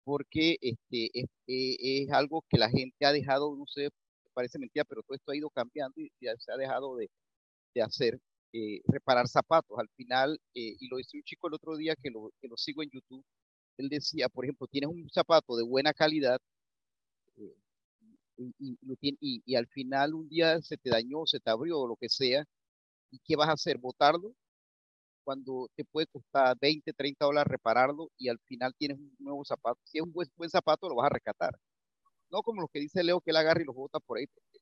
porque 0.06 0.58
este, 0.62 1.10
es, 1.14 1.26
eh, 1.48 2.04
es, 2.04 2.12
algo 2.12 2.46
que 2.50 2.58
la 2.60 2.70
gente 2.70 3.06
ha 3.06 3.12
dejado, 3.14 3.56
no 3.56 3.66
sé, 3.68 3.90
parece 4.34 4.60
mentira, 4.60 4.86
pero 4.86 5.04
todo 5.04 5.16
esto 5.16 5.32
ha 5.32 5.38
ido 5.38 5.50
cambiando 5.50 5.96
y, 6.00 6.12
se 6.20 6.52
ha 6.52 6.58
dejado 6.58 6.96
de, 6.98 7.10
de 7.76 7.82
hacer, 7.84 8.20
eh, 8.54 8.82
reparar 8.88 9.28
zapatos. 9.28 9.78
Al 9.80 9.90
final, 9.98 10.40
eh, 10.56 10.76
y 10.80 10.88
lo 10.90 10.98
decía 10.98 11.20
un 11.20 11.24
chico 11.24 11.48
el 11.48 11.56
otro 11.56 11.78
día 11.78 11.96
que 12.02 12.12
lo, 12.12 12.32
que 12.42 12.48
lo 12.48 12.58
sigo 12.58 12.84
en 12.84 12.92
YouTube, 12.92 13.26
él 13.78 13.90
decía, 13.90 14.30
por 14.30 14.46
ejemplo, 14.46 14.68
tienes 14.68 14.90
un 14.90 15.10
zapato 15.10 15.56
de 15.58 15.64
buena 15.64 15.94
calidad 15.94 16.40
y, 18.38 18.54
y, 18.60 19.42
y, 19.46 19.56
al 19.56 19.68
final 19.68 20.14
un 20.14 20.28
día 20.30 20.62
se 20.62 20.78
te 20.78 20.90
dañó, 20.90 21.26
se 21.26 21.40
te 21.40 21.50
abrió 21.50 21.80
o 21.80 21.88
lo 21.88 21.96
que 21.96 22.10
sea, 22.10 22.46
¿y 23.16 23.20
qué 23.24 23.36
vas 23.36 23.50
a 23.50 23.54
hacer? 23.54 23.78
¿Botarlo? 23.78 24.36
cuando 25.26 25.68
te 25.76 25.84
puede 25.84 26.08
costar 26.08 26.56
20, 26.62 26.94
30 26.94 27.26
dólares 27.26 27.52
repararlo 27.52 28.12
y 28.16 28.30
al 28.30 28.40
final 28.46 28.74
tienes 28.78 29.00
un 29.00 29.14
nuevo 29.20 29.44
zapato. 29.44 29.80
Si 29.84 29.98
es 29.98 30.04
un 30.04 30.14
buen, 30.14 30.30
buen 30.38 30.50
zapato, 30.50 30.88
lo 30.88 30.96
vas 30.96 31.08
a 31.08 31.16
rescatar. 31.16 31.60
No 32.30 32.42
como 32.44 32.62
los 32.62 32.70
que 32.72 32.80
dice 32.80 33.04
Leo 33.04 33.20
que 33.20 33.32
él 33.32 33.38
agarra 33.38 33.62
y 33.62 33.66
los 33.66 33.76
bota 33.76 34.00
por 34.00 34.20
ahí, 34.20 34.28
porque 34.28 34.60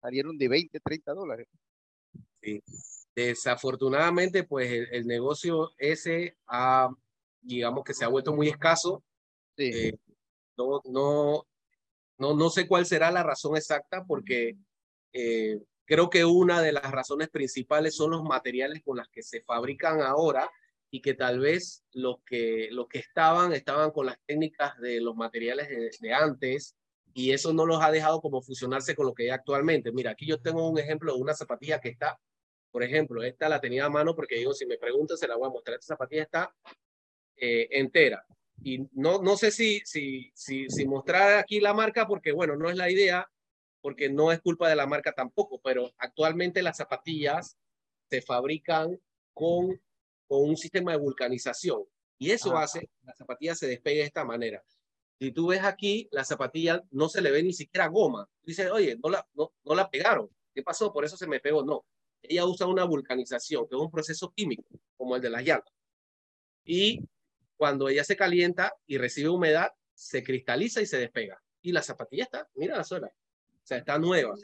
salieron 0.00 0.36
de 0.36 0.48
20, 0.48 0.80
30 0.80 1.14
dólares. 1.14 1.48
Sí. 2.42 2.62
Desafortunadamente, 3.14 4.42
pues 4.42 4.88
el, 4.90 5.06
negocio 5.06 5.70
ese 5.78 6.36
ha, 6.46 6.88
digamos 7.40 7.84
que 7.84 7.94
se 7.94 8.04
ha 8.04 8.08
vuelto 8.08 8.34
muy 8.34 8.48
escaso. 8.48 9.04
Sí. 9.56 9.70
Eh, 9.72 9.98
no, 10.56 10.80
no, 10.84 11.46
no, 12.18 12.34
no 12.34 12.50
sé 12.50 12.66
cuál 12.66 12.86
será 12.86 13.10
la 13.12 13.22
razón 13.22 13.56
exacta, 13.56 14.04
porque 14.04 14.56
eh, 15.12 15.60
Creo 15.92 16.08
que 16.08 16.24
una 16.24 16.62
de 16.62 16.72
las 16.72 16.90
razones 16.90 17.28
principales 17.28 17.94
son 17.94 18.12
los 18.12 18.22
materiales 18.22 18.80
con 18.82 18.96
los 18.96 19.06
que 19.10 19.22
se 19.22 19.42
fabrican 19.42 20.00
ahora 20.00 20.50
y 20.90 21.02
que 21.02 21.12
tal 21.12 21.38
vez 21.38 21.84
los 21.92 22.22
que, 22.24 22.68
los 22.70 22.88
que 22.88 22.98
estaban 22.98 23.52
estaban 23.52 23.90
con 23.90 24.06
las 24.06 24.16
técnicas 24.24 24.78
de 24.78 25.02
los 25.02 25.14
materiales 25.14 25.68
de, 26.00 26.14
antes 26.14 26.78
y 27.12 27.32
eso 27.32 27.52
no 27.52 27.66
los 27.66 27.82
ha 27.82 27.90
dejado 27.90 28.22
como 28.22 28.40
fusionarse 28.40 28.96
con 28.96 29.04
lo 29.04 29.12
que 29.12 29.24
hay 29.24 29.28
actualmente. 29.28 29.92
Mira, 29.92 30.12
aquí 30.12 30.24
yo 30.24 30.40
tengo 30.40 30.66
un 30.66 30.78
ejemplo 30.78 31.14
de 31.14 31.20
una 31.20 31.34
zapatilla 31.34 31.78
que 31.78 31.90
está, 31.90 32.18
por 32.70 32.82
ejemplo, 32.82 33.22
esta 33.22 33.50
la 33.50 33.60
tenía 33.60 33.84
a 33.84 33.90
mano 33.90 34.16
porque 34.16 34.36
digo, 34.36 34.54
si 34.54 34.64
me 34.64 34.78
preguntan, 34.78 35.18
se 35.18 35.28
la 35.28 35.36
voy 35.36 35.48
a 35.48 35.52
mostrar. 35.52 35.78
Esta 35.78 35.92
zapatilla 35.92 36.22
está 36.22 36.54
eh, 37.36 37.68
entera. 37.70 38.24
Y 38.62 38.78
no, 38.92 39.20
no 39.20 39.36
sé 39.36 39.50
si, 39.50 39.82
si, 39.84 40.32
si, 40.34 40.70
si 40.70 40.86
mostrar 40.86 41.38
aquí 41.38 41.60
la 41.60 41.74
marca 41.74 42.06
porque, 42.06 42.32
bueno, 42.32 42.56
no 42.56 42.70
es 42.70 42.76
la 42.76 42.90
idea, 42.90 43.28
porque 43.82 44.08
no 44.08 44.32
es 44.32 44.40
culpa 44.40 44.68
de 44.68 44.76
la 44.76 44.86
marca 44.86 45.12
tampoco, 45.12 45.60
pero 45.62 45.92
actualmente 45.98 46.62
las 46.62 46.78
zapatillas 46.78 47.58
se 48.08 48.22
fabrican 48.22 48.98
con, 49.34 49.80
con 50.26 50.48
un 50.48 50.56
sistema 50.56 50.92
de 50.92 50.98
vulcanización 50.98 51.84
y 52.22 52.30
eso 52.30 52.56
hace 52.56 52.80
que 52.80 52.88
la 53.02 53.14
zapatilla 53.14 53.54
se 53.56 53.66
despegue 53.66 53.98
de 53.98 54.06
esta 54.06 54.24
manera. 54.24 54.62
Si 55.18 55.32
tú 55.32 55.48
ves 55.48 55.64
aquí, 55.64 56.08
la 56.12 56.24
zapatilla 56.24 56.80
no 56.92 57.08
se 57.08 57.20
le 57.20 57.32
ve 57.32 57.42
ni 57.42 57.52
siquiera 57.52 57.88
goma. 57.88 58.28
Dice, 58.42 58.70
oye, 58.70 58.96
no 59.02 59.10
la, 59.10 59.26
no, 59.34 59.52
no 59.64 59.74
la 59.74 59.90
pegaron. 59.90 60.30
¿Qué 60.54 60.62
pasó? 60.62 60.92
Por 60.92 61.04
eso 61.04 61.16
se 61.16 61.26
me 61.26 61.40
pegó. 61.40 61.64
No. 61.64 61.84
Ella 62.22 62.46
usa 62.46 62.68
una 62.68 62.84
vulcanización, 62.84 63.66
que 63.68 63.74
es 63.74 63.80
un 63.82 63.90
proceso 63.90 64.32
químico, 64.36 64.64
como 64.96 65.16
el 65.16 65.22
de 65.22 65.30
las 65.30 65.42
llantas. 65.42 65.74
Y 66.64 67.00
cuando 67.56 67.88
ella 67.88 68.04
se 68.04 68.16
calienta 68.16 68.72
y 68.86 68.98
recibe 68.98 69.28
humedad, 69.28 69.72
se 69.94 70.22
cristaliza 70.22 70.80
y 70.80 70.86
se 70.86 70.98
despega. 70.98 71.42
Y 71.60 71.72
la 71.72 71.82
zapatilla 71.82 72.22
está, 72.22 72.48
mira 72.54 72.76
la 72.76 72.84
suela, 72.84 73.12
o 73.62 73.66
sea, 73.66 73.78
está 73.78 73.98
nueva. 73.98 74.34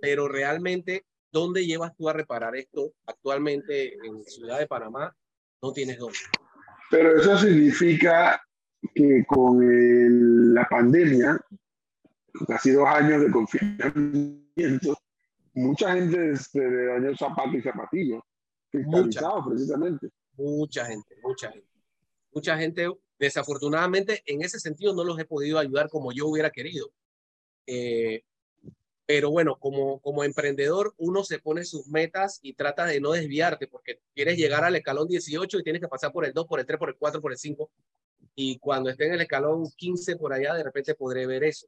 Pero 0.00 0.28
realmente, 0.28 1.04
¿dónde 1.30 1.66
llevas 1.66 1.94
tú 1.96 2.08
a 2.08 2.12
reparar 2.12 2.56
esto 2.56 2.92
actualmente 3.06 3.94
en 3.94 4.24
Ciudad 4.24 4.58
de 4.58 4.66
Panamá? 4.66 5.14
No 5.60 5.72
tienes 5.72 5.98
dónde. 5.98 6.18
Pero 6.90 7.20
eso 7.20 7.36
significa 7.38 8.40
que 8.94 9.24
con 9.26 10.54
la 10.54 10.64
pandemia, 10.64 11.38
casi 12.46 12.70
dos 12.70 12.88
años 12.88 13.22
de 13.22 13.30
confinamiento, 13.30 14.98
mucha 15.54 15.94
gente 15.94 16.36
se 16.36 16.60
dañó 16.60 17.16
zapatos 17.16 17.54
y 17.54 17.62
zapatillas, 17.62 18.22
mucha, 18.72 19.20
precisamente. 19.46 20.08
Mucha 20.36 20.86
gente, 20.86 21.16
mucha 21.22 21.50
gente. 21.50 21.68
Mucha 22.32 22.56
gente, 22.56 22.88
desafortunadamente, 23.18 24.22
en 24.26 24.42
ese 24.42 24.60
sentido 24.60 24.94
no 24.94 25.04
los 25.04 25.18
he 25.18 25.24
podido 25.24 25.58
ayudar 25.58 25.88
como 25.88 26.12
yo 26.12 26.26
hubiera 26.28 26.50
querido. 26.50 26.90
Eh, 27.66 28.22
pero 29.08 29.30
bueno, 29.30 29.58
como, 29.58 30.00
como 30.02 30.22
emprendedor 30.22 30.92
uno 30.98 31.24
se 31.24 31.38
pone 31.38 31.64
sus 31.64 31.86
metas 31.86 32.40
y 32.42 32.52
trata 32.52 32.84
de 32.84 33.00
no 33.00 33.12
desviarte 33.12 33.66
porque 33.66 34.00
quieres 34.14 34.36
llegar 34.36 34.64
al 34.64 34.76
escalón 34.76 35.08
18 35.08 35.58
y 35.58 35.62
tienes 35.62 35.80
que 35.80 35.88
pasar 35.88 36.12
por 36.12 36.26
el 36.26 36.34
2, 36.34 36.46
por 36.46 36.60
el 36.60 36.66
3, 36.66 36.78
por 36.78 36.90
el 36.90 36.96
4, 36.96 37.18
por 37.22 37.32
el 37.32 37.38
5. 37.38 37.70
Y 38.34 38.58
cuando 38.58 38.90
esté 38.90 39.06
en 39.06 39.14
el 39.14 39.22
escalón 39.22 39.64
15 39.78 40.16
por 40.16 40.34
allá, 40.34 40.52
de 40.52 40.62
repente 40.62 40.94
podré 40.94 41.26
ver 41.26 41.42
eso. 41.42 41.66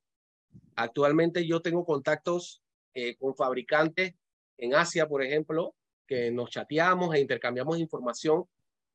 Actualmente 0.76 1.46
yo 1.46 1.62
tengo 1.62 1.86
contactos 1.86 2.62
eh, 2.92 3.16
con 3.16 3.34
fabricantes 3.34 4.12
en 4.58 4.74
Asia, 4.74 5.08
por 5.08 5.22
ejemplo, 5.22 5.74
que 6.06 6.30
nos 6.30 6.50
chateamos 6.50 7.14
e 7.14 7.20
intercambiamos 7.20 7.78
información, 7.78 8.44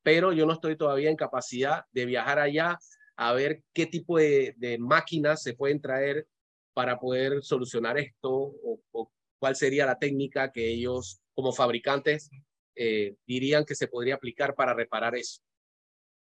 pero 0.04 0.32
yo 0.32 0.46
no 0.46 0.52
estoy 0.52 0.76
todavía 0.76 1.10
en 1.10 1.16
capacidad 1.16 1.84
de 1.90 2.06
viajar 2.06 2.38
allá 2.38 2.78
a 3.16 3.32
ver 3.32 3.64
qué 3.72 3.86
tipo 3.86 4.18
de, 4.18 4.54
de 4.56 4.78
máquinas 4.78 5.42
se 5.42 5.54
pueden 5.54 5.80
traer 5.80 6.28
para 6.76 7.00
poder 7.00 7.42
solucionar 7.42 7.96
esto 7.96 8.30
o, 8.30 8.78
o, 8.92 9.10
cuál 9.38 9.56
sería 9.56 9.86
la 9.86 9.98
técnica 9.98 10.52
que 10.52 10.70
ellos 10.70 11.22
como 11.32 11.50
fabricantes 11.50 12.28
eh, 12.74 13.16
dirían 13.26 13.64
que 13.64 13.74
se 13.74 13.88
podría 13.88 14.16
aplicar 14.16 14.54
para 14.54 14.74
reparar 14.74 15.16
eso. 15.16 15.40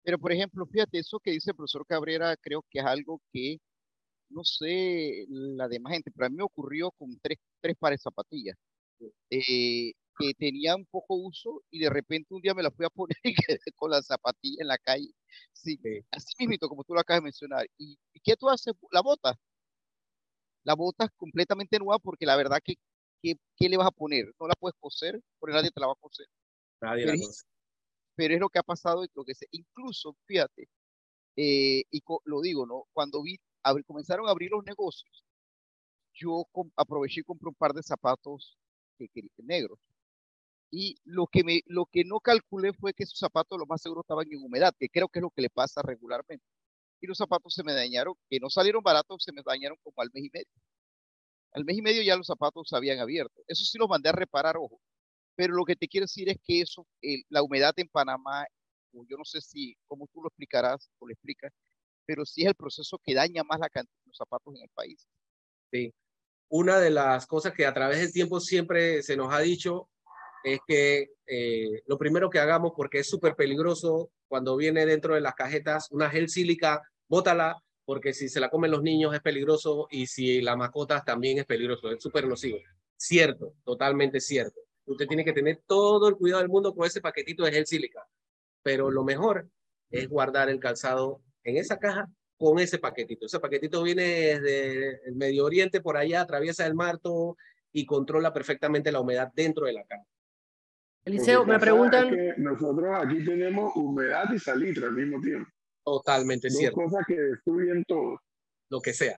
Pero, 0.04 0.16
por 0.16 0.30
ejemplo, 0.30 0.64
fíjate, 0.64 1.00
eso 1.00 1.18
que 1.18 1.32
dice 1.32 1.50
el 1.50 1.56
profesor 1.56 1.84
Cabrera, 1.84 2.36
creo 2.36 2.64
que 2.70 2.78
es 2.78 2.84
algo 2.84 3.20
que, 3.32 3.58
no 4.28 4.44
sé, 4.44 5.26
la 5.28 5.66
demás 5.66 5.94
gente, 5.94 6.12
pero 6.14 6.26
a 6.26 6.30
mí 6.30 6.36
me 6.36 6.44
ocurrió 6.44 6.92
con 6.92 7.18
tres, 7.20 7.38
tres 7.60 7.74
pares 7.76 7.98
de 7.98 8.02
zapatillas. 8.04 8.56
Eh, 9.30 9.92
que 10.18 10.34
tenía 10.34 10.76
un 10.76 10.86
poco 10.86 11.16
uso 11.16 11.62
y 11.68 11.80
de 11.80 11.90
repente 11.90 12.32
un 12.34 12.42
día 12.42 12.54
me 12.54 12.62
la 12.62 12.70
fui 12.70 12.86
a 12.86 12.90
poner 12.90 13.16
y 13.24 13.34
quedé 13.34 13.58
con 13.74 13.90
la 13.90 14.02
zapatilla 14.02 14.58
en 14.60 14.68
la 14.68 14.78
calle. 14.78 15.10
Sí, 15.52 15.80
así 16.12 16.46
mismo, 16.46 16.68
como 16.68 16.84
tú 16.84 16.94
lo 16.94 17.00
acabas 17.00 17.22
de 17.22 17.24
mencionar. 17.24 17.66
¿Y, 17.76 17.98
¿y 18.12 18.20
qué 18.20 18.36
tú 18.36 18.48
haces? 18.48 18.72
La 18.92 19.02
bota. 19.02 19.36
La 20.68 20.74
bota 20.74 21.06
es 21.06 21.10
completamente 21.16 21.78
nueva 21.78 21.98
porque 21.98 22.26
la 22.26 22.36
verdad 22.36 22.58
que, 22.62 22.74
que, 23.22 23.36
¿qué 23.56 23.70
le 23.70 23.78
vas 23.78 23.86
a 23.86 23.90
poner? 23.90 24.26
No 24.38 24.46
la 24.46 24.54
puedes 24.54 24.76
coser 24.78 25.18
porque 25.38 25.54
nadie 25.54 25.70
te 25.70 25.80
la 25.80 25.86
va 25.86 25.94
a 25.94 25.98
coser. 25.98 26.26
Nadie 26.82 27.06
pero, 27.06 27.16
la 27.16 27.26
pero 28.14 28.34
es 28.34 28.40
lo 28.40 28.50
que 28.50 28.58
ha 28.58 28.62
pasado 28.62 29.02
y 29.02 29.08
lo 29.14 29.24
que 29.24 29.34
se, 29.34 29.46
incluso, 29.50 30.14
fíjate, 30.26 30.68
eh, 31.36 31.84
y 31.90 32.02
lo 32.26 32.42
digo, 32.42 32.66
¿no? 32.66 32.84
Cuando 32.92 33.22
vi, 33.22 33.38
comenzaron 33.86 34.28
a 34.28 34.30
abrir 34.30 34.50
los 34.50 34.62
negocios, 34.62 35.24
yo 36.12 36.44
aproveché 36.76 37.20
y 37.20 37.24
compré 37.24 37.48
un 37.48 37.54
par 37.54 37.72
de 37.72 37.82
zapatos 37.82 38.58
que, 38.98 39.08
quería- 39.08 39.30
negros. 39.38 39.78
Y 40.70 40.96
lo 41.04 41.28
que, 41.28 41.44
me, 41.44 41.62
lo 41.64 41.86
que 41.86 42.04
no 42.04 42.20
calculé 42.20 42.74
fue 42.74 42.92
que 42.92 43.04
esos 43.04 43.18
zapatos 43.18 43.58
lo 43.58 43.64
más 43.64 43.80
seguro 43.80 44.02
estaban 44.02 44.30
en 44.30 44.44
humedad, 44.44 44.74
que 44.78 44.90
creo 44.90 45.08
que 45.08 45.20
es 45.20 45.22
lo 45.22 45.30
que 45.30 45.40
le 45.40 45.48
pasa 45.48 45.80
regularmente. 45.80 46.44
Y 47.00 47.06
los 47.06 47.16
zapatos 47.18 47.54
se 47.54 47.62
me 47.62 47.72
dañaron, 47.74 48.14
que 48.28 48.38
no 48.40 48.50
salieron 48.50 48.82
baratos, 48.82 49.22
se 49.22 49.32
me 49.32 49.42
dañaron 49.44 49.78
como 49.82 50.00
al 50.02 50.10
mes 50.12 50.24
y 50.24 50.30
medio. 50.32 50.48
Al 51.52 51.64
mes 51.64 51.76
y 51.78 51.82
medio 51.82 52.02
ya 52.02 52.16
los 52.16 52.26
zapatos 52.26 52.68
se 52.68 52.76
habían 52.76 52.98
abierto. 52.98 53.42
Eso 53.46 53.64
sí 53.64 53.78
los 53.78 53.88
mandé 53.88 54.08
a 54.08 54.12
reparar, 54.12 54.56
ojo. 54.56 54.80
Pero 55.36 55.54
lo 55.54 55.64
que 55.64 55.76
te 55.76 55.86
quiero 55.88 56.04
decir 56.04 56.28
es 56.28 56.36
que 56.44 56.60
eso, 56.60 56.86
el- 57.00 57.22
la 57.28 57.42
humedad 57.42 57.72
en 57.76 57.88
Panamá, 57.88 58.44
o 58.92 59.04
yo 59.08 59.16
no 59.16 59.24
sé 59.24 59.40
si, 59.40 59.76
cómo 59.86 60.08
tú 60.12 60.20
lo 60.22 60.28
explicarás 60.28 60.90
o 60.98 61.06
lo 61.06 61.12
explicas, 61.12 61.52
pero 62.04 62.24
sí 62.26 62.42
es 62.42 62.48
el 62.48 62.54
proceso 62.54 62.98
que 63.02 63.14
daña 63.14 63.44
más 63.44 63.60
la 63.60 63.68
cantidad 63.68 63.94
de 64.04 64.08
los 64.08 64.16
zapatos 64.16 64.54
en 64.56 64.62
el 64.62 64.68
país. 64.70 65.06
Sí. 65.72 65.94
Una 66.50 66.78
de 66.80 66.90
las 66.90 67.26
cosas 67.26 67.52
que 67.52 67.66
a 67.66 67.74
través 67.74 67.98
del 68.00 68.12
tiempo 68.12 68.40
siempre 68.40 69.02
se 69.02 69.16
nos 69.16 69.32
ha 69.32 69.40
dicho 69.40 69.90
es 70.44 70.60
que 70.66 71.10
eh, 71.26 71.82
lo 71.86 71.98
primero 71.98 72.30
que 72.30 72.38
hagamos, 72.38 72.72
porque 72.76 73.00
es 73.00 73.08
súper 73.08 73.34
peligroso 73.34 74.10
cuando 74.28 74.56
viene 74.56 74.86
dentro 74.86 75.14
de 75.14 75.20
las 75.20 75.34
cajetas 75.34 75.88
una 75.90 76.10
gel 76.10 76.28
sílica, 76.28 76.82
bótala, 77.08 77.56
porque 77.84 78.12
si 78.12 78.28
se 78.28 78.40
la 78.40 78.50
comen 78.50 78.70
los 78.70 78.82
niños 78.82 79.14
es 79.14 79.20
peligroso 79.20 79.88
y 79.90 80.06
si 80.06 80.40
la 80.42 80.56
mascota 80.56 81.02
también 81.02 81.38
es 81.38 81.46
peligroso, 81.46 81.90
es 81.90 82.02
súper 82.02 82.26
nocivo. 82.26 82.58
Cierto, 82.96 83.54
totalmente 83.64 84.20
cierto. 84.20 84.60
Usted 84.84 85.06
tiene 85.06 85.24
que 85.24 85.32
tener 85.32 85.60
todo 85.66 86.08
el 86.08 86.16
cuidado 86.16 86.42
del 86.42 86.50
mundo 86.50 86.74
con 86.74 86.86
ese 86.86 87.00
paquetito 87.00 87.44
de 87.44 87.52
gel 87.52 87.66
sílica, 87.66 88.06
pero 88.62 88.90
lo 88.90 89.04
mejor 89.04 89.48
es 89.90 90.08
guardar 90.08 90.48
el 90.50 90.60
calzado 90.60 91.22
en 91.44 91.56
esa 91.56 91.78
caja 91.78 92.08
con 92.36 92.58
ese 92.58 92.78
paquetito. 92.78 93.26
Ese 93.26 93.40
paquetito 93.40 93.82
viene 93.82 94.02
desde 94.02 95.08
el 95.08 95.16
Medio 95.16 95.44
Oriente, 95.44 95.80
por 95.80 95.96
allá, 95.96 96.20
atraviesa 96.20 96.66
el 96.66 96.74
mar 96.74 96.98
todo 96.98 97.36
y 97.72 97.84
controla 97.84 98.32
perfectamente 98.32 98.92
la 98.92 99.00
humedad 99.00 99.30
dentro 99.34 99.66
de 99.66 99.72
la 99.72 99.84
caja. 99.84 100.04
Eliseo, 101.08 101.44
me 101.46 101.58
preguntan, 101.58 102.08
es 102.08 102.34
que 102.34 102.40
nosotros 102.42 102.86
aquí 103.02 103.24
tenemos 103.24 103.74
humedad 103.76 104.30
y 104.32 104.38
salitre 104.38 104.86
al 104.86 104.92
mismo 104.92 105.20
tiempo. 105.22 105.50
Totalmente 105.84 106.48
Dos 106.48 106.58
cierto, 106.58 106.76
cosas 106.82 107.04
que 107.06 107.14
destruyen 107.18 107.82
todo. 107.84 108.20
lo 108.68 108.80
que 108.80 108.92
sea. 108.92 109.16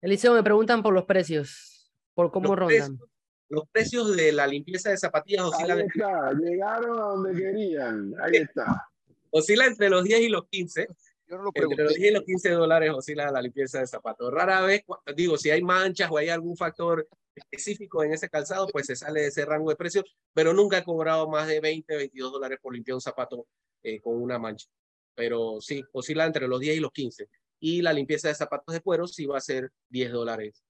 Eliseo, 0.00 0.32
me 0.32 0.42
preguntan 0.42 0.82
por 0.82 0.94
los 0.94 1.04
precios, 1.04 1.92
por 2.14 2.30
cómo 2.30 2.48
Los 2.48 2.58
rondan. 2.58 2.96
precios, 2.96 3.10
los 3.50 3.68
precios 3.70 4.16
de 4.16 4.32
la 4.32 4.46
limpieza 4.46 4.90
de 4.90 4.96
zapatillas 4.96 5.42
Ahí 5.44 5.48
oscilan, 5.50 5.80
está, 5.80 6.32
llegaron 6.32 6.98
a 6.98 7.02
donde 7.02 7.34
querían. 7.34 8.14
Ahí 8.22 8.36
está. 8.36 8.88
oscila 9.30 9.66
entre 9.66 9.90
los 9.90 10.04
10 10.04 10.20
y 10.20 10.28
los 10.30 10.48
15. 10.48 10.88
Yo 11.28 11.36
no 11.36 11.42
lo 11.44 11.48
Entre 11.48 11.62
los 11.62 11.74
pregunté. 11.74 11.98
10 11.98 12.10
y 12.10 12.14
los 12.14 12.24
15 12.24 12.50
dólares 12.50 12.90
oscila 12.90 13.30
la 13.30 13.42
limpieza 13.42 13.80
de 13.80 13.86
zapatos. 13.86 14.32
Rara 14.32 14.62
vez, 14.62 14.82
digo, 15.14 15.36
si 15.36 15.50
hay 15.50 15.62
manchas 15.62 16.10
o 16.10 16.16
hay 16.16 16.30
algún 16.30 16.56
factor 16.56 17.06
específico 17.34 18.02
en 18.02 18.12
ese 18.12 18.28
calzado, 18.28 18.66
pues 18.68 18.86
se 18.86 18.96
sale 18.96 19.22
de 19.22 19.26
ese 19.28 19.44
rango 19.44 19.68
de 19.68 19.76
precios, 19.76 20.04
pero 20.32 20.52
nunca 20.54 20.78
he 20.78 20.84
cobrado 20.84 21.28
más 21.28 21.46
de 21.46 21.60
20, 21.60 21.96
22 21.96 22.32
dólares 22.32 22.58
por 22.62 22.74
limpiar 22.74 22.94
un 22.94 23.00
zapato 23.00 23.46
eh, 23.82 24.00
con 24.00 24.20
una 24.20 24.38
mancha. 24.38 24.68
Pero 25.14 25.60
sí, 25.60 25.82
oscila 25.92 26.24
entre 26.24 26.48
los 26.48 26.60
10 26.60 26.76
y 26.76 26.80
los 26.80 26.92
15. 26.92 27.28
Y 27.60 27.82
la 27.82 27.92
limpieza 27.92 28.28
de 28.28 28.34
zapatos 28.34 28.74
de 28.74 28.80
cuero 28.80 29.06
sí 29.06 29.26
va 29.26 29.36
a 29.36 29.42
ser 29.42 29.70
10 29.90 30.12
dólares 30.12 30.64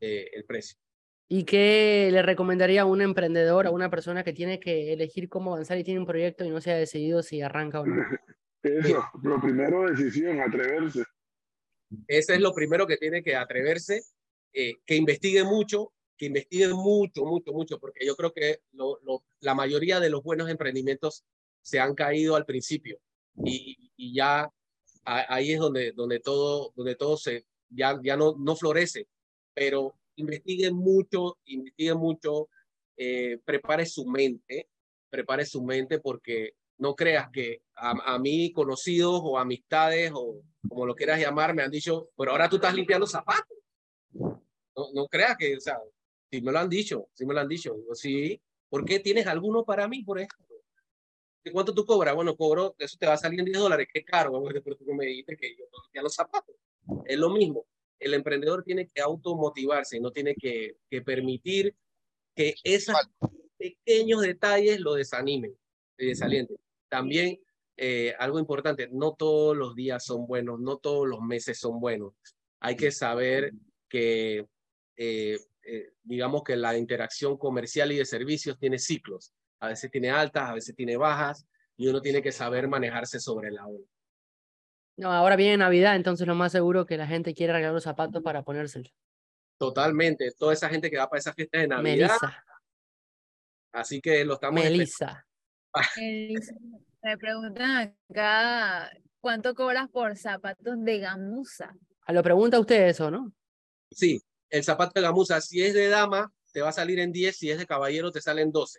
eh, 0.00 0.30
el 0.32 0.44
precio. 0.44 0.78
¿Y 1.28 1.44
qué 1.44 2.10
le 2.12 2.22
recomendaría 2.22 2.82
a 2.82 2.86
un 2.86 3.00
emprendedor, 3.00 3.66
a 3.66 3.70
una 3.70 3.90
persona 3.90 4.22
que 4.22 4.32
tiene 4.32 4.60
que 4.60 4.92
elegir 4.92 5.28
cómo 5.28 5.54
avanzar 5.54 5.78
y 5.78 5.84
tiene 5.84 6.00
un 6.00 6.06
proyecto 6.06 6.44
y 6.44 6.50
no 6.50 6.60
se 6.60 6.70
ha 6.70 6.76
decidido 6.76 7.22
si 7.22 7.40
arranca 7.40 7.80
o 7.80 7.86
no? 7.86 7.94
Eso, 8.64 9.04
lo 9.22 9.40
primero, 9.40 9.86
decisión, 9.90 10.40
atreverse. 10.40 11.04
Ese 12.08 12.34
es 12.34 12.40
lo 12.40 12.54
primero 12.54 12.86
que 12.86 12.96
tiene 12.96 13.22
que 13.22 13.36
atreverse, 13.36 14.02
eh, 14.52 14.76
que 14.86 14.96
investigue 14.96 15.44
mucho, 15.44 15.92
que 16.16 16.26
investigue 16.26 16.68
mucho, 16.68 17.24
mucho, 17.24 17.52
mucho, 17.52 17.78
porque 17.78 18.06
yo 18.06 18.16
creo 18.16 18.32
que 18.32 18.60
la 19.40 19.54
mayoría 19.54 20.00
de 20.00 20.08
los 20.08 20.22
buenos 20.22 20.48
emprendimientos 20.48 21.24
se 21.60 21.78
han 21.78 21.94
caído 21.94 22.36
al 22.36 22.46
principio 22.46 22.98
y, 23.44 23.92
ya 24.14 24.50
ahí 25.04 25.52
es 25.52 25.58
donde, 25.58 25.92
donde 25.92 26.20
todo, 26.20 26.72
donde 26.74 26.94
todo 26.94 27.16
se, 27.16 27.44
ya, 27.68 28.00
ya 28.02 28.16
no, 28.16 28.34
no 28.38 28.56
florece, 28.56 29.08
pero 29.52 29.94
investigue 30.16 30.70
mucho, 30.70 31.38
investigue 31.44 31.94
mucho, 31.94 32.48
eh, 32.96 33.38
prepare 33.44 33.84
su 33.84 34.06
mente, 34.06 34.68
prepare 35.10 35.44
su 35.44 35.62
mente 35.62 35.98
porque 35.98 36.54
no 36.78 36.94
creas 36.94 37.28
que 37.30 37.62
a, 37.74 38.14
a 38.14 38.18
mí 38.18 38.52
conocidos 38.52 39.20
o 39.22 39.38
amistades 39.38 40.12
o 40.14 40.42
como 40.68 40.86
lo 40.86 40.94
quieras 40.94 41.20
llamar 41.20 41.54
me 41.54 41.62
han 41.62 41.70
dicho, 41.70 42.10
pero 42.16 42.32
ahora 42.32 42.48
tú 42.48 42.56
estás 42.56 42.74
limpiando 42.74 43.06
zapatos. 43.06 43.56
No, 44.12 44.88
no 44.92 45.06
creas 45.06 45.36
que, 45.36 45.56
o 45.56 45.60
sea, 45.60 45.78
si 46.30 46.42
me 46.42 46.50
lo 46.50 46.58
han 46.58 46.68
dicho, 46.68 47.08
si 47.12 47.24
me 47.26 47.34
lo 47.34 47.40
han 47.40 47.48
dicho, 47.48 47.74
digo, 47.74 47.94
sí, 47.94 48.40
¿por 48.68 48.84
qué 48.84 48.98
tienes 48.98 49.26
alguno 49.26 49.64
para 49.64 49.86
mí, 49.86 50.02
por 50.02 50.18
ejemplo? 50.18 50.56
¿De 51.44 51.52
cuánto 51.52 51.74
tú 51.74 51.84
cobras? 51.84 52.14
Bueno, 52.14 52.34
cobro, 52.36 52.74
eso 52.78 52.96
te 52.98 53.06
va 53.06 53.12
a 53.12 53.18
salir 53.18 53.38
en 53.38 53.46
10 53.46 53.58
dólares, 53.58 53.86
qué 53.92 54.04
caro, 54.04 54.42
pero 54.64 54.76
tú 54.76 54.84
me 54.94 55.06
dijiste 55.06 55.36
que 55.36 55.54
yo 55.54 55.64
limpiaba 55.84 56.04
los 56.04 56.14
zapatos. 56.14 56.56
Es 57.04 57.18
lo 57.18 57.30
mismo, 57.30 57.66
el 57.98 58.14
emprendedor 58.14 58.64
tiene 58.64 58.88
que 58.88 59.00
automotivarse, 59.00 60.00
no 60.00 60.10
tiene 60.10 60.34
que, 60.34 60.76
que 60.90 61.02
permitir 61.02 61.76
que 62.34 62.54
esos 62.64 62.96
pequeños 63.56 64.22
detalles 64.22 64.80
lo 64.80 64.94
desanimen, 64.94 65.56
le 65.96 66.06
desalienten. 66.06 66.56
También 66.88 67.38
eh, 67.76 68.14
algo 68.18 68.38
importante, 68.38 68.88
no 68.92 69.14
todos 69.14 69.56
los 69.56 69.74
días 69.74 70.04
son 70.04 70.26
buenos, 70.26 70.60
no 70.60 70.76
todos 70.78 71.08
los 71.08 71.20
meses 71.20 71.58
son 71.58 71.80
buenos. 71.80 72.12
Hay 72.60 72.76
que 72.76 72.92
saber 72.92 73.52
que, 73.88 74.46
eh, 74.96 75.38
eh, 75.62 75.92
digamos 76.02 76.44
que 76.44 76.56
la 76.56 76.76
interacción 76.76 77.36
comercial 77.36 77.90
y 77.92 77.96
de 77.96 78.04
servicios 78.04 78.58
tiene 78.58 78.78
ciclos. 78.78 79.32
A 79.60 79.68
veces 79.68 79.90
tiene 79.90 80.10
altas, 80.10 80.50
a 80.50 80.54
veces 80.54 80.74
tiene 80.74 80.96
bajas, 80.96 81.46
y 81.76 81.88
uno 81.88 82.00
tiene 82.00 82.22
que 82.22 82.30
saber 82.30 82.68
manejarse 82.68 83.18
sobre 83.18 83.50
la 83.50 83.66
ola. 83.66 83.86
No, 84.96 85.10
ahora 85.10 85.34
viene 85.34 85.56
Navidad, 85.56 85.96
entonces 85.96 86.26
lo 86.26 86.36
más 86.36 86.52
seguro 86.52 86.86
que 86.86 86.96
la 86.96 87.08
gente 87.08 87.34
quiere 87.34 87.52
regalar 87.52 87.74
los 87.74 87.82
zapatos 87.82 88.22
para 88.22 88.44
ponérselos. 88.44 88.94
Totalmente, 89.58 90.30
toda 90.38 90.52
esa 90.52 90.68
gente 90.68 90.90
que 90.90 90.98
va 90.98 91.08
para 91.08 91.18
esas 91.18 91.34
fiestas 91.34 91.62
de 91.62 91.68
Navidad, 91.68 92.08
Melissa, 92.08 92.44
así 93.72 94.00
que 94.00 94.24
lo 94.24 94.34
estamos. 94.34 94.62
Melissa. 94.62 95.26
Elisa, 95.96 96.54
Me 97.02 97.18
preguntan 97.18 97.96
acá, 98.10 98.90
¿cuánto 99.20 99.54
cobras 99.54 99.88
por 99.90 100.16
zapatos 100.16 100.82
de 100.84 100.98
gamuza? 100.98 101.74
Ah, 102.06 102.12
Lo 102.12 102.22
pregunta 102.22 102.60
usted 102.60 102.88
eso, 102.88 103.10
¿no? 103.10 103.32
Sí, 103.90 104.22
el 104.50 104.62
zapato 104.64 104.92
de 104.94 105.02
gamuza, 105.02 105.40
si 105.40 105.62
es 105.62 105.74
de 105.74 105.88
dama, 105.88 106.32
te 106.52 106.60
va 106.60 106.68
a 106.68 106.72
salir 106.72 106.98
en 107.00 107.12
10, 107.12 107.36
si 107.36 107.50
es 107.50 107.58
de 107.58 107.66
caballero, 107.66 108.10
te 108.12 108.20
sale 108.20 108.42
en 108.42 108.52
12. 108.52 108.78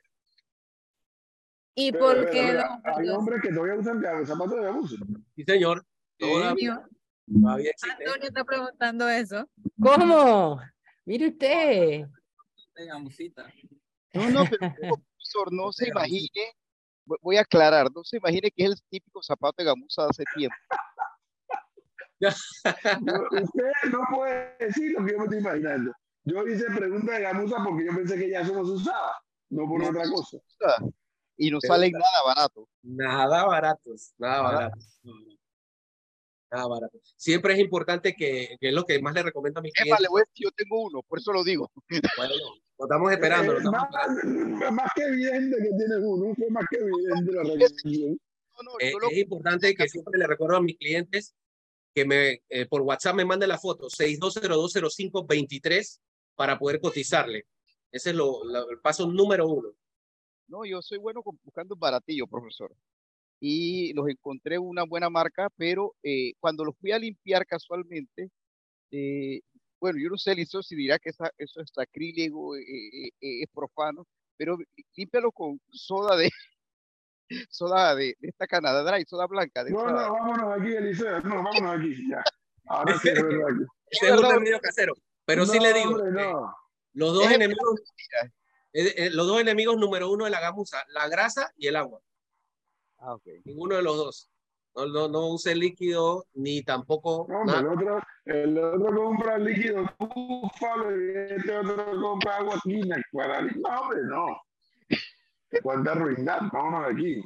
¿Y 1.78 1.92
Pero, 1.92 2.06
por 2.06 2.16
pero, 2.16 2.32
qué 2.32 2.64
hay 2.86 3.10
hombres 3.10 3.42
que 3.42 3.50
todavía 3.50 3.76
usan 3.76 4.02
zapatos 4.26 4.62
de 4.62 4.68
abuso. 4.68 4.96
Sí, 5.36 5.44
señor. 5.44 5.86
Antonio, 6.22 6.84
todavía 7.28 7.72
existe. 7.72 8.06
Antonio 8.06 8.28
está 8.30 8.44
preguntando 8.46 9.10
eso. 9.10 9.50
¿Cómo? 9.82 10.62
Mire 11.04 11.28
usted. 11.28 12.06
de 12.76 12.86
gamusita. 12.86 13.46
No, 14.14 14.30
no, 14.30 14.46
pero 14.50 14.72
profesor, 14.78 15.52
no 15.52 15.74
se 15.74 15.90
imagine, 15.90 16.30
voy 17.22 17.38
a 17.38 17.42
aclarar, 17.42 17.88
no 17.94 18.04
se 18.04 18.18
imagine 18.18 18.50
que 18.52 18.64
es 18.66 18.72
el 18.72 18.82
típico 18.90 19.22
zapato 19.24 19.56
de 19.58 19.66
gamuza 19.66 20.04
de 20.04 20.10
hace 20.10 20.24
tiempo. 20.36 20.56
Usted 23.32 23.72
no 23.92 24.00
puede 24.14 24.56
decir 24.60 24.94
lo 24.98 25.06
que 25.06 25.12
yo 25.12 25.18
me 25.20 25.24
estoy 25.26 25.40
imaginando. 25.40 25.92
Yo 26.24 26.48
hice 26.48 26.66
pregunta 26.66 27.14
de 27.14 27.22
gamuza 27.22 27.58
porque 27.64 27.86
yo 27.86 27.96
pensé 27.96 28.18
que 28.18 28.30
ya 28.30 28.42
eso 28.42 28.54
no 28.54 28.66
se 28.66 28.72
usaba, 28.72 29.12
no 29.50 29.68
por 29.68 29.82
No, 29.82 29.90
otra 29.90 30.04
cosa. 30.10 30.38
Y 31.38 31.52
no 31.52 31.60
Pero- 31.62 31.74
salen 31.74 31.92
nada 31.92 32.24
barato. 32.26 32.68
Nada 32.84 33.46
baratos, 33.46 34.14
nada 34.18 34.42
Nada. 34.44 34.54
baratos. 34.56 35.00
Nada 36.52 36.68
barato. 36.68 37.00
Siempre 37.18 37.54
es 37.54 37.60
importante 37.60 38.14
que, 38.16 38.56
que 38.60 38.68
es 38.70 38.74
lo 38.74 38.86
que 38.86 39.00
más 39.02 39.14
le 39.14 39.24
recomiendo 39.24 39.60
a 39.60 39.64
mis 39.64 39.74
Es 39.74 39.80
más, 39.90 39.98
clientes. 39.98 40.02
le 40.04 40.08
voy 40.10 40.22
a 40.22 40.26
decir, 40.26 40.46
yo 40.46 40.52
tengo 40.52 40.84
uno, 40.84 41.02
por 41.04 41.20
eso 41.20 41.34
lo 41.34 41.44
digo. 41.44 41.70
Bueno, 42.18 42.34
lo 42.78 42.86
estamos 42.86 43.12
esperando. 43.12 43.52
lo 43.54 43.58
Eh, 43.58 43.62
estamos 43.64 43.82
más, 43.92 44.08
esperando. 44.18 44.72
más 44.72 44.92
que 44.96 45.02
evidente 45.04 45.56
que 45.58 45.70
tienes 45.70 45.98
uno, 46.02 46.34
fue 46.36 46.50
más 46.50 46.66
que 46.70 46.78
evidente 46.78 47.32
la 47.32 47.44
recomendación. 47.44 48.20
No, 48.58 48.64
no, 48.64 48.72
Eh, 48.80 48.94
lo- 49.02 49.10
es 49.10 49.18
importante 49.18 49.76
que 49.76 49.88
siempre 49.90 50.18
le 50.20 50.28
recuerdo 50.28 50.56
a 50.58 50.62
mis 50.62 50.78
clientes 50.78 51.34
que 51.94 52.06
me 52.06 52.42
eh, 52.50 52.66
por 52.68 52.82
WhatsApp 52.82 53.16
me 53.16 53.26
manden 53.26 53.50
la 53.50 53.58
foto 53.58 53.88
62020523 53.90 56.00
para 56.36 56.58
poder 56.60 56.80
cotizarle. 56.80 57.46
Ese 57.92 58.10
es 58.12 58.16
lo, 58.16 58.44
lo- 58.44 58.70
el 58.70 58.80
paso 58.80 59.08
número 59.08 59.48
uno. 59.48 59.70
No, 60.48 60.64
yo 60.66 60.80
soy 60.82 60.98
bueno 61.00 61.22
con- 61.24 61.40
buscando 61.44 61.76
baratillo, 61.76 62.28
profesor. 62.28 62.72
Y 63.40 63.94
los 63.94 64.08
encontré 64.08 64.58
una 64.58 64.84
buena 64.84 65.10
marca, 65.10 65.50
pero 65.58 65.94
eh, 66.04 66.34
cuando 66.40 66.64
los 66.66 66.76
fui 66.78 66.92
a 66.92 67.00
limpiar 67.00 67.46
casualmente, 67.46 68.30
eh, 68.92 69.42
bueno, 69.80 70.00
yo 70.02 70.10
no 70.10 70.18
sé, 70.18 70.34
Liceo, 70.34 70.64
si 70.64 70.76
dirá 70.76 70.98
que 71.00 71.10
esa- 71.10 71.32
eso 71.38 71.62
es 71.62 71.70
sacrílego, 71.74 72.56
eh, 72.56 72.62
eh, 72.62 73.08
eh, 73.22 73.42
es 73.44 73.50
profano, 73.54 74.08
pero 74.38 74.58
límpialo 74.96 75.32
con 75.32 75.60
soda 75.70 76.16
de 76.16 76.30
soda 77.50 77.96
de, 77.96 78.16
de 78.20 78.28
esta 78.30 78.48
Canadá 78.48 78.84
Dry, 78.84 79.04
soda 79.06 79.28
blanca. 79.28 79.64
De 79.64 79.72
No, 79.72 79.86
no, 79.86 79.94
vámonos 80.14 80.60
aquí, 80.60 80.72
Eliseo. 80.74 81.22
No, 81.22 81.44
vámonos 81.44 81.78
aquí, 81.80 82.10
ya. 82.10 82.24
Ahora 82.68 82.98
sí 83.00 83.10
es 83.10 83.16
verdad. 83.22 83.48
Ese 83.90 84.08
es 84.08 84.12
un 84.14 84.24
remedio 84.24 84.60
casero. 84.60 84.94
Pero 85.26 85.46
sí 85.46 85.58
No, 85.58 85.64
le 85.64 85.74
digo, 85.74 85.90
hombre, 85.96 86.10
eh, 86.10 86.12
no. 86.32 86.56
los 86.94 87.14
dos 87.14 87.26
Es 87.30 87.36
enemigos, 87.36 87.82
eh, 88.74 88.94
eh, 88.98 89.10
los 89.12 89.28
dos 89.28 89.42
enemigos 89.42 89.78
número 89.78 90.10
uno 90.12 90.26
de 90.26 90.32
la 90.32 90.40
gamuza, 90.40 90.84
la 90.90 91.08
grasa 91.08 91.52
y 91.58 91.68
el 91.68 91.76
agua. 91.76 92.00
Ah. 93.08 93.18
Ninguno 93.44 93.76
de 93.76 93.84
los 93.84 93.98
dos. 93.98 94.32
No, 94.76 94.88
no, 94.88 95.08
no 95.08 95.28
use 95.28 95.56
líquido 95.56 96.26
ni 96.34 96.62
tampoco 96.64 97.26
No, 97.30 97.46
nada. 97.46 97.60
el 97.62 97.68
otro, 97.68 98.02
el 98.26 98.58
otro 98.58 98.96
compra 98.96 99.38
líquido 99.38 99.86
búfalo 99.98 100.92
y 101.02 101.12
este 101.32 101.58
otro 101.58 102.02
compra 102.02 102.38
agua 102.38 102.60
quina 102.64 102.98
para 103.14 103.42
No, 103.42 103.82
hombre, 103.82 104.00
no. 104.04 104.42
Cuánta 105.64 105.94
ruindad, 105.94 106.40
vámonos 106.52 106.88
de 106.88 106.94
aquí. 106.94 107.22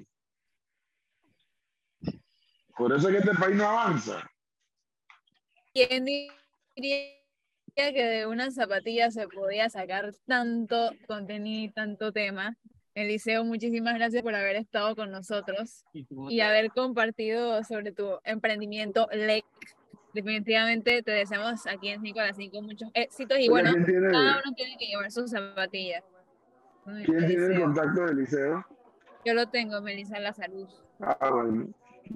Por 2.78 2.94
eso 2.94 3.10
es 3.10 3.16
que 3.16 3.30
este 3.30 3.40
país 3.40 3.56
no 3.56 3.68
avanza. 3.68 4.30
¿Quién 5.74 6.06
diría 6.06 7.16
que 7.76 7.92
de 7.94 8.28
una 8.28 8.52
zapatilla 8.52 9.10
se 9.12 9.28
podía 9.28 9.70
sacar 9.70 10.14
tanto 10.28 10.92
contenido 11.08 11.66
y 11.66 11.74
tanto 11.74 12.12
tema? 12.12 12.56
Eliseo, 13.00 13.46
muchísimas 13.46 13.96
gracias 13.96 14.22
por 14.22 14.36
haber 14.36 14.58
estado 14.58 14.94
con 14.96 15.10
nosotros 15.10 15.86
y 15.94 16.42
haber 16.42 16.70
compartido 16.72 17.64
sobre 17.64 17.94
tu 17.94 18.20
emprendimiento 18.26 19.08
LEC. 19.12 19.46
Definitivamente 20.14 21.02
te 21.02 21.12
deseamos 21.12 21.66
aquí 21.66 21.90
en 21.90 22.02
5 22.02 22.20
a 22.20 22.28
las 22.28 22.36
5 22.36 22.62
muchos 22.62 22.90
éxitos 22.94 23.38
y 23.38 23.44
Oye, 23.44 23.50
bueno, 23.50 23.72
¿quién 23.72 23.86
tiene, 23.86 24.12
cada 24.12 24.42
uno 24.44 24.54
tiene 24.56 24.76
que 24.78 24.88
llevar 24.88 25.12
sus 25.12 25.32
zapatillas. 25.32 26.04
Ay, 26.86 27.06
¿quién 27.06 27.28
tiene 27.28 27.46
el 27.46 27.62
contacto 27.62 28.06
de 28.06 28.12
Eliseo? 28.12 28.66
Yo 29.24 29.34
lo 29.34 29.48
tengo, 29.48 29.82
Melissa 29.82 30.20
Lazarus. 30.20 30.84
Ah, 31.00 31.30
bueno. 31.32 31.70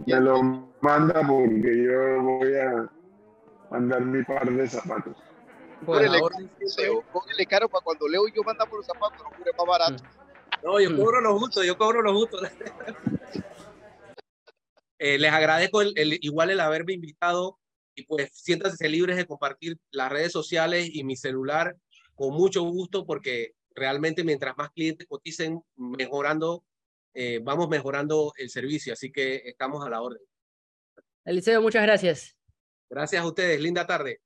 Me 0.05 0.19
lo 0.19 0.41
manda 0.81 1.25
porque 1.25 1.83
yo 1.83 2.23
voy 2.23 2.55
a 2.55 2.89
mandar 3.69 4.01
mi 4.01 4.23
par 4.23 4.51
de 4.51 4.67
zapatos. 4.67 5.15
Cóbrele 5.85 7.45
caro 7.47 7.69
para 7.69 7.83
cuando 7.83 8.07
Leo 8.07 8.27
y 8.27 8.33
yo 8.33 8.43
mandamos 8.43 8.75
los 8.75 8.85
zapatos, 8.85 9.19
los 9.19 9.33
cubre 9.37 9.51
más 9.57 9.67
barato. 9.67 10.03
No, 10.63 10.79
yo 10.79 10.95
cobro 10.95 11.21
lo 11.21 11.37
justo, 11.39 11.63
yo 11.63 11.77
cobro 11.77 12.01
lo 12.01 12.13
justo. 12.13 12.37
Eh, 14.99 15.17
les 15.19 15.33
agradezco 15.33 15.81
el, 15.81 15.91
el- 15.97 16.17
igual 16.21 16.49
el 16.49 16.61
haberme 16.61 16.93
invitado 16.93 17.59
y 17.93 18.03
pues 18.05 18.29
siéntanse 18.33 18.87
libres 18.87 19.17
de 19.17 19.25
compartir 19.25 19.77
las 19.91 20.09
redes 20.09 20.31
sociales 20.31 20.87
y 20.93 21.03
mi 21.03 21.17
celular 21.17 21.75
con 22.15 22.33
mucho 22.33 22.61
gusto 22.63 23.05
porque 23.05 23.51
realmente 23.75 24.23
mientras 24.23 24.55
más 24.55 24.69
clientes 24.69 25.05
coticen, 25.07 25.61
mejorando, 25.75 26.63
eh, 27.13 27.39
vamos 27.43 27.67
mejorando 27.67 28.31
el 28.37 28.49
servicio, 28.49 28.93
así 28.93 29.11
que 29.11 29.41
estamos 29.43 29.85
a 29.85 29.89
la 29.89 30.01
orden. 30.01 30.21
Eliseo, 31.25 31.61
muchas 31.61 31.83
gracias. 31.83 32.37
Gracias 32.89 33.21
a 33.21 33.27
ustedes, 33.27 33.59
linda 33.59 33.85
tarde. 33.85 34.21